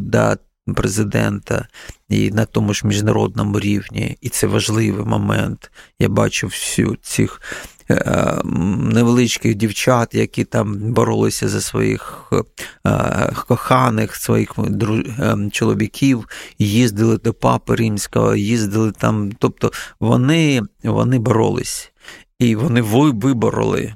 да, 0.00 0.36
президента 0.66 1.68
і 2.08 2.30
на 2.30 2.44
тому 2.44 2.74
ж 2.74 2.86
міжнародному 2.86 3.60
рівні. 3.60 4.18
І 4.20 4.28
це 4.28 4.46
важливий 4.46 5.06
момент. 5.06 5.70
Я 5.98 6.08
бачу 6.08 6.46
всю 6.46 6.96
цих 7.02 7.40
Е, 7.40 7.73
невеличких 8.44 9.54
дівчат, 9.54 10.14
які 10.14 10.44
там 10.44 10.92
боролися 10.92 11.48
за 11.48 11.60
своїх 11.60 12.32
е, 12.86 13.32
коханих, 13.48 14.16
своїх 14.16 14.54
е, 14.58 15.36
чоловіків, 15.52 16.28
їздили 16.58 17.18
до 17.18 17.34
папи 17.34 17.74
римського, 17.74 18.34
їздили 18.34 18.92
там. 18.92 19.32
Тобто 19.38 19.72
вони, 20.00 20.62
вони 20.84 21.18
боролись 21.18 21.92
і 22.38 22.56
вони 22.56 22.82
вибороли. 22.82 23.94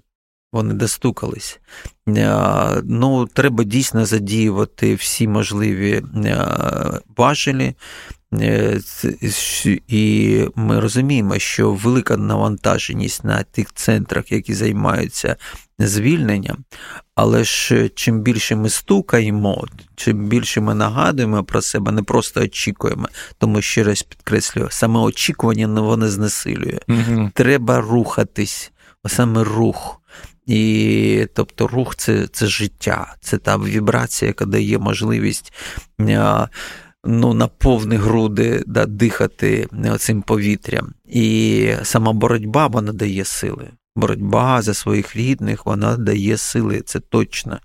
Вони 0.53 0.75
достукались. 0.75 1.61
Ну, 2.85 3.29
Треба 3.35 3.65
дійсно 3.65 4.07
задіювати 4.07 4.95
всі 4.95 5.29
можливі 5.29 6.03
важелі, 7.17 7.65
Е, 7.65 7.75
і 9.89 10.45
ми 10.55 10.81
розуміємо, 10.81 11.39
що 11.39 11.73
велика 11.73 12.17
навантаженість 12.17 13.25
на 13.25 13.43
тих 13.43 13.73
центрах, 13.75 14.33
які 14.33 14.55
займаються 14.55 15.37
звільненням, 15.79 16.65
але 17.15 17.45
ж 17.45 17.89
чим 17.95 18.21
більше 18.21 18.57
ми 18.57 18.71
стукаємо, 18.71 19.67
чим 19.97 20.29
більше 20.29 20.61
ми 20.61 20.75
нагадуємо 20.75 21.45
про 21.45 21.63
себе, 21.63 21.93
не 21.93 22.03
просто 22.03 22.41
очікуємо, 22.41 23.09
тому 23.39 23.63
ще 23.63 23.83
раз 23.83 24.03
підкреслюю, 24.03 24.69
саме 24.71 25.01
очікування 25.01 25.67
воно 25.67 26.09
знесилює. 26.09 26.79
Угу. 26.89 27.31
Треба 27.35 27.81
рухатись, 27.81 28.73
саме 29.07 29.45
рух. 29.45 29.95
І 30.47 31.27
тобто 31.35 31.67
рух 31.67 31.97
це 31.97 32.27
це 32.27 32.47
життя, 32.47 33.15
це 33.21 33.39
та 33.39 33.57
вібрація, 33.57 34.27
яка 34.27 34.45
дає 34.45 34.79
можливість 34.79 35.53
ну, 37.05 37.35
на 37.35 37.47
повні 37.47 37.97
груди 37.97 38.65
да, 38.67 38.87
дихати 38.87 39.69
цим 39.99 40.23
повітрям. 40.23 40.93
І 41.07 41.73
сама 41.83 42.13
боротьба 42.13 42.67
вона 42.67 42.93
дає 42.93 43.25
сили. 43.25 43.71
Боротьба 43.97 44.63
за 44.63 44.75
своїх 44.75 45.17
рідних, 45.17 45.67
вона 45.67 45.97
дає 45.97 46.37
сили, 46.37 46.81
це 46.81 47.01
точно. 47.01 47.59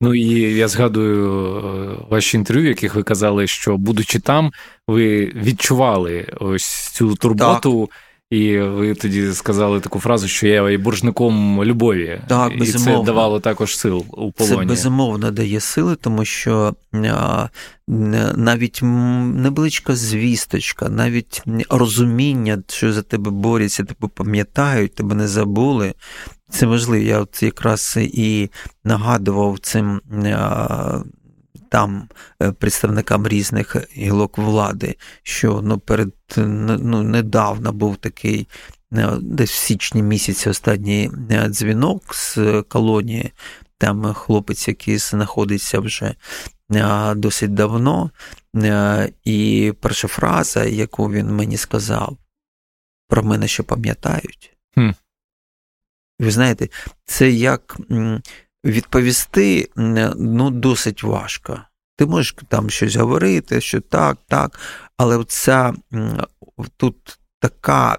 Ну 0.00 0.14
і 0.14 0.54
я 0.54 0.68
згадую 0.68 1.56
е, 1.56 2.04
ваші 2.10 2.36
інтерв'ю, 2.36 2.64
в 2.64 2.68
яких 2.68 2.94
ви 2.94 3.02
казали, 3.02 3.46
що 3.46 3.76
будучи 3.76 4.18
там, 4.18 4.52
ви 4.88 5.26
відчували 5.26 6.26
ось 6.40 6.88
цю 6.88 7.14
турботу. 7.14 7.88
Так. 7.90 8.05
І 8.30 8.58
ви 8.58 8.94
тоді 8.94 9.32
сказали 9.32 9.80
таку 9.80 10.00
фразу, 10.00 10.28
що 10.28 10.46
я 10.46 10.70
є 10.70 10.78
боржником 10.78 11.64
любові, 11.64 12.20
так, 12.28 12.52
і 12.56 12.66
це 12.66 13.02
давало 13.02 13.40
також 13.40 13.76
сил 13.76 14.04
у 14.10 14.32
полоні. 14.32 14.56
Це 14.58 14.64
безумовно 14.64 15.30
дає 15.30 15.60
сили, 15.60 15.96
тому 15.96 16.24
що 16.24 16.74
навіть 18.36 18.80
невеличка 18.82 19.96
звісточка, 19.96 20.88
навіть 20.88 21.42
розуміння, 21.70 22.62
що 22.68 22.92
за 22.92 23.02
тебе 23.02 23.30
борються, 23.30 23.84
тебе 23.84 24.08
пам'ятають, 24.14 24.94
тебе 24.94 25.14
не 25.14 25.28
забули. 25.28 25.94
Це 26.50 26.66
важливо. 26.66 27.04
Я 27.04 27.20
от 27.20 27.42
якраз 27.42 27.98
і 28.00 28.50
нагадував 28.84 29.58
цим 29.58 30.00
там 31.68 32.08
е, 32.42 32.52
представникам 32.52 33.28
різних 33.28 33.76
гілок 33.96 34.38
влади, 34.38 34.96
що 35.22 35.60
ну, 35.62 35.78
перед 35.78 36.12
ну, 36.36 37.02
недавно 37.02 37.72
був 37.72 37.96
такий. 37.96 38.48
Е, 38.92 39.16
десь 39.20 39.50
в 39.50 39.54
січні 39.54 40.02
місяці 40.02 40.48
останній 40.48 41.10
е, 41.30 41.48
дзвінок 41.48 42.14
з 42.14 42.62
колонії, 42.68 43.32
там 43.78 44.14
хлопець, 44.14 44.68
який 44.68 44.98
знаходиться 44.98 45.80
вже 45.80 46.14
досить 47.16 47.54
давно, 47.54 48.10
і 49.24 49.72
перша 49.80 50.08
фраза, 50.08 50.64
яку 50.64 51.10
він 51.10 51.26
мені 51.26 51.56
сказав, 51.56 52.16
про 53.08 53.22
мене 53.22 53.48
що 53.48 53.64
пам'ятають. 53.64 54.56
Хм. 54.74 54.90
Ви 56.18 56.30
знаєте, 56.30 56.68
це 57.04 57.30
як 57.30 57.76
відповісти 58.66 59.68
ну, 60.16 60.50
досить 60.50 61.02
важко. 61.02 61.60
Ти 61.96 62.06
можеш 62.06 62.36
там 62.48 62.70
щось 62.70 62.96
говорити, 62.96 63.60
що 63.60 63.80
так, 63.80 64.18
так, 64.28 64.60
але 64.96 65.24
ця 65.24 65.74
тут 66.76 67.18
така 67.40 67.98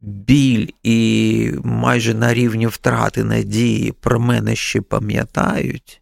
біль 0.00 0.68
і 0.82 1.52
майже 1.64 2.14
на 2.14 2.34
рівні 2.34 2.66
втрати 2.66 3.24
надії 3.24 3.92
про 3.92 4.20
мене 4.20 4.56
ще 4.56 4.80
пам'ятають. 4.80 6.00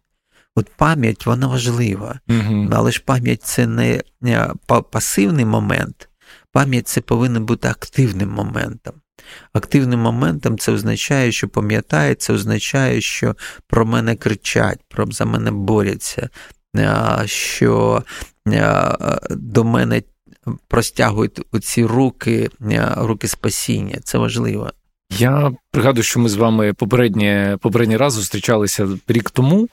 От 0.55 0.69
пам'ять 0.77 1.25
вона 1.25 1.47
важлива, 1.47 2.19
угу. 2.29 2.69
але 2.71 2.91
ж 2.91 3.03
пам'ять 3.05 3.43
це 3.43 3.67
не 3.67 4.53
пасивний 4.91 5.45
момент, 5.45 6.09
пам'ять 6.51 6.87
це 6.87 7.01
повинен 7.01 7.45
бути 7.45 7.67
активним 7.67 8.29
моментом. 8.29 8.93
Активним 9.53 9.99
моментом 9.99 10.57
це 10.57 10.71
означає, 10.71 11.31
що 11.31 11.47
пам'ятає, 11.47 12.15
це 12.15 12.33
означає, 12.33 13.01
що 13.01 13.35
про 13.67 13.85
мене 13.85 14.15
кричать, 14.15 14.79
про 14.89 15.05
за 15.11 15.25
мене 15.25 15.51
борються, 15.51 16.29
що 17.25 18.03
до 19.29 19.63
мене 19.63 20.01
простягують 20.67 21.41
оці 21.51 21.85
руки, 21.85 22.49
руки 22.97 23.27
спасіння. 23.27 23.99
Це 24.03 24.17
важливо. 24.17 24.71
Я 25.19 25.51
пригадую, 25.71 26.03
що 26.03 26.19
ми 26.19 26.29
з 26.29 26.35
вами 26.35 26.73
попередні, 26.73 27.57
попередній 27.61 27.97
раз 27.97 28.13
зустрічалися 28.13 28.87
рік 29.07 29.29
тому. 29.29 29.69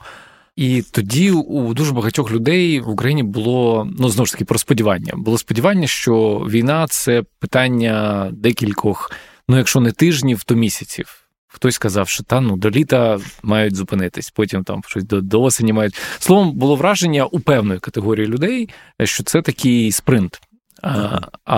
І 0.55 0.81
тоді 0.81 1.31
у 1.31 1.73
дуже 1.73 1.93
багатьох 1.93 2.31
людей 2.31 2.79
в 2.79 2.89
Україні 2.89 3.23
було 3.23 3.87
ну 3.99 4.09
знову 4.09 4.25
ж 4.25 4.31
таки 4.31 4.45
про 4.45 4.57
сподівання. 4.57 5.13
Було 5.15 5.37
сподівання, 5.37 5.87
що 5.87 6.47
війна 6.49 6.87
це 6.89 7.23
питання 7.39 8.29
декількох 8.33 9.11
ну 9.51 9.57
якщо 9.57 9.79
не 9.79 9.91
тижнів, 9.91 10.43
то 10.43 10.55
місяців. 10.55 11.17
Хтось 11.47 11.75
сказав, 11.75 12.09
що 12.09 12.23
та 12.23 12.41
ну 12.41 12.57
до 12.57 12.69
літа 12.69 13.19
мають 13.43 13.75
зупинитись, 13.75 14.31
потім 14.31 14.63
там 14.63 14.81
щось 14.87 15.03
до, 15.03 15.21
до 15.21 15.41
осені 15.41 15.73
мають. 15.73 15.95
Словом, 16.19 16.51
було 16.51 16.75
враження 16.75 17.25
у 17.25 17.39
певної 17.39 17.79
категорії 17.79 18.27
людей, 18.27 18.69
що 19.03 19.23
це 19.23 19.41
такий 19.41 19.91
спринт. 19.91 20.41
А, 20.81 21.19
а, 21.45 21.57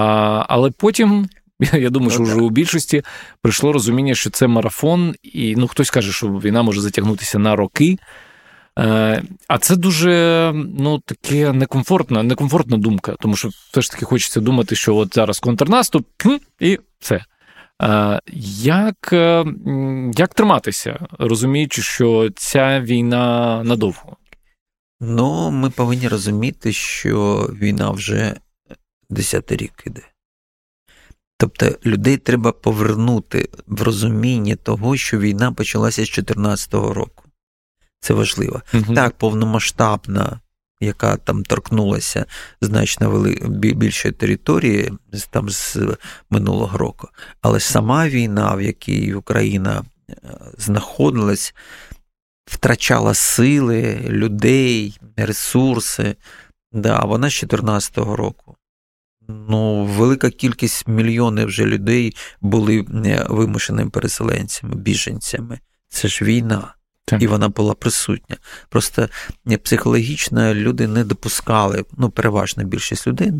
Але 0.50 0.72
потім. 0.72 1.30
Я 1.74 1.90
думаю, 1.90 2.12
що 2.12 2.24
вже 2.24 2.36
у 2.36 2.50
більшості 2.50 3.04
прийшло 3.42 3.74
розуміння, 3.74 4.16
що 4.16 4.30
це 4.30 4.48
марафон, 4.48 5.16
і 5.24 5.56
ну 5.56 5.68
хтось 5.68 5.90
каже, 5.90 6.12
що 6.12 6.28
війна 6.28 6.64
може 6.64 6.82
затягнутися 6.82 7.40
на 7.40 7.56
роки. 7.56 7.98
Е, 8.80 9.24
а 9.48 9.58
це 9.58 9.76
дуже 9.76 10.52
ну, 10.56 11.00
таке 11.00 11.54
некомфортна, 11.54 12.24
некомфортна 12.24 12.78
думка, 12.78 13.16
тому 13.20 13.36
що 13.36 13.50
все 13.72 13.82
ж 13.82 13.92
таки 13.92 14.06
хочеться 14.06 14.40
думати, 14.40 14.76
що 14.76 14.96
от 14.96 15.16
зараз 15.16 15.40
контрнаступ 15.40 16.08
і 16.60 16.80
все. 17.00 17.26
Е, 17.84 18.22
як 18.56 19.14
е, 19.14 19.46
як 20.16 20.34
триматися, 20.34 21.08
розуміючи, 21.20 21.82
що 21.82 22.30
ця 22.36 22.82
війна 22.82 23.64
надовго? 23.64 24.18
Ну, 25.02 25.52
ми 25.52 25.70
повинні 25.70 26.08
розуміти, 26.08 26.74
що 26.74 27.50
війна 27.54 27.92
вже 27.92 28.36
десятий 29.10 29.58
рік 29.58 29.84
іде. 29.86 30.02
Тобто 31.38 31.72
людей 31.86 32.18
треба 32.18 32.52
повернути 32.52 33.50
в 33.68 33.82
розуміння 33.82 34.56
того, 34.56 34.98
що 34.98 35.20
війна 35.20 35.52
почалася 35.52 36.06
з 36.06 36.10
2014 36.10 36.74
року. 36.74 37.24
Це 38.00 38.14
важливо. 38.14 38.62
Угу. 38.74 38.94
Так, 38.96 39.18
повномасштабна, 39.18 40.40
яка 40.84 41.18
там 41.18 41.44
торкнулася 41.44 42.26
значно 42.62 43.10
вели... 43.10 43.40
більшої 43.74 44.14
території 44.14 44.92
там 45.30 45.50
з 45.50 45.78
минулого 46.30 46.78
року. 46.78 47.08
Але 47.42 47.60
сама 47.60 48.08
війна, 48.08 48.56
в 48.56 48.62
якій 48.62 49.14
Україна 49.14 49.84
е, 50.10 50.16
знаходилась, 50.58 51.56
втрачала 52.46 53.14
сили, 53.14 54.00
людей, 54.10 55.00
ресурси. 55.18 56.16
Да, 56.72 57.00
Вона 57.00 57.30
з 57.30 57.40
2014 57.40 57.98
року. 57.98 58.56
Ну, 59.28 59.86
велика 59.86 60.30
кількість 60.30 60.88
мільйонів 60.88 61.48
вже 61.48 61.66
людей 61.66 62.16
були 62.42 62.86
е, 63.06 63.26
вимушеними 63.30 63.90
переселенцями, 63.90 64.76
біженцями. 64.76 65.60
Це 65.90 66.08
ж 66.08 66.26
війна. 66.26 66.76
Так. 67.06 67.22
І 67.22 67.28
вона 67.28 67.50
була 67.50 67.74
присутня. 67.74 68.38
Просто 68.70 69.10
е, 69.52 69.58
психологічно 69.58 70.54
люди 70.54 70.88
не 70.88 71.04
допускали, 71.04 71.86
ну, 71.98 72.10
переважна 72.10 72.64
більшість 72.64 73.08
людей 73.08 73.32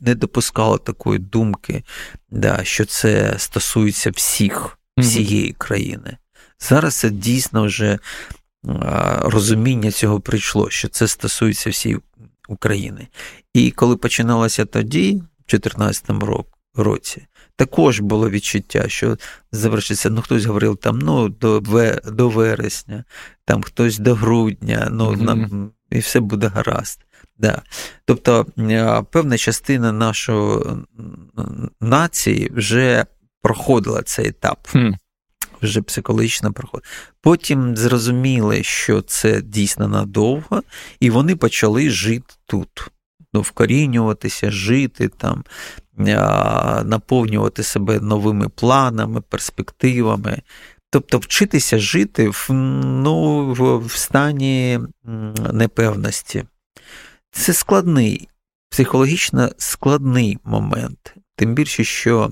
не 0.00 0.14
допускала 0.14 0.78
такої 0.78 1.18
думки, 1.18 1.82
да, 2.30 2.64
що 2.64 2.84
це 2.84 3.34
стосується 3.38 4.10
всіх, 4.10 4.78
всієї 4.98 5.52
країни. 5.52 6.16
Зараз 6.60 6.94
це 6.94 7.10
дійсно 7.10 7.64
вже 7.64 7.98
розуміння 9.22 9.90
цього 9.90 10.20
прийшло, 10.20 10.70
що 10.70 10.88
це 10.88 11.08
стосується 11.08 11.70
всієї 11.70 12.00
України. 12.48 13.08
І 13.54 13.70
коли 13.70 13.96
починалося 13.96 14.64
тоді, 14.64 15.12
в 15.12 15.50
2014 15.50 16.10
році, 16.10 16.53
також 17.56 18.00
було 18.00 18.30
відчуття, 18.30 18.88
що 18.88 19.16
завершиться, 19.52 20.10
ну 20.10 20.22
хтось 20.22 20.44
говорив 20.44 20.76
там 20.76 20.98
ну, 20.98 21.28
до 21.28 21.60
до 22.04 22.28
вересня, 22.28 23.04
там 23.44 23.62
хтось 23.62 23.98
до 23.98 24.14
грудня, 24.14 24.88
ну 24.90 25.10
mm-hmm. 25.10 25.22
нам 25.22 25.70
і 25.90 25.98
все 25.98 26.20
буде 26.20 26.46
гаразд. 26.46 27.00
Да. 27.38 27.62
Тобто 28.04 28.46
певна 29.10 29.38
частина 29.38 29.92
нашої 29.92 30.60
нації 31.80 32.50
вже 32.54 33.06
проходила 33.42 34.02
цей 34.02 34.28
етап. 34.28 34.68
Mm 34.72 34.94
вже 35.64 35.82
психологічно 35.82 36.52
проходить. 36.52 36.86
Потім 37.20 37.76
зрозуміли, 37.76 38.62
що 38.62 39.02
це 39.02 39.42
дійсно 39.42 39.88
надовго, 39.88 40.62
і 41.00 41.10
вони 41.10 41.36
почали 41.36 41.90
жити 41.90 42.34
тут. 42.46 42.90
Ну, 43.32 43.40
вкорінюватися, 43.40 44.50
жити 44.50 45.08
там, 45.08 45.44
наповнювати 46.84 47.62
себе 47.62 48.00
новими 48.00 48.48
планами, 48.48 49.20
перспективами. 49.20 50.42
Тобто 50.90 51.18
вчитися 51.18 51.78
жити 51.78 52.28
в, 52.28 52.48
ну, 52.52 53.52
в 53.78 53.92
стані 53.92 54.80
непевності. 55.52 56.44
Це 57.30 57.52
складний, 57.52 58.28
психологічно 58.70 59.50
складний 59.56 60.38
момент. 60.44 61.14
Тим 61.36 61.54
більше, 61.54 61.84
що 61.84 62.30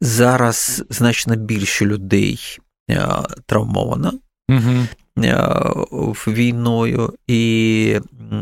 Зараз 0.00 0.84
значно 0.90 1.36
більше 1.36 1.86
людей 1.86 2.58
е, 2.90 3.08
травмовано 3.46 4.12
угу. 4.48 4.86
війною, 6.26 7.14
і 7.26 8.00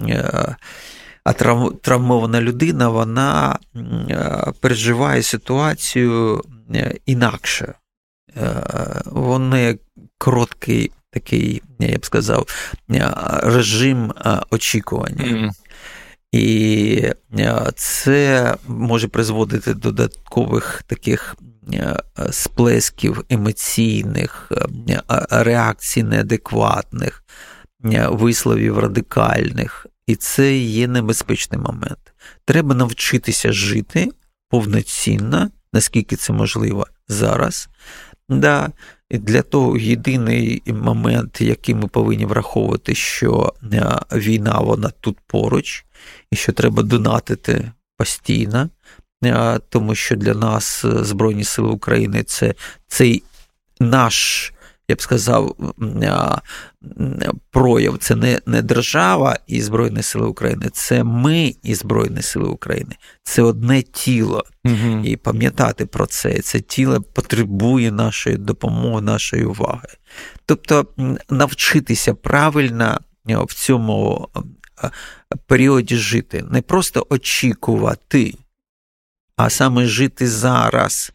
е, 0.09 0.57
а 1.25 1.33
травмована 1.83 2.41
людина 2.41 2.89
вона 2.89 3.59
переживає 4.61 5.23
ситуацію 5.23 6.43
інакше. 7.07 7.75
Вони 9.07 9.79
короткий 10.19 10.91
такий, 11.11 11.63
я 11.79 11.99
б 11.99 12.07
сказав, 12.07 12.47
режим 13.43 14.13
очікування. 14.51 15.25
Mm. 15.25 15.51
І 16.35 17.13
е, 17.39 17.71
це 17.77 18.55
може 18.69 19.09
призводити 19.09 19.75
до 19.75 19.81
додаткових 19.81 20.83
таких 20.87 21.37
е, 21.73 21.97
сплесків 22.31 23.25
емоційних, 23.31 24.53
е, 24.91 25.03
реакцій 25.31 26.03
неадекватних, 26.03 27.25
висловів 28.11 28.79
радикальних. 28.79 29.87
І 30.07 30.17
це 30.17 30.57
є 30.57 30.89
небезпечний 30.89 31.61
момент. 31.61 32.15
Треба 32.45 32.75
навчитися 32.75 33.53
жити 33.53 34.09
повноцінно, 34.49 35.51
наскільки 35.73 36.17
це 36.17 36.33
можливо 36.33 36.87
зараз. 37.09 37.69
Да, 38.29 38.71
Для 39.11 39.43
того 39.43 39.77
єдиний 39.79 40.63
момент, 40.67 41.41
який 41.41 41.75
ми 41.75 41.89
повинні 41.89 42.25
враховувати, 42.25 42.95
що 42.95 43.55
війна 44.13 44.59
вона 44.59 44.91
тут 45.01 45.19
поруч, 45.27 45.85
і 46.31 46.37
що 46.37 46.53
треба 46.53 46.83
донатити 46.83 47.73
постійно, 47.97 48.71
тому 49.69 49.95
що 49.95 50.17
для 50.17 50.35
нас 50.35 50.85
е, 50.85 51.05
Збройні 51.05 51.45
Сили 51.45 51.69
України 51.69 52.23
це 52.23 52.55
цей 52.87 53.23
наш. 53.81 54.51
Я 54.89 54.97
б 54.97 55.03
сказав, 55.03 55.57
прояв 57.51 57.99
це 57.99 58.15
не 58.15 58.41
не 58.47 58.63
держава 58.63 59.39
і 59.47 59.63
Збройні 59.63 60.03
Сили 60.03 60.27
України, 60.27 60.71
це 60.73 61.05
ми 61.05 61.55
і 61.63 61.75
Збройні 61.75 62.23
Сили 62.23 62.49
України. 62.49 62.97
Це 63.23 63.43
одне 63.43 63.83
тіло. 63.83 64.45
Угу. 64.65 65.03
І 65.05 65.17
пам'ятати 65.17 65.87
про 65.87 66.07
це. 66.07 66.41
Це 66.41 66.61
тіло 66.61 67.03
потребує 67.03 67.91
нашої 67.91 68.37
допомоги, 68.37 69.01
нашої 69.01 69.45
уваги. 69.45 69.89
Тобто 70.47 70.87
навчитися 71.31 72.15
правильно 72.15 73.01
в 73.25 73.55
цьому 73.55 74.29
періоді 75.47 75.97
жити, 75.97 76.45
не 76.51 76.63
просто 76.63 77.07
очікувати, 77.11 78.35
а 79.37 79.51
саме 79.51 79.87
жити 79.87 80.29
зараз, 80.29 81.13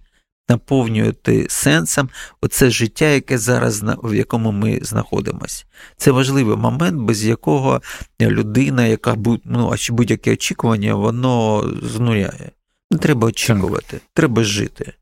наповнювати 0.49 1.45
сенсом 1.49 2.09
оце 2.41 2.69
життя, 2.69 3.05
яке 3.05 3.37
зараз 3.37 3.83
в 4.03 4.15
якому 4.15 4.51
ми 4.51 4.79
знаходимося. 4.81 5.65
Це 5.97 6.11
важливий 6.11 6.57
момент, 6.57 7.01
без 7.01 7.25
якого 7.25 7.81
людина, 8.21 8.85
яка 8.85 9.15
ну, 9.45 9.73
будь-яке 9.89 10.33
очікування, 10.33 10.95
воно 10.95 11.69
знуряє. 11.83 12.51
Не 12.91 12.97
треба 12.97 13.27
очікувати, 13.27 13.99
треба 14.13 14.43
жити. 14.43 14.93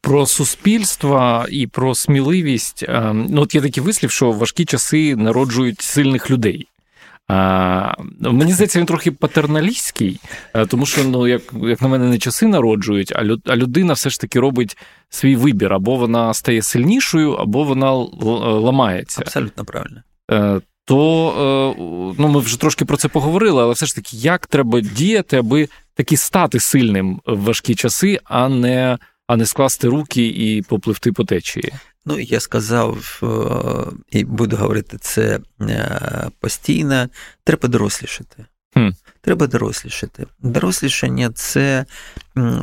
Про 0.00 0.26
суспільство 0.26 1.46
і 1.50 1.66
про 1.66 1.94
сміливість. 1.94 2.84
Ем, 2.88 3.26
ну, 3.30 3.42
от 3.42 3.54
є 3.54 3.60
такий 3.60 3.82
вислів, 3.82 4.10
що 4.10 4.32
важкі 4.32 4.64
часи 4.64 5.16
народжують 5.16 5.80
сильних 5.80 6.30
людей. 6.30 6.68
А, 7.28 7.94
Мені 8.20 8.52
здається, 8.52 8.78
він 8.78 8.86
трохи 8.86 9.12
патерналістський, 9.12 10.20
е, 10.54 10.66
тому 10.66 10.86
що, 10.86 11.04
ну, 11.04 11.26
як 11.26 11.42
як 11.62 11.82
на 11.82 11.88
мене, 11.88 12.06
не 12.08 12.18
часи 12.18 12.46
народжують, 12.46 13.12
а 13.16 13.24
люд, 13.24 13.40
а 13.46 13.56
людина 13.56 13.92
все 13.92 14.10
ж 14.10 14.20
таки 14.20 14.40
робить 14.40 14.76
свій 15.08 15.36
вибір, 15.36 15.72
або 15.72 15.96
вона 15.96 16.34
стає 16.34 16.62
сильнішою, 16.62 17.32
або 17.32 17.64
вона 17.64 17.92
ламається. 17.92 19.22
Абсолютно 19.22 19.64
правильно. 19.64 20.02
Е, 20.30 20.60
то 20.84 21.74
е, 21.78 21.82
ну, 22.18 22.28
ми 22.28 22.40
вже 22.40 22.60
трошки 22.60 22.84
про 22.84 22.96
це 22.96 23.08
поговорили, 23.08 23.62
але 23.62 23.72
все 23.72 23.86
ж 23.86 23.94
таки, 23.94 24.16
як 24.16 24.46
треба 24.46 24.80
діяти, 24.80 25.36
аби 25.36 25.68
таки 25.94 26.16
стати 26.16 26.60
сильним 26.60 27.20
в 27.26 27.40
важкі 27.40 27.74
часи, 27.74 28.20
а 28.24 28.48
не 28.48 28.98
а 29.26 29.36
не 29.36 29.46
скласти 29.46 29.88
руки 29.88 30.26
і 30.26 30.62
попливти 30.62 31.12
по 31.12 31.24
течії? 31.24 31.72
Ну, 32.06 32.18
я 32.18 32.40
сказав 32.40 33.22
і 34.10 34.24
буду 34.24 34.56
говорити 34.56 34.98
це 35.00 35.40
е, 35.60 36.28
постійно. 36.40 37.08
Треба 37.44 37.68
дорослішати. 37.68 38.44
Хм. 38.74 38.88
Треба 39.20 39.46
дорослішати. 39.46 40.26
Дорослішання 40.40 41.30
це 41.34 41.84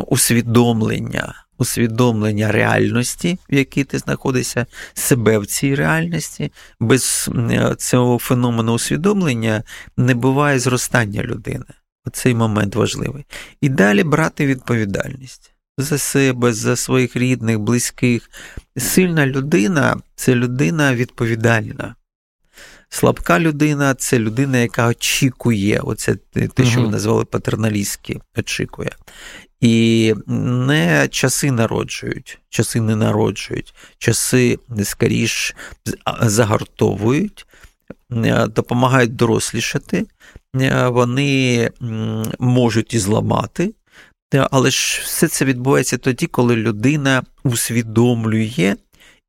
усвідомлення, 0.07 1.45
усвідомлення 1.57 2.51
реальності, 2.51 3.39
в 3.49 3.53
якій 3.53 3.83
ти 3.83 3.99
знаходишся, 3.99 4.65
себе 4.93 5.37
в 5.37 5.45
цій 5.45 5.75
реальності. 5.75 6.51
Без 6.79 7.29
цього 7.77 8.17
феномену 8.19 8.73
усвідомлення 8.73 9.63
не 9.97 10.15
буває 10.15 10.59
зростання 10.59 11.23
людини. 11.23 11.65
Оцей 12.05 12.35
момент 12.35 12.75
важливий. 12.75 13.25
І 13.61 13.69
далі 13.69 14.03
брати 14.03 14.45
відповідальність 14.45 15.52
за 15.77 15.97
себе, 15.97 16.53
за 16.53 16.75
своїх 16.75 17.15
рідних, 17.15 17.59
близьких. 17.59 18.29
Сильна 18.77 19.27
людина 19.27 19.97
це 20.15 20.35
людина 20.35 20.95
відповідальна. 20.95 21.95
Слабка 22.89 23.39
людина 23.39 23.93
це 23.93 24.19
людина, 24.19 24.57
яка 24.57 24.87
очікує, 24.87 25.79
оце 25.79 26.15
те, 26.53 26.65
що 26.65 26.81
ви 26.81 26.89
назвали 26.89 27.25
патерналістськи, 27.25 28.19
очікує. 28.37 28.91
І 29.61 30.13
не 30.27 31.07
часи 31.07 31.51
народжують, 31.51 32.39
часи 32.49 32.81
не 32.81 32.95
народжують, 32.95 33.73
часи 33.97 34.59
скоріш 34.83 35.55
загартовують, 36.21 37.45
допомагають 38.47 39.15
дорослішати, 39.15 40.05
вони 40.87 41.71
можуть 42.39 42.93
і 42.93 42.99
зламати. 42.99 43.73
Але 44.51 44.71
ж 44.71 45.01
все 45.03 45.27
це 45.27 45.45
відбувається 45.45 45.97
тоді, 45.97 46.25
коли 46.25 46.55
людина 46.55 47.23
усвідомлює 47.43 48.75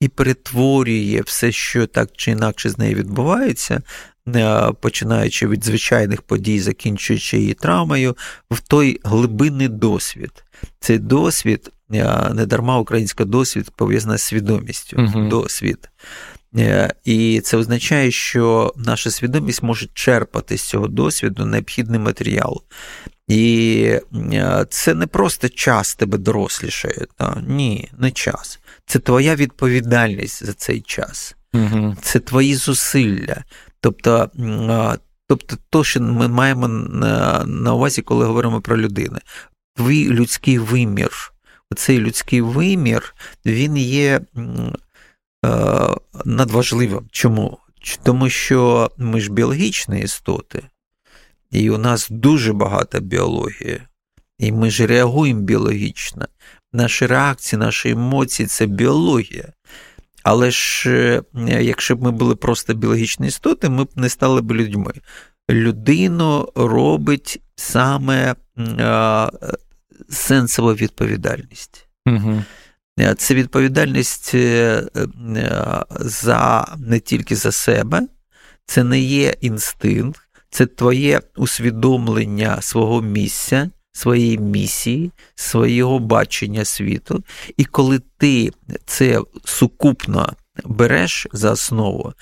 і 0.00 0.08
перетворює 0.08 1.22
все, 1.26 1.52
що 1.52 1.86
так 1.86 2.10
чи 2.16 2.30
інакше 2.30 2.70
з 2.70 2.78
нею 2.78 2.96
відбувається, 2.96 3.82
е, 4.28 4.72
починаючи 4.80 5.48
від 5.48 5.64
звичайних 5.64 6.22
подій, 6.22 6.60
закінчуючи 6.60 7.38
її 7.38 7.54
травмою, 7.54 8.16
в 8.50 8.60
той 8.60 9.00
глибинний 9.04 9.68
досвід. 9.68 10.44
Цей 10.80 10.98
досвід, 10.98 11.70
е, 11.92 12.30
не 12.34 12.46
дарма 12.46 12.78
українська 12.78 13.24
досвід 13.24 13.70
пов'язана 13.76 14.18
з 14.18 14.22
свідомістю. 14.22 14.96
uh 14.96 15.28
Досвід. 15.28 15.90
Е, 16.56 16.94
і 17.04 17.40
це 17.40 17.56
означає, 17.56 18.10
що 18.10 18.74
наша 18.76 19.10
свідомість 19.10 19.62
може 19.62 19.88
черпати 19.94 20.58
з 20.58 20.62
цього 20.62 20.88
досвіду 20.88 21.46
необхідний 21.46 22.00
матеріал. 22.00 22.62
І 23.28 23.98
це 24.68 24.94
не 24.94 25.06
просто 25.06 25.48
час 25.48 25.94
тебе 25.94 26.18
дорослішає. 26.18 27.06
Та? 27.16 27.42
Ні, 27.46 27.90
не 27.98 28.10
час. 28.10 28.60
Це 28.86 28.98
твоя 28.98 29.34
відповідальність 29.34 30.46
за 30.46 30.52
цей 30.52 30.80
час, 30.80 31.36
угу. 31.54 31.96
це 32.02 32.20
твої 32.20 32.54
зусилля. 32.54 33.44
Тобто, 33.80 34.30
тобто, 35.28 35.56
то, 35.70 35.84
що 35.84 36.00
ми 36.00 36.28
маємо 36.28 36.68
на, 36.68 37.44
на 37.44 37.74
увазі, 37.74 38.02
коли 38.02 38.24
говоримо 38.24 38.60
про 38.60 38.78
людину, 38.78 39.18
твій 39.76 40.08
людський 40.08 40.58
вимір. 40.58 41.30
Оцей 41.70 41.98
людський 41.98 42.40
вимір, 42.40 43.14
він 43.46 43.76
є 43.76 44.20
надважливим. 46.24 47.08
Чому? 47.10 47.58
Тому 48.02 48.28
що 48.28 48.90
ми 48.98 49.20
ж 49.20 49.32
біологічні 49.32 50.00
істоти, 50.00 50.62
і 51.50 51.70
у 51.70 51.78
нас 51.78 52.08
дуже 52.10 52.52
багата 52.52 53.00
біологія, 53.00 53.80
і 54.38 54.52
ми 54.52 54.70
ж 54.70 54.86
реагуємо 54.86 55.40
біологічно 55.40 56.26
наші 56.72 57.06
реакції, 57.06 57.60
наші 57.60 57.90
емоції 57.90 58.46
це 58.46 58.66
біологія. 58.66 59.52
Але 60.22 60.50
ж 60.50 60.90
е, 61.36 61.62
якщо 61.64 61.96
б 61.96 62.02
ми 62.02 62.10
були 62.10 62.36
просто 62.36 62.74
біологічні 62.74 63.26
істоти, 63.26 63.68
ми 63.68 63.84
б 63.84 63.88
не 63.96 64.08
стали 64.08 64.40
б 64.40 64.52
людьми. 64.52 64.92
Людину 65.50 66.52
робить 66.54 67.40
саме 67.56 68.34
а, 68.78 69.30
сенсова 70.08 70.74
відповідальність. 70.74 71.88
Угу. 72.06 72.42
Це 73.18 73.34
відповідальність 73.34 74.34
е, 74.34 74.82
за 76.00 76.74
не 76.78 77.00
тільки 77.00 77.36
за 77.36 77.52
себе, 77.52 78.02
це 78.66 78.84
не 78.84 79.00
є 79.00 79.34
інстинкт, 79.40 80.20
це 80.50 80.66
твоє 80.66 81.20
усвідомлення 81.36 82.62
свого 82.62 83.02
місця, 83.02 83.70
своєї 83.92 84.38
місії, 84.38 85.12
свого 85.34 85.98
бачення 85.98 86.64
світу. 86.64 87.24
І 87.56 87.64
коли 87.64 88.00
ти 88.18 88.50
це 88.86 89.20
сукупно 89.44 90.32
береш 90.64 91.26
за 91.32 91.50
основу, 91.50 92.12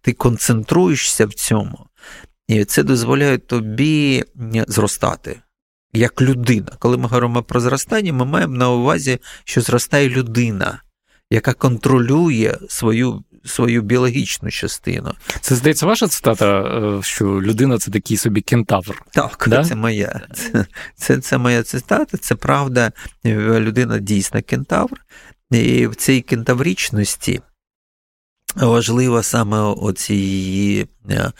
ти 0.00 0.12
концентруєшся 0.12 1.26
в 1.26 1.34
цьому, 1.34 1.86
і 2.48 2.64
це 2.64 2.82
дозволяє 2.82 3.38
тобі 3.38 4.24
зростати. 4.68 5.40
Як 5.94 6.22
людина. 6.22 6.72
Коли 6.78 6.96
ми 6.96 7.02
говоримо 7.02 7.42
про 7.42 7.60
зростання, 7.60 8.12
ми 8.12 8.24
маємо 8.24 8.56
на 8.56 8.70
увазі, 8.70 9.18
що 9.44 9.60
зростає 9.60 10.08
людина, 10.08 10.82
яка 11.30 11.52
контролює 11.52 12.56
свою 12.68 13.24
свою 13.44 13.82
біологічну 13.82 14.50
частину. 14.50 15.14
Це 15.40 15.54
здається, 15.54 15.86
ваша 15.86 16.08
цитата, 16.08 16.60
е, 16.60 17.02
що 17.02 17.24
людина 17.24 17.78
це 17.78 17.90
такий 17.90 18.16
собі 18.16 18.40
кентавр. 18.40 19.02
Так, 19.12 19.44
да? 19.48 19.64
це 19.64 19.74
моя. 19.74 20.20
Це, 20.34 20.66
це, 20.96 21.18
це 21.18 21.38
моя 21.38 21.62
цитата, 21.62 22.18
це 22.18 22.34
правда, 22.34 22.92
людина 23.24 23.98
дійсно 23.98 24.42
кентавр. 24.42 25.00
І 25.50 25.86
в 25.86 25.94
цій 25.94 26.20
кентаврічності. 26.20 27.40
Важливо 28.56 29.22
саме 29.22 29.58
оці 29.58 30.14
її 30.14 30.86
е, 31.10 31.32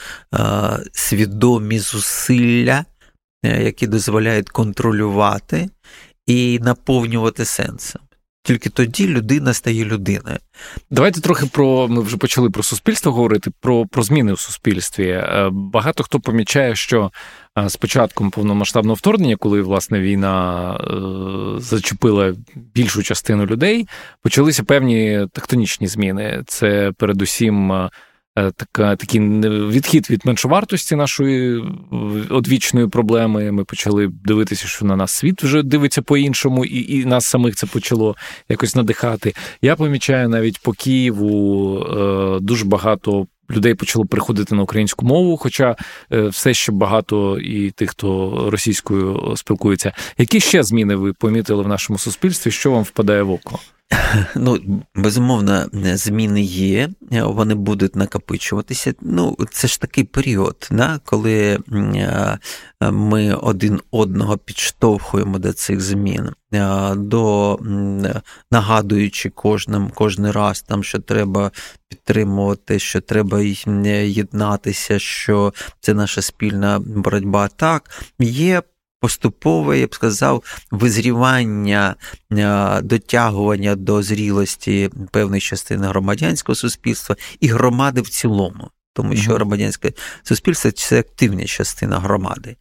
свідомі 0.92 1.78
зусилля, 1.78 2.78
е, 2.80 2.84
які 3.48 3.86
дозволяють 3.86 4.48
контролювати 4.48 5.68
і 6.26 6.58
наповнювати 6.62 7.44
сенсом. 7.44 8.00
Тільки 8.46 8.70
тоді 8.70 9.08
людина 9.08 9.54
стає 9.54 9.84
людиною. 9.84 10.38
Давайте 10.90 11.20
трохи 11.20 11.46
про 11.46 11.88
ми 11.88 12.02
вже 12.02 12.16
почали 12.16 12.50
про 12.50 12.62
суспільство 12.62 13.12
говорити, 13.12 13.50
про 13.60 13.86
про 13.86 14.02
зміни 14.02 14.32
в 14.32 14.38
суспільстві. 14.38 15.08
Е, 15.08 15.48
багато 15.52 16.04
хто 16.04 16.20
помічає, 16.20 16.76
що 16.76 17.10
е, 17.58 17.68
з 17.68 17.76
початком 17.76 18.30
повномасштабного 18.30 18.94
вторгнення, 18.94 19.36
коли 19.36 19.62
власне 19.62 20.00
війна 20.00 20.70
е, 20.74 21.60
зачепила 21.60 22.34
більшу 22.54 23.02
частину 23.02 23.46
людей, 23.46 23.88
почалися 24.22 24.64
певні 24.64 25.26
тектонічні 25.32 25.86
зміни. 25.86 26.42
Це 26.46 26.92
передусім 26.98 27.72
Е, 27.72 27.90
така, 28.34 28.96
такий 28.96 29.20
відхід 29.48 30.10
від 30.10 30.26
меншовартості 30.26 30.96
нашої 30.96 31.64
одвічної 32.30 32.88
проблеми. 32.88 33.52
Ми 33.52 33.64
почали 33.64 34.10
дивитися, 34.24 34.66
що 34.66 34.84
на 34.84 34.96
нас 34.96 35.10
світ 35.10 35.42
вже 35.42 35.62
дивиться 35.62 36.02
по-іншому, 36.02 36.64
і 36.64 36.98
і 36.98 37.04
нас 37.04 37.26
самих 37.26 37.54
це 37.54 37.66
почало 37.66 38.16
якось 38.48 38.76
надихати. 38.76 39.34
Я 39.62 39.76
помічаю 39.76 40.28
навіть 40.28 40.62
по 40.62 40.72
Києву 40.72 41.78
е, 41.78 42.40
дуже 42.40 42.64
багато. 42.64 43.26
Людей 43.50 43.74
почало 43.74 44.04
приходити 44.04 44.54
на 44.54 44.62
українську 44.62 45.06
мову, 45.06 45.36
хоча 45.36 45.76
е, 46.12 46.22
все 46.22 46.54
ще 46.54 46.72
багато 46.72 47.38
і 47.38 47.70
тих, 47.70 47.90
хто 47.90 48.30
російською 48.50 49.32
спілкується. 49.36 49.92
Які 50.18 50.40
ще 50.40 50.62
зміни 50.62 50.94
ви 50.94 51.12
помітили 51.12 51.62
в 51.62 51.68
нашому 51.68 51.98
суспільстві? 51.98 52.50
Що 52.50 52.70
вам 52.70 52.82
впадає 52.82 53.22
в 53.22 53.30
око? 53.30 53.58
Ну, 54.36 54.82
безумовно, 54.94 55.66
зміни 55.72 56.42
є, 56.42 56.90
вони 57.10 57.54
будуть 57.54 57.96
накопичуватися. 57.96 58.94
Ну, 59.00 59.36
це 59.50 59.68
ж 59.68 59.80
такий 59.80 60.04
період, 60.04 60.68
да, 60.70 61.00
коли 61.04 61.58
ми 62.80 63.34
один 63.34 63.80
одного 63.90 64.38
підштовхуємо 64.38 65.38
до 65.38 65.52
цих 65.52 65.80
змін, 65.80 66.30
до 66.96 67.58
нагадуючи 68.50 69.30
кожним 69.30 69.90
кожен 69.94 70.30
раз, 70.30 70.62
там, 70.62 70.84
що 70.84 70.98
треба 70.98 71.50
підтримувати, 71.88 72.78
що 72.78 73.00
треба 73.00 73.40
єднатися, 73.40 74.98
що 74.98 75.54
це 75.80 75.94
наша 75.94 76.22
спільна 76.22 76.78
боротьба. 76.78 77.48
Так, 77.48 78.02
є 78.18 78.62
поступове, 79.04 79.78
я 79.78 79.86
б 79.86 79.94
сказав, 79.94 80.44
визрівання, 80.70 81.96
е, 82.32 82.80
дотягування 82.82 83.74
до 83.76 84.02
зрілості 84.02 84.90
певної 85.10 85.40
частини 85.40 85.86
громадянського 85.86 86.56
суспільства 86.56 87.16
і 87.40 87.48
громади 87.48 88.00
в 88.00 88.08
цілому. 88.08 88.70
Тому 88.94 89.16
що 89.16 89.34
громадянське 89.34 89.92
суспільство 90.22 90.70
це 90.70 90.98
активна 90.98 91.44
частина 91.44 91.98
громади. 91.98 92.56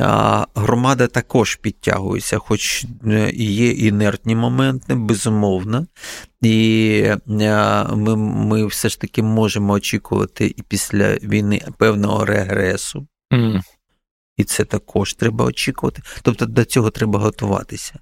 А 0.00 0.46
Громада 0.54 1.06
також 1.06 1.56
підтягується, 1.56 2.38
хоч 2.38 2.84
е, 3.06 3.30
і 3.34 3.54
є 3.54 3.70
інертні 3.70 4.34
моменти, 4.34 4.94
безумовно. 4.94 5.86
І 6.42 7.02
е, 7.30 7.84
ми 7.94 8.16
ми 8.16 8.66
все 8.66 8.88
ж 8.88 9.00
таки 9.00 9.22
можемо 9.22 9.72
очікувати 9.72 10.54
і 10.56 10.62
після 10.68 11.14
війни 11.14 11.62
певного 11.78 12.24
регресу. 12.24 13.06
Mm. 13.34 13.62
І 14.36 14.44
це 14.44 14.64
також 14.64 15.14
треба 15.14 15.44
очікувати. 15.44 16.02
Тобто 16.22 16.46
до 16.46 16.64
цього 16.64 16.90
треба 16.90 17.18
готуватися. 17.18 17.94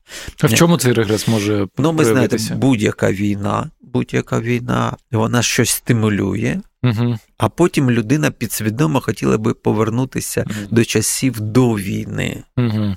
А 0.42 0.46
в 0.46 0.54
чому 0.54 0.78
цей 0.78 0.92
регрес 0.92 1.28
може 1.28 1.66
Ну, 1.78 1.92
ми 1.92 2.04
знаєте, 2.04 2.36
будь-яка 2.54 3.12
війна, 3.12 3.70
будь-яка 3.80 4.40
війна, 4.40 4.96
вона 5.10 5.42
щось 5.42 5.70
стимулює, 5.70 6.60
угу. 6.82 7.18
а 7.38 7.48
потім 7.48 7.90
людина 7.90 8.30
підсвідомо 8.30 9.00
хотіла 9.00 9.38
би 9.38 9.54
повернутися 9.54 10.44
угу. 10.46 10.68
до 10.70 10.84
часів 10.84 11.40
до 11.40 11.72
війни. 11.74 12.44
Угу. 12.56 12.96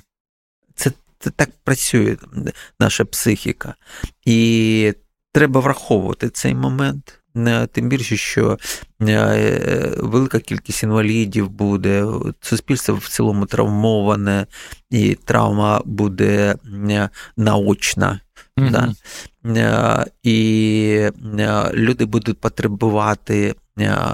Це, 0.74 0.92
це 1.18 1.30
так 1.30 1.50
працює 1.64 2.16
наша 2.80 3.04
психіка. 3.04 3.74
І 4.24 4.94
треба 5.32 5.60
враховувати 5.60 6.28
цей 6.28 6.54
момент. 6.54 7.20
Тим 7.72 7.88
більше, 7.88 8.16
що 8.16 8.58
велика 9.98 10.40
кількість 10.40 10.82
інвалідів 10.82 11.50
буде, 11.50 12.06
суспільство 12.40 12.94
в 12.94 13.08
цілому 13.08 13.46
травмоване, 13.46 14.46
і 14.90 15.14
травма 15.14 15.82
буде 15.84 16.56
наочна. 17.36 18.20
Mm-hmm. 18.58 18.94
Да? 19.44 20.06
І 20.22 21.10
люди 21.74 22.04
будуть 22.04 22.40
потребувати 22.40 23.54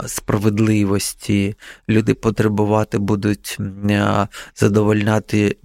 справедливості, 0.07 1.55
люди 1.89 2.15
потребувати 2.15 2.99
будуть 2.99 3.59
задовольняти 4.57 5.57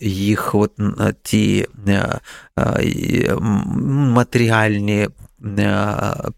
їх 0.00 0.54
от 0.54 0.72
ті 1.22 1.66
матеріальні 4.14 5.08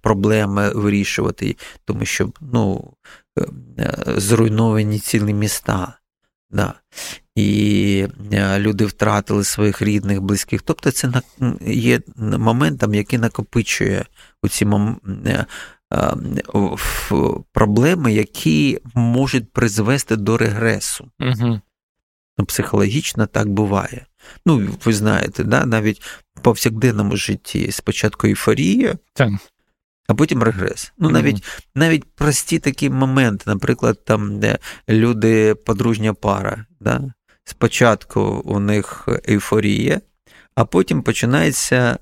проблеми 0.00 0.70
вирішувати, 0.70 1.56
тому 1.84 2.04
що 2.04 2.32
ну, 2.40 2.94
зруйновані 4.06 4.98
цілі 4.98 5.34
міста. 5.34 5.96
Да. 6.50 6.74
І 7.34 8.06
люди 8.58 8.86
втратили 8.86 9.44
своїх 9.44 9.82
рідних, 9.82 10.20
близьких. 10.20 10.62
Тобто 10.62 10.90
це 10.90 11.12
є 11.66 12.00
моментом, 12.18 12.94
який 12.94 13.18
накопичує 13.18 14.04
ці 14.50 14.66
проблеми, 17.52 18.12
які 18.12 18.78
можуть 18.94 19.52
призвести 19.52 20.16
до 20.16 20.38
регресу. 20.38 21.10
Угу. 21.20 21.60
Психологічно 22.46 23.26
так 23.26 23.48
буває. 23.48 24.06
Ну, 24.46 24.68
ви 24.84 24.92
знаєте, 24.92 25.44
да, 25.44 25.66
навіть 25.66 26.02
повсякденному 26.42 27.16
житті 27.16 27.72
спочатку 27.72 28.26
ейфорія, 28.26 28.94
так. 29.12 29.30
а 30.08 30.14
потім 30.14 30.42
регрес. 30.42 30.92
Ну, 30.98 31.10
навіть 31.10 31.36
mm 31.36 31.60
навіть 31.74 32.04
прості 32.04 32.58
такі 32.58 32.90
моменти, 32.90 33.44
наприклад, 33.46 34.04
там, 34.04 34.40
де 34.40 34.58
люди, 34.88 35.54
подружня 35.54 36.14
пара, 36.14 36.66
да, 36.80 37.12
спочатку 37.44 38.20
у 38.44 38.60
них 38.60 39.08
ейфорія, 39.28 40.00
а 40.54 40.64
потім 40.64 41.02
починається 41.02 41.98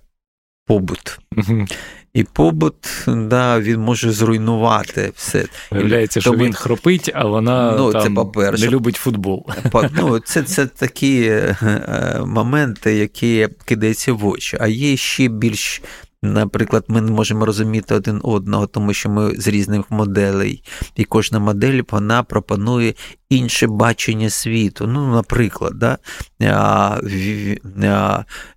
побут. 0.66 1.18
mm 1.32 1.72
І 2.14 2.24
побут, 2.24 2.74
да, 3.06 3.60
він 3.60 3.80
може 3.80 4.12
зруйнувати 4.12 5.12
все. 5.16 5.44
Виявляється, 5.70 6.20
що 6.20 6.32
він 6.32 6.52
хропить, 6.52 7.10
а 7.14 7.24
вона 7.24 7.74
ну, 7.78 7.92
там, 7.92 8.02
це, 8.02 8.10
по-перше, 8.10 8.64
не 8.64 8.70
любить 8.70 8.96
футбол. 8.96 9.46
Ну, 9.92 10.18
Це 10.18 10.42
це 10.42 10.66
такі 10.66 11.22
е, 11.22 11.56
е, 11.62 12.20
моменти, 12.26 12.94
які 12.94 13.48
кидаються 13.64 14.12
в 14.12 14.26
очі. 14.26 14.56
А 14.60 14.66
є 14.66 14.96
ще 14.96 15.28
більш 15.28 15.82
Наприклад, 16.22 16.84
ми 16.88 17.00
не 17.00 17.10
можемо 17.10 17.46
розуміти 17.46 17.94
один 17.94 18.20
одного, 18.22 18.66
тому 18.66 18.92
що 18.92 19.08
ми 19.08 19.30
з 19.30 19.48
різних 19.48 19.90
моделей, 19.90 20.62
і 20.96 21.04
кожна 21.04 21.38
модель 21.38 21.82
вона 21.90 22.22
пропонує 22.22 22.94
інше 23.30 23.66
бачення 23.66 24.30
світу. 24.30 24.86
Ну, 24.86 25.14
наприклад, 25.14 25.72
да, 25.74 25.98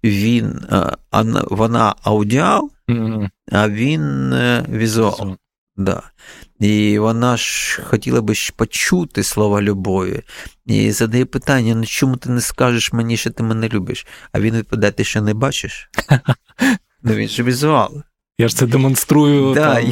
він, 0.03 0.61
вона 1.49 1.95
аудіал, 2.03 2.71
а 3.51 3.69
він 3.69 4.33
е, 4.33 4.65
візуал. 4.69 5.37
Да. 5.75 6.03
І 6.59 6.99
вона 6.99 7.37
ж 7.37 7.81
хотіла 7.81 8.21
би 8.21 8.33
почути 8.55 9.23
слова 9.23 9.61
любові. 9.61 10.21
І 10.65 10.91
задає 10.91 11.25
питання: 11.25 11.75
ну 11.75 11.85
чому 11.85 12.17
ти 12.17 12.29
не 12.29 12.41
скажеш 12.41 12.93
мені, 12.93 13.17
що 13.17 13.29
ти 13.29 13.43
мене 13.43 13.69
любиш? 13.69 14.07
А 14.31 14.39
він 14.39 14.55
відповідає, 14.55 14.91
ти 14.91 15.03
що 15.03 15.21
не 15.21 15.33
бачиш? 15.33 15.89
Ну 17.03 17.13
він 17.13 17.27
же 17.27 17.43
візуал. 17.43 18.03
Я 18.37 18.47
ж 18.47 18.55
це 18.55 18.67
демонструю 18.67 19.53
да, 19.53 19.75
там, 19.75 19.85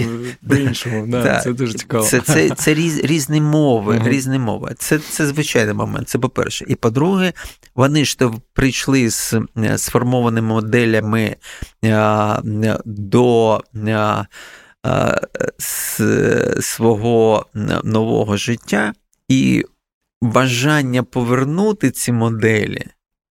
по-іншому. 0.49 1.07
Да, 1.07 1.23
да, 1.23 1.39
Це 1.39 1.53
дуже 1.53 1.73
цікаво. 1.73 2.03
Це 2.03 2.21
це, 2.21 2.49
це 2.49 2.73
різ, 2.73 3.03
різні 3.03 3.41
мови. 3.41 3.97
Uh-huh. 3.97 4.09
різні 4.09 4.39
мови. 4.39 4.75
Це 4.77 4.99
це 4.99 5.27
звичайний 5.27 5.73
момент, 5.73 6.09
це 6.09 6.19
по-перше. 6.19 6.65
І 6.67 6.75
по-друге, 6.75 7.33
вони 7.75 8.05
ж 8.05 8.19
то 8.19 8.35
прийшли 8.53 9.09
з 9.09 9.33
сформованими 9.77 10.47
моделями 10.47 11.35
а, 11.83 12.41
до 12.85 13.63
а, 13.87 14.23
а, 14.83 15.21
з, 15.57 16.01
свого 16.61 17.45
нового 17.83 18.37
життя, 18.37 18.93
і 19.27 19.65
бажання 20.21 21.03
повернути 21.03 21.91
ці 21.91 22.11
моделі 22.11 22.85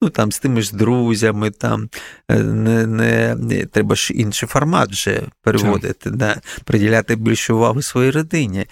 ну 0.02 0.10
там 0.10 0.32
з 0.32 0.40
тими 0.40 0.62
ж 0.62 0.76
друзями, 0.76 1.52
там 1.52 1.90
е, 2.30 2.40
не, 2.40 2.88
не, 2.88 3.36
не 3.36 3.66
треба 3.66 3.96
ж 3.96 4.14
інший 4.14 4.50
формат 4.50 4.90
вже 4.90 5.22
переводити, 5.42 6.10
да, 6.10 6.42
приділяти 6.64 7.16
більше 7.16 7.54
уваги 7.54 7.82
своїй 7.82 8.12
родині. 8.12 8.66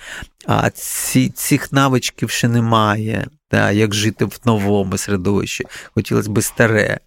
А 0.46 0.70
ці, 0.70 1.30
цих 1.30 1.72
навичків 1.72 2.30
ще 2.30 2.48
немає, 2.48 3.28
да, 3.52 3.72
як 3.72 3.94
жити 3.94 4.26
в 4.26 4.40
новому 4.46 4.98
середовищі, 4.98 5.66
хотілося 5.96 6.32
б 6.32 6.42
старе. 6.42 7.00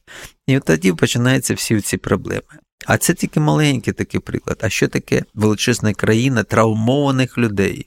І 0.47 0.57
от 0.57 0.65
тоді 0.65 0.93
починаються 0.93 1.55
всі 1.55 1.81
ці 1.81 1.97
проблеми. 1.97 2.43
А 2.87 2.99
це 2.99 3.15
тільки 3.15 3.41
маленький 3.41 3.93
такий 3.93 4.21
приклад. 4.21 4.59
А 4.63 4.69
що 4.69 4.89
таке 4.89 5.23
величезна 5.35 5.95
країна 5.95 6.43
травмованих 6.43 7.39
людей? 7.39 7.87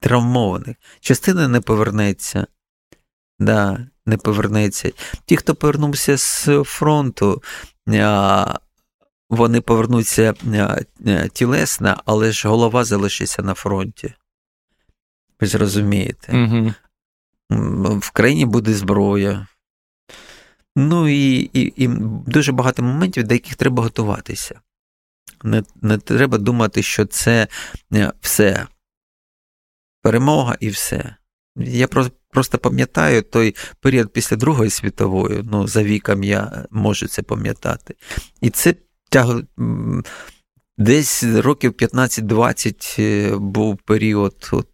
Травмованих. 0.00 0.76
Частина 1.00 1.48
не 1.48 1.60
повернеться. 1.60 2.46
Да, 3.38 3.86
не 4.06 4.16
повернеться. 4.16 4.92
Ті, 5.24 5.36
хто 5.36 5.54
повернувся 5.54 6.18
з 6.18 6.48
фронту, 6.64 7.42
вони 9.30 9.60
повернуться 9.60 10.34
тілесно, 11.32 12.02
але 12.04 12.32
ж 12.32 12.48
голова 12.48 12.84
залишиться 12.84 13.42
на 13.42 13.54
фронті. 13.54 14.14
Ви 15.40 15.46
зрозумієте? 15.46 16.32
Угу. 16.32 16.74
В 17.98 18.10
країні 18.10 18.46
буде 18.46 18.74
зброя. 18.74 19.46
Ну 20.76 21.08
і 21.08 21.50
і, 21.52 21.72
і 21.76 21.88
дуже 22.26 22.52
багато 22.52 22.82
моментів, 22.82 23.24
до 23.24 23.34
яких 23.34 23.54
треба 23.54 23.82
готуватися. 23.82 24.60
Не, 25.42 25.62
Не 25.82 25.98
треба 25.98 26.38
думати, 26.38 26.82
що 26.82 27.06
це 27.06 27.48
все. 28.20 28.66
Перемога 30.02 30.56
і 30.60 30.68
все. 30.68 31.16
Я 31.56 31.88
просто 31.88 32.16
пам'ятаю 32.42 33.22
той 33.22 33.54
період 33.80 34.12
після 34.12 34.36
Другої 34.36 34.70
світової, 34.70 35.40
ну, 35.50 35.66
за 35.66 35.82
віком 35.82 36.24
я 36.24 36.64
можу 36.70 37.06
це 37.06 37.22
пам'ятати. 37.22 37.94
І 38.40 38.50
це 38.50 38.74
тяг... 39.10 39.42
десь 40.78 41.24
років 41.24 41.72
15-20 41.72 43.02
е, 43.02 43.36
був 43.36 43.76
період 43.76 44.48
от, 44.52 44.68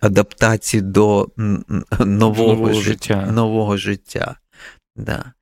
адаптації 0.00 0.80
до 0.80 1.28
нового, 1.36 2.52
нового 2.52 2.72
життя. 2.72 3.28
Нового 3.32 3.76
життя. 3.76 4.36
Да. 4.96 5.32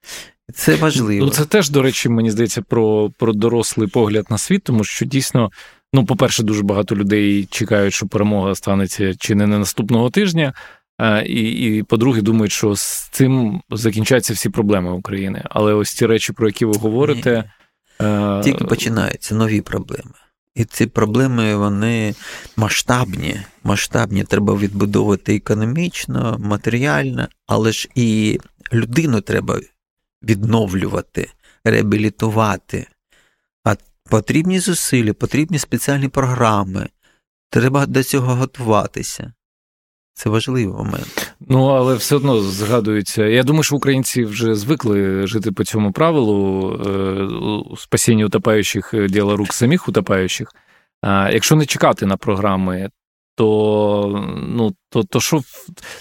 Це 0.55 0.76
важливо. 0.76 1.24
Ну, 1.24 1.30
Це 1.30 1.45
теж, 1.45 1.70
до 1.70 1.82
речі, 1.82 2.09
мені 2.09 2.30
здається, 2.30 2.62
про 2.62 3.11
про 3.18 3.32
дорослий 3.32 3.89
погляд 3.89 4.26
на 4.30 4.39
світ, 4.39 4.64
тому 4.64 4.84
що 4.84 5.05
дійсно, 5.05 5.51
ну, 5.93 6.05
по-перше, 6.05 6.43
дуже 6.43 6.62
багато 6.62 6.97
людей 6.97 7.49
чекають, 7.51 7.95
що 7.95 8.07
перемога 8.07 8.55
станеться 8.55 9.14
чи 9.14 9.34
не 9.34 9.47
наступного 9.47 10.11
тижня. 10.11 10.55
І, 11.26 11.42
і 11.42 11.82
по-друге, 11.82 12.22
думають, 12.22 12.53
що 12.53 12.76
з 12.76 13.09
цим 13.09 13.62
закінчаться 13.70 14.34
всі 14.34 14.49
проблеми 14.49 14.90
України. 14.90 15.42
Але 15.51 15.74
ось 15.74 15.92
ці 15.92 16.07
речі, 16.07 16.32
про 16.32 16.49
які 16.49 16.64
ви 16.64 16.78
говорите, 16.78 17.51
Ні. 18.01 18.40
тільки 18.44 18.64
починаються 18.64 19.34
нові 19.34 19.61
проблеми. 19.61 20.14
І 20.55 20.64
ці 20.64 20.86
проблеми 20.86 21.57
вони 21.57 22.14
масштабні. 22.57 23.40
Масштабні 23.64 24.24
треба 24.24 24.55
відбудовувати 24.55 25.36
економічно, 25.36 26.36
матеріально, 26.38 27.28
але 27.46 27.72
ж 27.72 27.88
і 27.94 28.40
людину 28.72 29.20
треба 29.20 29.61
відновлювати, 30.22 31.30
реабілітувати. 31.64 32.86
А 33.64 33.74
потрібні 34.11 34.59
зусилля, 34.61 35.12
потрібні 35.12 35.59
спеціальні 35.59 36.09
програми. 36.09 36.88
Треба 37.51 37.86
до 37.86 38.03
цього 38.03 38.34
готуватися. 38.34 39.32
Це 40.18 40.30
важливий 40.30 40.66
момент. 40.66 41.32
Ну 41.48 41.66
але 41.66 41.94
все 41.94 42.16
одно 42.16 42.40
згадується. 42.40 43.24
Я 43.24 43.42
думаю, 43.42 43.62
що 43.62 43.76
українці 43.76 44.24
вже 44.24 44.54
звикли 44.54 45.26
жити 45.26 45.52
по 45.52 45.64
цьому 45.64 45.92
правилу 45.92 46.72
е, 46.72 47.76
спасіння 47.76 48.26
утопаючих 48.26 48.94
е, 48.94 49.08
діла 49.08 49.36
рук 49.36 49.52
самих 49.52 49.88
утопаючих. 49.88 50.52
А 51.02 51.30
якщо 51.32 51.56
не 51.56 51.66
чекати 51.66 52.06
на 52.06 52.16
програми, 52.16 52.90
то 53.36 54.30
ну 54.48 54.74
то, 54.90 55.04
то 55.04 55.20
що 55.20 55.42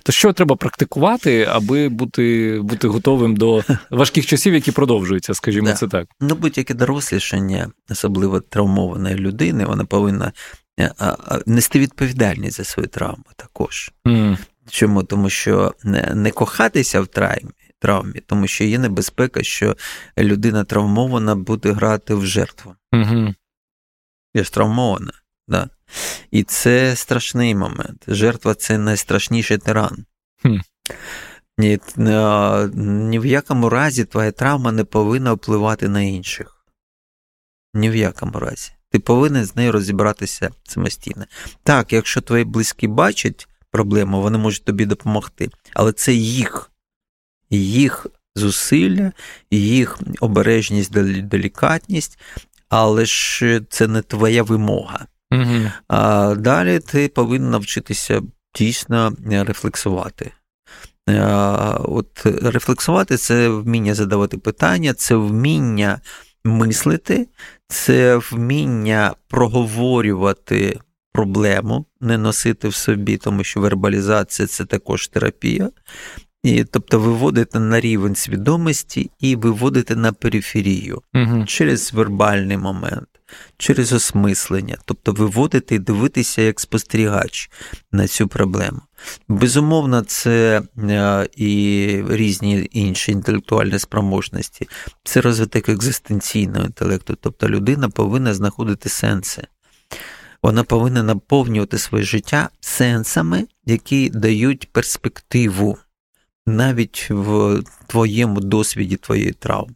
то 0.03 0.11
що 0.11 0.34
треба 0.34 0.55
практикувати, 0.55 1.47
аби 1.49 1.89
бути 1.89 2.59
бути 2.63 2.88
готовим 2.88 3.36
до 3.36 3.63
важких 3.91 4.26
часів, 4.26 4.53
які 4.53 4.72
продовжуються, 4.72 5.34
скажімо, 5.34 5.68
да. 5.68 5.74
це 5.74 5.88
так. 5.88 6.07
Ну 6.20 6.36
будь-яке 6.36 6.74
дорослішання, 6.74 7.72
особливо 7.89 8.39
травмованої 8.39 9.15
людини, 9.15 9.65
вона 9.65 9.86
повинна 9.86 10.32
нести 11.45 11.80
відповідальність 11.80 12.57
за 12.57 12.63
свою 12.63 12.89
травму 12.89 13.25
також. 13.36 13.91
Mm. 14.05 14.38
Чому? 14.69 15.03
Тому 15.03 15.30
що 15.30 15.75
не 16.13 16.32
кохатися 16.32 17.01
в 17.01 17.07
травмі, 17.07 17.51
травмі, 17.80 18.21
тому 18.25 18.47
що 18.47 18.63
є 18.63 18.80
небезпека, 18.80 19.43
що 19.43 19.78
людина 20.17 20.63
травмована 20.63 21.36
буде 21.36 21.71
грати 21.71 22.15
в 22.15 22.25
жертву. 22.25 22.75
Mm-hmm. 22.93 23.36
Я 24.34 24.43
ж 24.43 24.53
травмована. 24.53 25.13
Да? 25.47 25.69
І 26.32 26.43
це 26.43 26.95
страшний 26.95 27.55
момент. 27.55 28.05
Жертва 28.07 28.55
це 28.55 28.78
найстрашніший 28.78 29.57
тиран. 29.57 30.05
Хм. 30.41 30.57
Ні, 31.57 31.80
ні 32.73 33.19
в 33.19 33.25
якому 33.25 33.69
разі 33.69 34.05
твоя 34.05 34.32
травма 34.32 34.71
не 34.71 34.83
повинна 34.83 35.33
впливати 35.33 35.87
на 35.87 36.01
інших. 36.01 36.66
Ні 37.74 37.89
в 37.89 37.95
якому 37.95 38.39
разі. 38.39 38.71
Ти 38.97 39.01
повинен 39.01 39.45
з 39.45 39.55
нею 39.55 39.71
розібратися 39.71 40.49
самостійно. 40.63 41.25
Так, 41.63 41.93
якщо 41.93 42.21
твої 42.21 42.43
близькі 42.43 42.87
бачать 42.87 43.47
проблему, 43.71 44.21
вони 44.21 44.37
можуть 44.37 44.65
тобі 44.65 44.86
допомогти. 44.86 45.49
Але 45.74 45.91
це 45.91 46.13
їх, 46.13 46.71
їх 47.49 48.07
зусилля, 48.36 49.11
їх 49.51 49.99
обережність, 50.19 50.91
делікатність, 51.28 52.19
але 52.69 53.05
ж 53.05 53.61
це 53.69 53.87
не 53.87 54.01
твоя 54.01 54.43
вимога. 54.43 55.05
Угу. 55.32 55.71
А 55.87 56.36
далі 56.36 56.79
ти 56.79 57.07
повинен 57.07 57.49
навчитися 57.49 58.21
дійсно 58.55 59.13
рефлексувати. 59.32 60.32
От 61.79 62.25
Рефлексувати 62.25 63.17
це 63.17 63.49
вміння 63.49 63.93
задавати 63.93 64.37
питання, 64.37 64.93
це 64.93 65.15
вміння 65.15 65.99
мислити, 66.47 67.28
це 67.67 68.17
вміння 68.17 69.15
проговорювати 69.28 70.79
проблему, 71.11 71.86
не 72.01 72.17
носити 72.17 72.67
в 72.67 72.75
собі, 72.75 73.17
тому 73.17 73.43
що 73.43 73.59
вербалізація 73.59 74.47
це 74.47 74.65
також 74.65 75.07
терапія. 75.07 75.69
І, 76.43 76.63
Тобто 76.63 76.99
виводити 76.99 77.59
на 77.59 77.79
рівень 77.79 78.15
свідомості 78.15 79.11
і 79.19 79.36
виводити 79.36 79.95
на 79.95 80.13
периферію 80.13 81.01
угу. 81.13 81.45
через 81.45 81.93
вербальний 81.93 82.57
момент, 82.57 83.07
через 83.57 83.93
осмислення, 83.93 84.78
тобто 84.86 85.11
виводити 85.11 85.75
і 85.75 85.79
дивитися 85.79 86.41
як 86.41 86.59
спостерігач 86.59 87.51
на 87.91 88.07
цю 88.07 88.28
проблему. 88.28 88.82
Безумовно, 89.28 90.01
це 90.01 90.61
е, 90.78 91.28
і 91.36 92.03
різні 92.09 92.69
інші 92.71 93.11
інтелектуальні 93.11 93.79
спроможності, 93.79 94.67
це 95.03 95.21
розвиток 95.21 95.69
екзистенційного 95.69 96.65
інтелекту, 96.65 97.17
тобто 97.21 97.49
людина 97.49 97.89
повинна 97.89 98.33
знаходити 98.33 98.89
сенси. 98.89 99.47
Вона 100.43 100.63
повинна 100.63 101.03
наповнювати 101.03 101.78
своє 101.78 102.03
життя 102.03 102.49
сенсами, 102.59 103.47
які 103.65 104.09
дають 104.09 104.71
перспективу 104.71 105.78
навіть 106.45 107.07
в 107.09 107.61
твоєму 107.87 108.39
досвіді 108.39 108.95
твоєї 108.95 109.32
травми. 109.32 109.75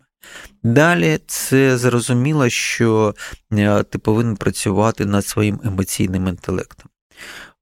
Далі 0.63 1.19
це 1.27 1.77
зрозуміло, 1.77 2.49
що 2.49 3.15
е, 3.53 3.83
ти 3.83 3.97
повинен 3.97 4.35
працювати 4.35 5.05
над 5.05 5.25
своїм 5.25 5.59
емоційним 5.63 6.27
інтелектом. 6.27 6.89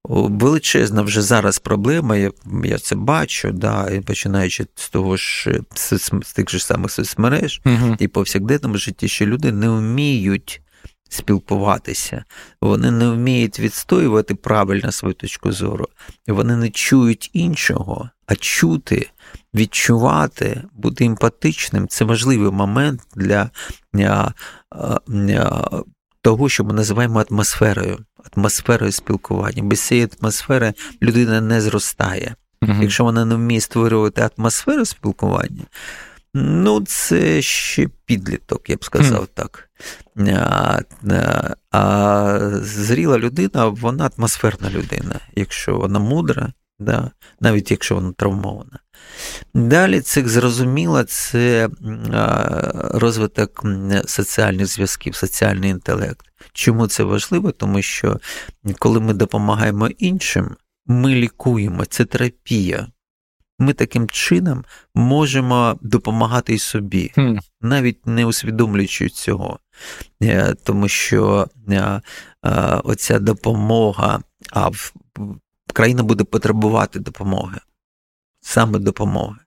Величезна 0.08 1.02
вже 1.02 1.22
зараз 1.22 1.58
проблема, 1.58 2.16
я 2.16 2.30
я 2.64 2.78
це 2.78 2.94
бачу, 2.94 3.50
да, 3.52 4.00
починаючи 4.06 4.66
з 4.74 4.88
того 4.88 5.16
ж 5.16 5.60
з 6.22 6.32
тих 6.32 6.50
же 6.50 6.58
самих 6.58 6.90
соцмереж 6.90 7.60
uh 7.64 7.96
і 7.98 8.08
повсякденному 8.08 8.76
житті, 8.76 9.08
що 9.08 9.26
люди 9.26 9.52
не 9.52 9.68
вміють 9.68 10.62
спілкуватися, 11.08 12.24
вони 12.60 12.90
не 12.90 13.10
вміють 13.10 13.60
відстоювати 13.60 14.34
правильно 14.34 14.92
свою 14.92 15.14
точку 15.14 15.52
зору, 15.52 15.88
вони 16.28 16.56
не 16.56 16.70
чують 16.70 17.30
іншого, 17.32 18.10
а 18.26 18.36
чути, 18.36 19.10
відчувати, 19.54 20.62
бути 20.72 21.04
емпатичним 21.04 21.88
це 21.88 22.04
важливий 22.04 22.50
момент 22.50 23.00
для 23.16 23.50
того, 26.22 26.48
що 26.48 26.64
ми 26.64 26.72
називаємо 26.72 27.24
атмосферою, 27.30 27.98
атмосферою 28.36 28.92
спілкування. 28.92 29.62
Без 29.62 29.80
цієї 29.80 30.08
атмосфери 30.20 30.74
людина 31.02 31.40
не 31.40 31.60
зростає. 31.60 32.34
Угу. 32.62 32.82
Якщо 32.82 33.04
вона 33.04 33.24
не 33.24 33.34
вміє 33.34 33.60
створювати 33.60 34.30
атмосферу 34.36 34.84
спілкування, 34.84 35.64
ну 36.34 36.80
це 36.80 37.42
ще 37.42 37.88
підліток, 38.04 38.70
я 38.70 38.76
б 38.76 38.84
сказав 38.84 39.22
mm. 39.22 39.28
так. 39.34 39.70
А, 40.28 40.80
а 41.70 42.38
зріла 42.62 43.18
людина, 43.18 43.66
вона 43.66 44.10
атмосферна 44.16 44.70
людина, 44.70 45.20
якщо 45.36 45.76
вона 45.76 45.98
мудра, 45.98 46.52
да, 46.80 47.10
навіть 47.40 47.70
якщо 47.70 47.94
вона 47.94 48.12
травмована. 48.12 48.78
Далі 49.54 50.00
це 50.00 50.28
зрозуміло, 50.28 51.02
це 51.02 51.68
розвиток 52.94 53.64
соціальних 54.06 54.66
зв'язків, 54.66 55.14
соціальний 55.14 55.70
інтелект. 55.70 56.26
Чому 56.52 56.86
це 56.86 57.02
важливо? 57.02 57.52
Тому 57.52 57.82
що 57.82 58.20
коли 58.78 59.00
ми 59.00 59.14
допомагаємо 59.14 59.88
іншим, 59.88 60.56
ми 60.86 61.14
лікуємо, 61.14 61.84
це 61.84 62.04
терапія. 62.04 62.86
Ми 63.58 63.72
таким 63.72 64.08
чином 64.08 64.64
можемо 64.94 65.78
допомагати 65.82 66.54
і 66.54 66.58
собі, 66.58 67.12
навіть 67.60 68.06
не 68.06 68.26
усвідомлюючи 68.26 69.08
цього. 69.08 69.58
Е, 70.22 70.54
тому 70.64 70.88
що 70.88 71.48
е, 71.68 71.74
е, 71.76 72.00
оця 72.84 73.18
допомога, 73.18 74.20
а 74.52 74.70
країна 75.72 76.02
буде 76.02 76.24
потребувати 76.24 76.98
допомоги 76.98 77.58
саме 78.40 78.78
допомоги. 78.78 79.38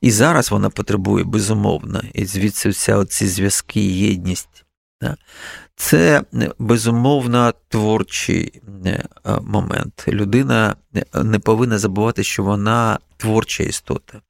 І 0.00 0.10
зараз 0.10 0.50
вона 0.50 0.70
потребує 0.70 1.24
безумовно, 1.24 2.02
і 2.14 2.24
звідси 2.24 2.68
вся 2.68 2.96
оці 2.96 3.26
зв'язки, 3.26 3.80
єдність. 3.80 4.64
Це 5.76 6.22
безумовно 6.58 7.54
творчий 7.68 8.62
е, 8.86 9.08
момент. 9.42 10.04
Людина 10.08 10.76
не 11.14 11.38
повинна 11.38 11.78
забувати, 11.78 12.24
що 12.24 12.42
вона 12.42 12.98
творча 13.16 13.62
істота. 13.62 14.20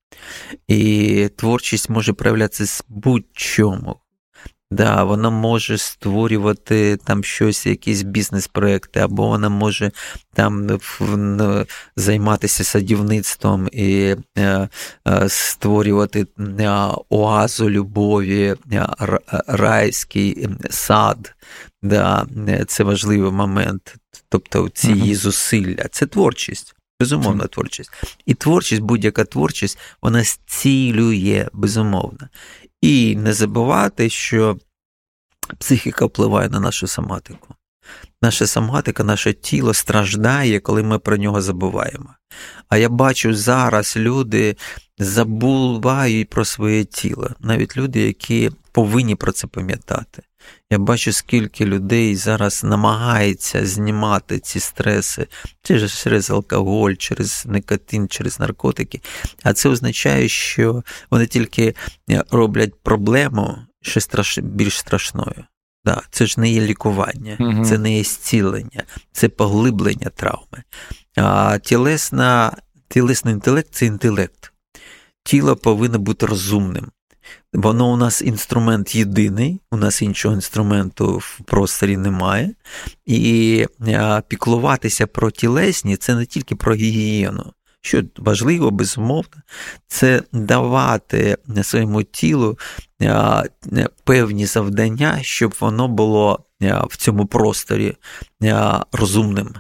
І 0.69 1.31
творчість 1.37 1.91
може 1.91 2.13
проявлятися 2.13 2.67
з 2.67 2.85
будь-чому. 2.89 3.97
Да, 4.71 5.05
Вона 5.05 5.31
може 5.31 5.79
створювати 5.79 6.97
там 6.97 7.25
щось, 7.25 7.67
якісь 7.67 8.03
бізнес-проекти, 8.03 9.01
або 9.01 9.29
вона 9.29 9.49
може 9.49 9.91
там 10.35 10.81
займатися 11.97 12.65
садівництвом 12.65 13.69
і 13.73 14.17
е, 14.39 14.69
е, 15.09 15.29
створювати 15.29 16.27
е, 16.39 16.71
оазу 17.09 17.71
любові, 17.71 18.55
райський 19.47 20.49
сад. 20.71 21.35
Да, 21.83 22.27
Це 22.67 22.85
важливий 22.85 23.33
момент. 23.33 23.95
Тобто 24.29 24.69
ці 24.69 24.93
її 24.93 25.15
зусилля. 25.15 25.89
Це 25.91 26.07
творчість. 26.07 26.75
Безумовна 27.01 27.47
творчість. 27.47 27.91
І 28.27 28.35
творчість, 28.35 28.83
будь-яка 28.83 29.25
творчість, 29.25 29.79
вона 30.03 30.23
зцілює, 30.25 31.49
безумовно. 31.53 32.29
І 32.81 33.17
не 33.17 33.33
забувати, 33.33 34.11
що 34.11 34.59
психіка 35.59 36.07
впливає 36.07 36.49
на 36.49 36.61
нашу 36.61 36.87
соматику. 36.87 37.55
Наша 38.23 38.47
соматика, 38.47 39.05
наше 39.05 39.33
тіло 39.33 39.75
страждає, 39.75 40.61
коли 40.61 40.83
ми 40.83 40.99
про 40.99 41.17
нього 41.17 41.43
забуваємо. 41.43 42.15
А 42.69 42.77
я 42.77 42.89
бачу 42.89 43.35
зараз 43.35 43.97
люди 43.97 44.57
забувають 44.99 46.31
про 46.31 46.45
своє 46.45 46.85
тіло, 46.85 47.31
навіть 47.41 47.77
люди, 47.77 48.01
які 48.01 48.51
повинні 48.73 49.15
про 49.15 49.33
це 49.33 49.47
пам'ятати. 49.47 50.23
Я 50.71 50.79
бачу, 50.79 51.13
скільки 51.13 51.65
людей 51.65 52.17
зараз 52.17 52.65
намагається 52.65 53.67
знімати 53.67 54.39
ці 54.39 54.61
стреси 54.61 55.27
через 55.63 56.31
алкоголь, 56.31 56.93
через 56.93 57.47
никотин, 57.47 58.09
через 58.09 58.41
наркотики. 58.41 59.01
А 59.43 59.53
це 59.53 59.69
означає, 59.69 60.29
що 60.29 60.83
вони 61.11 61.27
тільки 61.27 61.75
е, 62.11 62.25
роблять 62.31 62.83
проблему 62.83 63.59
ще 63.83 64.01
страш... 64.01 64.39
більш 64.39 64.79
страшною. 64.79 65.45
Да, 65.85 66.03
Це 66.11 66.27
ж 66.27 66.41
не 66.41 66.51
є 66.51 66.61
лікування, 66.61 67.37
угу. 67.41 67.65
це 67.65 67.79
не 67.79 67.97
є 67.97 68.05
зцілення, 68.05 68.85
це 69.13 69.29
поглиблення 69.29 70.11
травми. 70.17 70.63
А 71.17 71.59
тілесна, 71.59 72.57
тілесний 72.89 73.35
інтелект 73.35 73.75
це 73.75 73.87
інтелект. 73.87 74.53
Тіло 75.25 75.57
повинно 75.57 75.99
бути 75.99 76.27
розумним. 76.27 76.91
Воно 77.53 77.93
у 77.93 77.97
нас 77.97 78.23
інструмент 78.23 78.95
єдиний, 78.95 79.61
у 79.71 79.77
нас 79.77 80.03
іншого 80.03 80.35
інструменту 80.35 81.19
в 81.19 81.41
просторі 81.45 81.97
немає. 81.97 82.55
І 83.07 83.67
піклуватися 84.29 85.07
про 85.07 85.31
тілесні 85.31 85.97
це 85.97 86.15
не 86.15 86.27
тільки 86.27 86.57
про 86.57 86.75
гігієну. 86.75 87.53
Що 87.81 88.03
важливо, 88.17 88.71
безумовно, 88.71 89.43
це 89.87 90.23
давати 90.33 91.39
своєму 91.63 92.03
тілу 92.03 92.59
певні 94.05 94.47
завдання, 94.47 95.19
щоб 95.23 95.55
воно 95.61 95.89
було 95.89 96.45
в 96.61 96.97
цьому 96.97 97.27
просторі 97.27 97.97
розумним, 98.93 99.55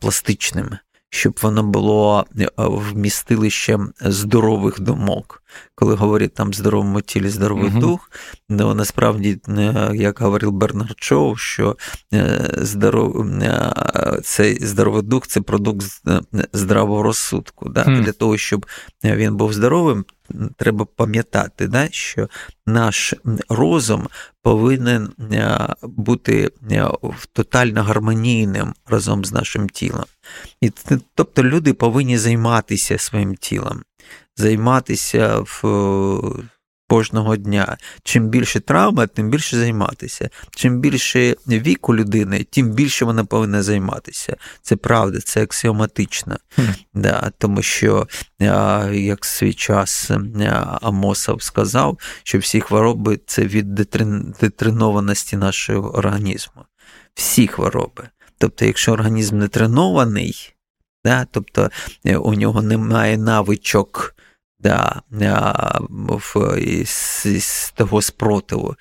пластичним, 0.00 0.70
щоб 1.10 1.38
воно 1.42 1.62
було 1.62 2.26
вмістилищем 2.56 3.92
здорових 4.00 4.80
думок 4.80 5.42
коли 5.74 5.94
говорять 5.94 6.34
там 6.34 6.54
здоровому 6.54 7.00
тілі, 7.00 7.28
здоровий 7.28 7.70
uh 7.70 7.78
дух, 7.78 8.10
ну 8.48 8.74
насправді, 8.74 9.38
як 9.94 10.20
говорив 10.20 10.52
Бернард 10.52 10.96
Шоу, 10.98 11.36
що 11.36 11.76
здоров... 12.56 13.26
цей 14.24 14.66
здоровий 14.66 15.02
дух 15.02 15.26
це 15.26 15.40
продукт 15.40 15.86
здравого 16.52 17.02
розсудку. 17.02 17.68
Да? 17.68 17.84
Mm. 17.84 18.04
Для 18.04 18.12
того, 18.12 18.36
щоб 18.36 18.66
він 19.04 19.36
був 19.36 19.52
здоровим, 19.52 20.04
треба 20.56 20.84
пам'ятати, 20.84 21.66
да, 21.66 21.88
що 21.90 22.28
наш 22.66 23.14
розум 23.48 24.08
повинен 24.42 25.08
е, 25.32 25.58
бути 25.82 26.50
е, 26.70 26.88
тотально 27.32 27.82
гармонійним 27.82 28.74
разом 28.86 29.24
з 29.24 29.32
нашим 29.32 29.68
тілом. 29.68 30.04
І, 30.60 30.72
Тобто 31.14 31.44
люди 31.44 31.72
повинні 31.72 32.18
займатися 32.18 32.98
своїм 32.98 33.34
тілом, 33.34 33.82
займатися 34.36 35.38
в 35.38 35.62
кожного 36.88 37.36
дня. 37.36 37.76
Чим 38.02 38.28
більше 38.28 38.60
травма, 38.60 39.06
тим 39.06 39.30
більше 39.30 39.56
займатися. 39.56 40.30
Чим 40.50 40.80
більше 40.80 41.36
віку 41.48 41.96
людини, 41.96 42.46
тим 42.50 42.70
більше 42.70 43.04
вона 43.04 43.24
повинна 43.24 43.62
займатися. 43.62 44.36
Це 44.62 44.76
правда, 44.76 45.20
це 45.20 45.42
аксіоматично. 45.42 46.36
Mm. 46.58 46.74
Да, 46.94 47.32
Тому 47.38 47.62
що, 47.62 48.08
як 48.92 49.24
свій 49.24 49.54
час 49.54 50.10
Амосов 50.82 51.42
сказав, 51.42 51.98
що 52.22 52.38
всі 52.38 52.60
хвороби 52.60 53.20
це 53.26 53.42
від 53.42 53.74
детренованості 54.40 55.36
нашого 55.36 55.94
організму. 55.94 56.62
Всі 57.14 57.46
хвороби. 57.46 58.08
Тобто, 58.38 58.64
якщо 58.64 58.92
організм 58.92 59.38
не 59.38 59.48
тренований, 59.48 60.54
да, 61.04 61.26
тобто 61.30 61.70
е, 62.06 62.16
у 62.16 62.34
нього 62.34 62.62
немає 62.62 63.18
навичок 63.18 64.14
да, 64.60 65.02
в, 65.90 66.58
із, 66.60 67.22
із 67.26 67.72
того 67.76 68.02
спротиву. 68.02 68.76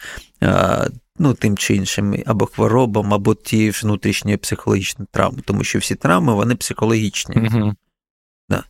Ну, 1.20 1.34
тим 1.34 1.58
чи 1.58 1.76
іншим, 1.76 2.24
або 2.26 2.46
хворобам, 2.46 3.14
або 3.14 3.36
ті 3.36 3.72
ж 3.72 3.86
внутрішні 3.86 4.38
психологічні 4.38 5.06
травми, 5.12 5.42
тому 5.46 5.64
що 5.64 5.80
всі 5.80 5.96
травми 5.96 6.34
вони 6.34 6.56
психологічні. 6.56 7.36
Uh-huh. 7.36 7.76
Да. 8.50 8.64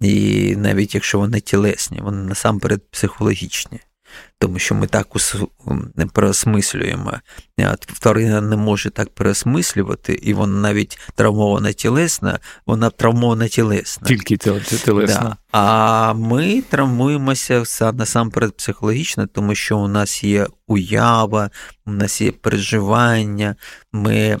І 0.00 0.56
навіть 0.56 0.94
якщо 0.94 1.18
вони 1.18 1.40
тілесні, 1.40 2.00
вони 2.00 2.22
насамперед 2.22 2.90
психологічні 2.90 3.80
тому 4.38 4.58
що 4.58 4.74
ми 4.74 4.86
так 4.86 5.06
не 5.94 6.06
переосмислюємо. 6.06 7.12
Тварина 8.00 8.40
не 8.40 8.56
може 8.56 8.90
так 8.90 9.14
переосмислювати, 9.14 10.12
і 10.14 10.34
вона 10.34 10.60
навіть 10.60 10.98
травмована 11.14 11.72
тілесна, 11.72 12.38
вона 12.66 12.90
травмована 12.90 13.48
тілесна. 13.48 14.08
Тільки 14.08 14.36
тілесна. 14.36 15.20
Да. 15.20 15.36
А 15.52 16.12
ми 16.12 16.62
травмуємося 16.62 17.64
насамперед 17.92 18.56
психологічно, 18.56 19.26
тому 19.26 19.54
що 19.54 19.78
у 19.78 19.88
нас 19.88 20.24
є 20.24 20.46
уява, 20.66 21.50
у 21.86 21.92
нас 21.92 22.20
є 22.20 22.32
переживання, 22.32 23.56
ми 23.92 24.38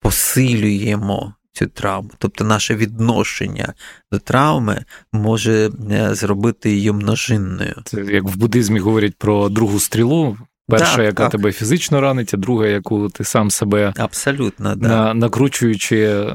посилюємо 0.00 1.34
цю 1.52 1.66
травму. 1.66 2.10
Тобто 2.18 2.44
наше 2.44 2.74
відношення 2.74 3.74
до 4.12 4.18
травми 4.18 4.84
може 5.12 5.70
е, 5.90 6.14
зробити 6.14 6.70
її 6.70 6.92
множинною. 6.92 7.74
Це 7.84 8.00
як 8.00 8.24
в 8.24 8.36
буддизмі 8.36 8.80
говорять 8.80 9.14
про 9.18 9.48
другу 9.48 9.80
стрілу. 9.80 10.36
Перша, 10.70 10.96
так, 10.96 11.04
яка 11.04 11.22
так. 11.22 11.32
тебе 11.32 11.52
фізично 11.52 12.00
ранить, 12.00 12.34
а 12.34 12.36
друга, 12.36 12.66
яку 12.66 13.08
ти 13.08 13.24
сам 13.24 13.50
себе 13.50 13.92
абсолютно 13.96 14.76
да. 14.76 14.88
на, 14.88 15.14
накручуючи. 15.14 16.26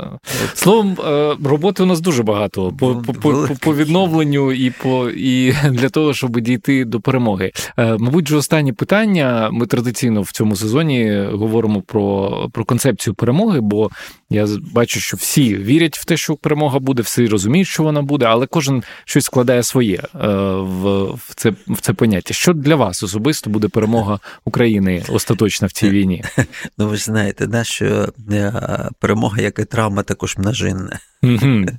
Словом, 0.53 0.97
е, 1.07 1.35
роботи 1.43 1.83
у 1.83 1.85
нас 1.85 2.01
дуже 2.01 2.23
багато 2.23 2.71
по 2.79 2.95
по, 2.95 3.13
по, 3.13 3.47
по 3.61 3.75
відновленню 3.75 4.51
і 4.51 4.69
по 4.69 5.09
і 5.09 5.51
для 5.69 5.89
того, 5.89 6.13
щоб 6.13 6.39
дійти 6.39 6.85
до 6.85 6.99
перемоги. 7.01 7.51
Е, 7.77 7.97
мабуть, 7.99 8.25
вже 8.25 8.35
останнє 8.35 8.73
питання. 8.73 9.49
Ми 9.51 9.65
традиційно 9.65 10.21
в 10.21 10.31
цьому 10.31 10.55
сезоні 10.55 11.27
говоримо 11.31 11.81
про, 11.81 12.31
про 12.53 12.65
концепцію 12.65 13.13
перемоги, 13.13 13.61
бо 13.61 13.89
я 14.29 14.47
бачу, 14.73 14.99
що 14.99 15.17
всі 15.17 15.55
вірять 15.55 15.97
в 15.97 16.05
те, 16.05 16.17
що 16.17 16.35
перемога 16.35 16.79
буде, 16.79 17.01
всі 17.01 17.27
розуміють, 17.27 17.67
що 17.67 17.83
вона 17.83 18.01
буде, 18.01 18.25
але 18.25 18.47
кожен 18.47 18.83
щось 19.05 19.25
складає 19.25 19.63
своє 19.63 19.95
е, 19.95 20.27
в 20.55 21.05
в, 21.15 21.35
це 21.35 21.53
в 21.67 21.81
це 21.81 21.93
поняття. 21.93 22.33
Що 22.33 22.53
для 22.53 22.75
вас 22.75 23.03
особисто 23.03 23.49
буде 23.49 23.67
перемога 23.67 24.19
України 24.45 25.03
остаточно 25.09 25.67
в 25.67 25.71
цій 25.71 25.89
війні? 25.89 26.23
Ну 26.77 26.87
ви 26.87 26.97
ж 26.97 27.03
знаєте, 27.03 27.47
да, 27.47 27.63
що 27.63 28.09
е, 28.31 28.89
перемога, 28.99 29.41
як 29.41 29.59
і 29.59 29.65
травма, 29.65 30.03
також 30.03 30.37
множинна. 30.37 30.99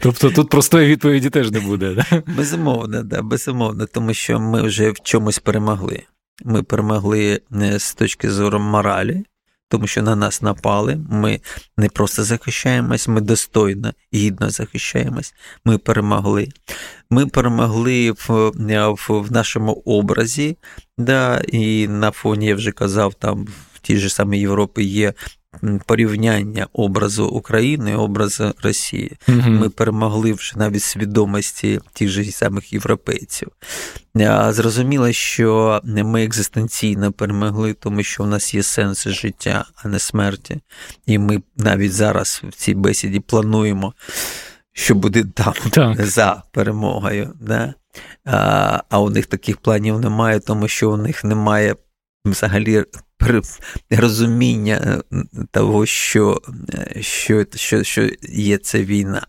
Тобто 0.00 0.30
тут 0.30 0.48
простої 0.48 0.88
відповіді 0.88 1.30
теж 1.30 1.50
не 1.50 1.60
буде. 1.60 2.04
Безумовно, 2.36 3.02
да, 3.02 3.22
безумовно, 3.22 3.86
тому 3.86 4.14
що 4.14 4.40
ми 4.40 4.62
вже 4.62 4.90
в 4.90 5.00
чомусь 5.02 5.38
перемогли. 5.38 6.02
Ми 6.44 6.62
перемогли 6.62 7.40
не 7.50 7.78
з 7.78 7.94
точки 7.94 8.30
зору 8.30 8.58
моралі 8.58 9.24
тому 9.72 9.86
що 9.86 10.02
на 10.02 10.16
нас 10.16 10.42
напали. 10.42 10.98
Ми 11.10 11.40
не 11.76 11.88
просто 11.88 12.24
захищаємось, 12.24 13.08
ми 13.08 13.20
достойно, 13.20 13.92
гідно 14.14 14.50
захищаємось. 14.50 15.34
Ми 15.64 15.78
перемогли. 15.78 16.48
Ми 17.10 17.26
перемогли 17.26 18.10
в, 18.10 18.50
в, 19.08 19.32
нашому 19.32 19.72
образі, 19.72 20.56
да, 20.98 21.42
і 21.48 21.88
на 21.88 22.10
фоні 22.10 22.46
я 22.46 22.54
вже 22.54 22.72
казав, 22.72 23.14
там 23.14 23.46
в 23.74 23.80
тій 23.80 23.96
ж 23.96 24.08
самій 24.08 24.40
Європі 24.40 24.84
є 24.84 25.14
порівняння 25.86 26.66
образу 26.72 27.26
України, 27.26 27.96
образу 27.96 28.54
Росії. 28.62 29.12
mm 29.28 29.48
Ми 29.48 29.68
перемогли 29.68 30.32
вже 30.32 30.58
навіть 30.58 30.82
свідомості 30.82 31.80
тих 31.92 32.08
же 32.08 32.24
самих 32.24 32.72
європейців. 32.72 33.48
Зрозуміло, 34.48 35.12
що 35.12 35.80
ми 35.84 36.24
екзистенційно 36.24 37.12
перемогли, 37.12 37.74
тому 37.74 38.02
що 38.02 38.22
в 38.22 38.26
нас 38.26 38.54
є 38.54 38.62
сенс 38.62 39.08
життя, 39.08 39.64
а 39.74 39.88
не 39.88 39.98
смерті. 39.98 40.60
І 41.06 41.18
ми 41.18 41.42
навіть 41.56 41.92
зараз 41.92 42.42
в 42.48 42.52
цій 42.52 42.74
бесіді 42.74 43.20
плануємо, 43.20 43.94
що 44.72 44.94
буде 44.94 45.24
там 45.34 45.54
так. 45.70 46.06
за 46.06 46.42
перемогою. 46.52 47.34
Да? 47.40 47.74
А 48.88 49.00
у 49.00 49.10
них 49.10 49.26
таких 49.26 49.56
планів 49.56 50.00
немає, 50.00 50.40
тому 50.40 50.68
що 50.68 50.90
у 50.90 50.96
них 50.96 51.24
немає 51.24 51.76
взагалі 52.24 52.84
розуміння 53.90 55.02
е, 55.12 55.24
того, 55.50 55.86
що 55.86 56.42
е, 56.74 57.02
що, 57.02 57.46
що, 57.54 57.84
що 57.84 58.10
є 58.28 58.58
ця 58.58 58.84
війна. 58.84 59.26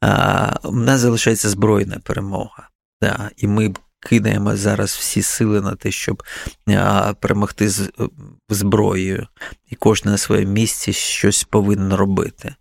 А, 0.00 0.54
У 0.64 0.72
нас 0.72 1.00
залишається 1.00 1.48
збройна 1.48 2.00
перемога. 2.04 2.68
Да, 3.02 3.30
І 3.36 3.46
ми 3.46 3.74
кидаємо 4.00 4.56
зараз 4.56 4.90
всі 4.90 5.22
сили 5.22 5.60
на 5.60 5.74
те, 5.74 5.90
щоб 5.90 6.22
а, 6.68 7.14
перемогти 7.20 7.68
з 7.68 7.90
зброєю, 8.48 9.26
і 9.70 9.74
кожен 9.74 10.12
на 10.12 10.18
своєму 10.18 10.52
місці 10.52 10.92
щось 10.92 11.44
повинен 11.44 11.94
робити. 11.94 12.54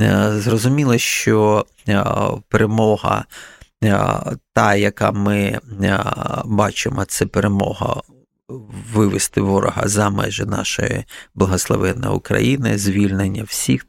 А, 0.00 0.04
е, 0.04 0.40
зрозуміло, 0.40 0.98
що 0.98 1.66
а, 1.88 2.30
перемога. 2.48 3.24
Та, 4.52 4.74
яка 4.74 5.12
ми 5.12 5.60
бачимо, 6.44 7.04
це 7.04 7.26
перемога 7.26 8.02
вивести 8.48 9.40
ворога 9.40 9.88
за 9.88 10.10
межі 10.10 10.44
нашої 10.44 11.04
благословенної 11.34 12.14
України, 12.14 12.78
звільнення 12.78 13.42
всіх 13.42 13.86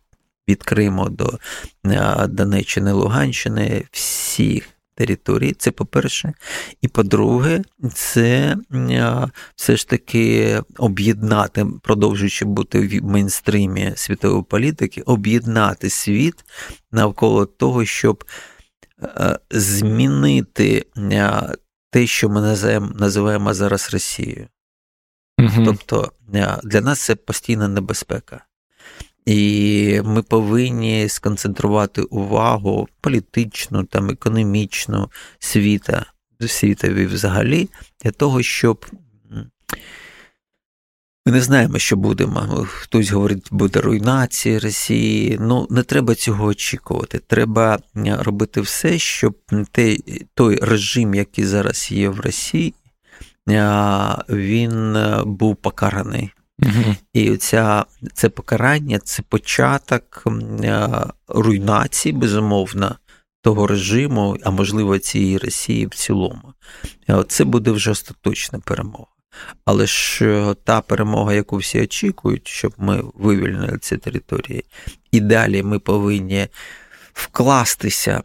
від 0.50 0.64
Криму 0.64 1.10
до 1.10 1.40
е, 1.86 2.28
Донеччини, 2.28 2.92
Луганщини, 2.92 3.84
всіх. 3.92 4.70
Території, 4.98 5.54
це 5.54 5.72
по-перше. 5.72 6.34
І 6.82 6.88
по-друге, 6.88 7.62
це 7.94 8.58
е, 8.74 9.28
все 9.56 9.78
ж 9.78 9.90
таки 9.90 10.62
об'єднати, 10.78 11.66
продовжуючи 11.82 12.46
бути 12.46 12.80
в 12.80 13.04
мейнстрімі 13.04 13.94
світової 13.96 14.44
політики, 14.44 15.02
об'єднати 15.02 15.90
світ 15.90 16.46
навколо 16.92 17.46
того, 17.46 17.86
щоб 17.86 18.24
е, 19.04 19.40
змінити 19.52 20.86
те, 21.96 22.08
що 22.08 22.30
ми 22.30 22.42
називаємо 22.96 23.54
зараз 23.54 23.90
Росією. 23.94 24.48
Угу. 25.40 25.66
Тобто 25.66 26.12
е, 26.34 26.58
для 26.64 26.82
нас 26.82 27.00
це 27.00 27.16
постійна 27.16 27.68
небезпека. 27.68 28.46
І 29.26 30.02
ми 30.06 30.24
повинні 30.24 31.10
сконцентрувати 31.10 32.02
увагу 32.02 32.88
політичну, 33.02 33.84
там, 33.84 34.10
економічну 34.10 35.12
світа, 35.40 36.06
світові 36.48 37.06
взагалі, 37.06 37.70
для 38.04 38.12
того, 38.12 38.44
щоб. 38.44 38.86
Ми 41.28 41.32
не 41.32 41.42
знаємо, 41.42 41.80
що 41.80 41.96
будемо. 41.96 42.68
Хтось 42.70 43.12
говорить, 43.12 43.48
буде 43.52 43.82
руйнація 43.82 44.60
Росії. 44.60 45.38
Ну, 45.42 45.68
не 45.70 45.84
треба 45.84 46.16
цього 46.16 46.46
очікувати. 46.46 47.20
Треба 47.20 47.80
е, 47.98 48.18
робити 48.20 48.62
все, 48.62 49.00
щоб 49.00 49.36
той 50.34 50.60
режим, 50.62 51.16
який 51.16 51.46
зараз 51.46 51.92
є 51.92 52.10
в 52.10 52.20
Росії, 52.20 52.74
він 54.30 54.96
е, 54.96 55.24
був 55.26 55.56
покараний. 55.56 56.32
Угу. 56.60 56.96
І 57.14 57.38
ця, 57.38 57.86
це 58.14 58.30
покарання 58.30 59.00
це 59.00 59.24
початок 59.30 60.24
руйнації, 61.28 62.14
безумовно, 62.14 62.96
того 63.42 63.68
режиму, 63.68 64.38
а 64.44 64.52
можливо 64.52 65.00
цієї 65.00 65.38
Росії 65.38 65.86
в 65.86 65.96
цілому. 65.96 66.54
Це 67.28 67.44
буде 67.44 67.72
вже 67.72 67.92
остаточна 67.92 68.60
перемога. 68.60 69.15
Але 69.66 69.86
ж 69.86 70.26
е, 70.26 70.56
та 70.64 70.82
перемога, 70.82 71.34
яку 71.34 71.58
всі 71.58 71.82
очікують, 71.82 72.48
щоб 72.48 72.74
ми 72.78 73.04
вивільнили 73.14 73.78
ці 73.82 73.98
території, 73.98 74.64
і 75.12 75.20
далі 75.20 75.64
ми 75.64 75.80
повинні 75.80 76.48
вкластися, 77.14 78.24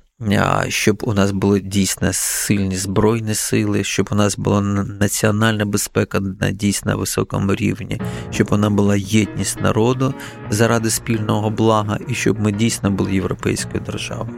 щоб 0.69 1.03
у 1.03 1.15
нас 1.15 1.31
були 1.31 1.61
дійсно 1.61 2.13
сильні 2.13 2.77
збройні 2.77 3.35
сили, 3.35 3.85
щоб 3.85 4.09
у 4.13 4.15
нас 4.15 4.39
була 4.39 4.61
національна 4.61 5.65
безпека 5.65 6.21
на 6.21 6.51
дійсно 6.51 6.99
високому 6.99 7.55
рівні, 7.55 8.01
щоб 8.31 8.47
вона 8.51 8.71
була 8.71 8.97
єдність 8.97 9.61
народу 9.61 10.15
заради 10.51 10.91
спільного 10.91 11.51
блага, 11.51 11.99
і 12.09 12.15
щоб 12.15 12.41
ми 12.41 12.53
дійсно 12.53 12.91
були 12.91 13.15
європейською 13.15 13.85
державою. 13.87 14.37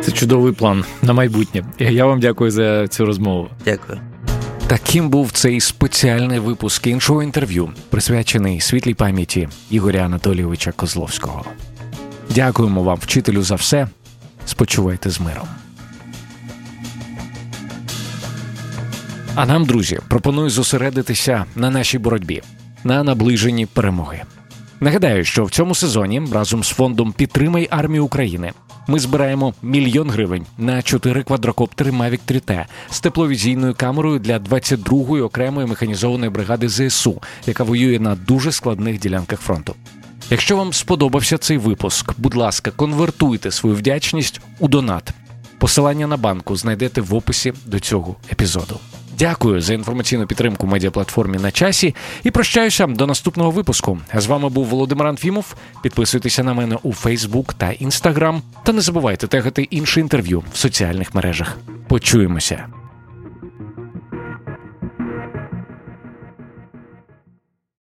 Це 0.00 0.12
чудовий 0.12 0.52
план 0.52 0.84
на 1.02 1.12
майбутнє. 1.12 1.64
Я 1.78 2.06
вам 2.06 2.20
дякую 2.20 2.50
за 2.50 2.88
цю 2.88 3.06
розмову. 3.06 3.48
Дякую. 3.64 4.13
Таким 4.66 5.10
був 5.10 5.32
цей 5.32 5.60
спеціальний 5.60 6.38
випуск 6.38 6.86
іншого 6.86 7.22
інтерв'ю, 7.22 7.72
присвячений 7.90 8.60
світлій 8.60 8.94
пам'яті 8.94 9.48
Ігоря 9.70 10.00
Анатолійовича 10.00 10.72
Козловського. 10.72 11.44
Дякуємо 12.30 12.82
вам, 12.82 12.98
вчителю, 12.98 13.42
за 13.42 13.54
все. 13.54 13.88
Спочувайте 14.46 15.10
з 15.10 15.20
миром. 15.20 15.48
А 19.34 19.46
нам, 19.46 19.64
друзі, 19.64 19.98
пропоную 20.08 20.50
зосередитися 20.50 21.44
на 21.56 21.70
нашій 21.70 21.98
боротьбі, 21.98 22.42
на 22.84 23.02
наближенні 23.02 23.66
перемоги. 23.66 24.22
Нагадаю, 24.80 25.24
що 25.24 25.44
в 25.44 25.50
цьому 25.50 25.74
сезоні 25.74 26.22
разом 26.32 26.64
з 26.64 26.68
фондом 26.68 27.12
Підтримай 27.12 27.68
армію 27.70 28.04
України 28.04 28.52
ми 28.86 28.98
збираємо 28.98 29.54
мільйон 29.62 30.10
гривень 30.10 30.46
на 30.58 30.82
чотири 30.82 31.22
квадрокоптери 31.22 31.90
Mavic 31.90 32.20
3T 32.28 32.64
з 32.90 33.00
тепловізійною 33.00 33.74
камерою 33.74 34.18
для 34.18 34.38
22-ї 34.38 35.24
окремої 35.24 35.66
механізованої 35.66 36.30
бригади 36.30 36.68
ЗСУ, 36.68 37.22
яка 37.46 37.64
воює 37.64 37.98
на 37.98 38.14
дуже 38.14 38.52
складних 38.52 39.00
ділянках 39.00 39.40
фронту. 39.40 39.74
Якщо 40.30 40.56
вам 40.56 40.72
сподобався 40.72 41.38
цей 41.38 41.58
випуск, 41.58 42.12
будь 42.18 42.34
ласка, 42.34 42.70
конвертуйте 42.70 43.50
свою 43.50 43.76
вдячність 43.76 44.40
у 44.58 44.68
донат. 44.68 45.10
Посилання 45.58 46.06
на 46.06 46.16
банку 46.16 46.56
знайдете 46.56 47.00
в 47.00 47.14
описі 47.14 47.52
до 47.66 47.80
цього 47.80 48.16
епізоду. 48.32 48.80
Дякую 49.18 49.60
за 49.60 49.74
інформаційну 49.74 50.26
підтримку 50.26 50.66
медіаплатформі 50.66 51.38
на 51.38 51.50
часі 51.50 51.94
і 52.24 52.30
прощаюся 52.30 52.86
до 52.86 53.06
наступного 53.06 53.50
випуску. 53.50 53.98
З 54.14 54.26
вами 54.26 54.48
був 54.48 54.66
Володимир 54.66 55.06
Анфімов. 55.06 55.54
Підписуйтеся 55.82 56.42
на 56.42 56.54
мене 56.54 56.78
у 56.82 56.92
Фейсбук 56.92 57.54
та 57.54 57.70
Інстаграм. 57.70 58.42
Та 58.64 58.72
не 58.72 58.80
забувайте 58.80 59.26
тегати 59.26 59.62
інше 59.62 60.00
інтерв'ю 60.00 60.42
в 60.52 60.56
соціальних 60.56 61.14
мережах. 61.14 61.58
Почуємося. 61.88 62.66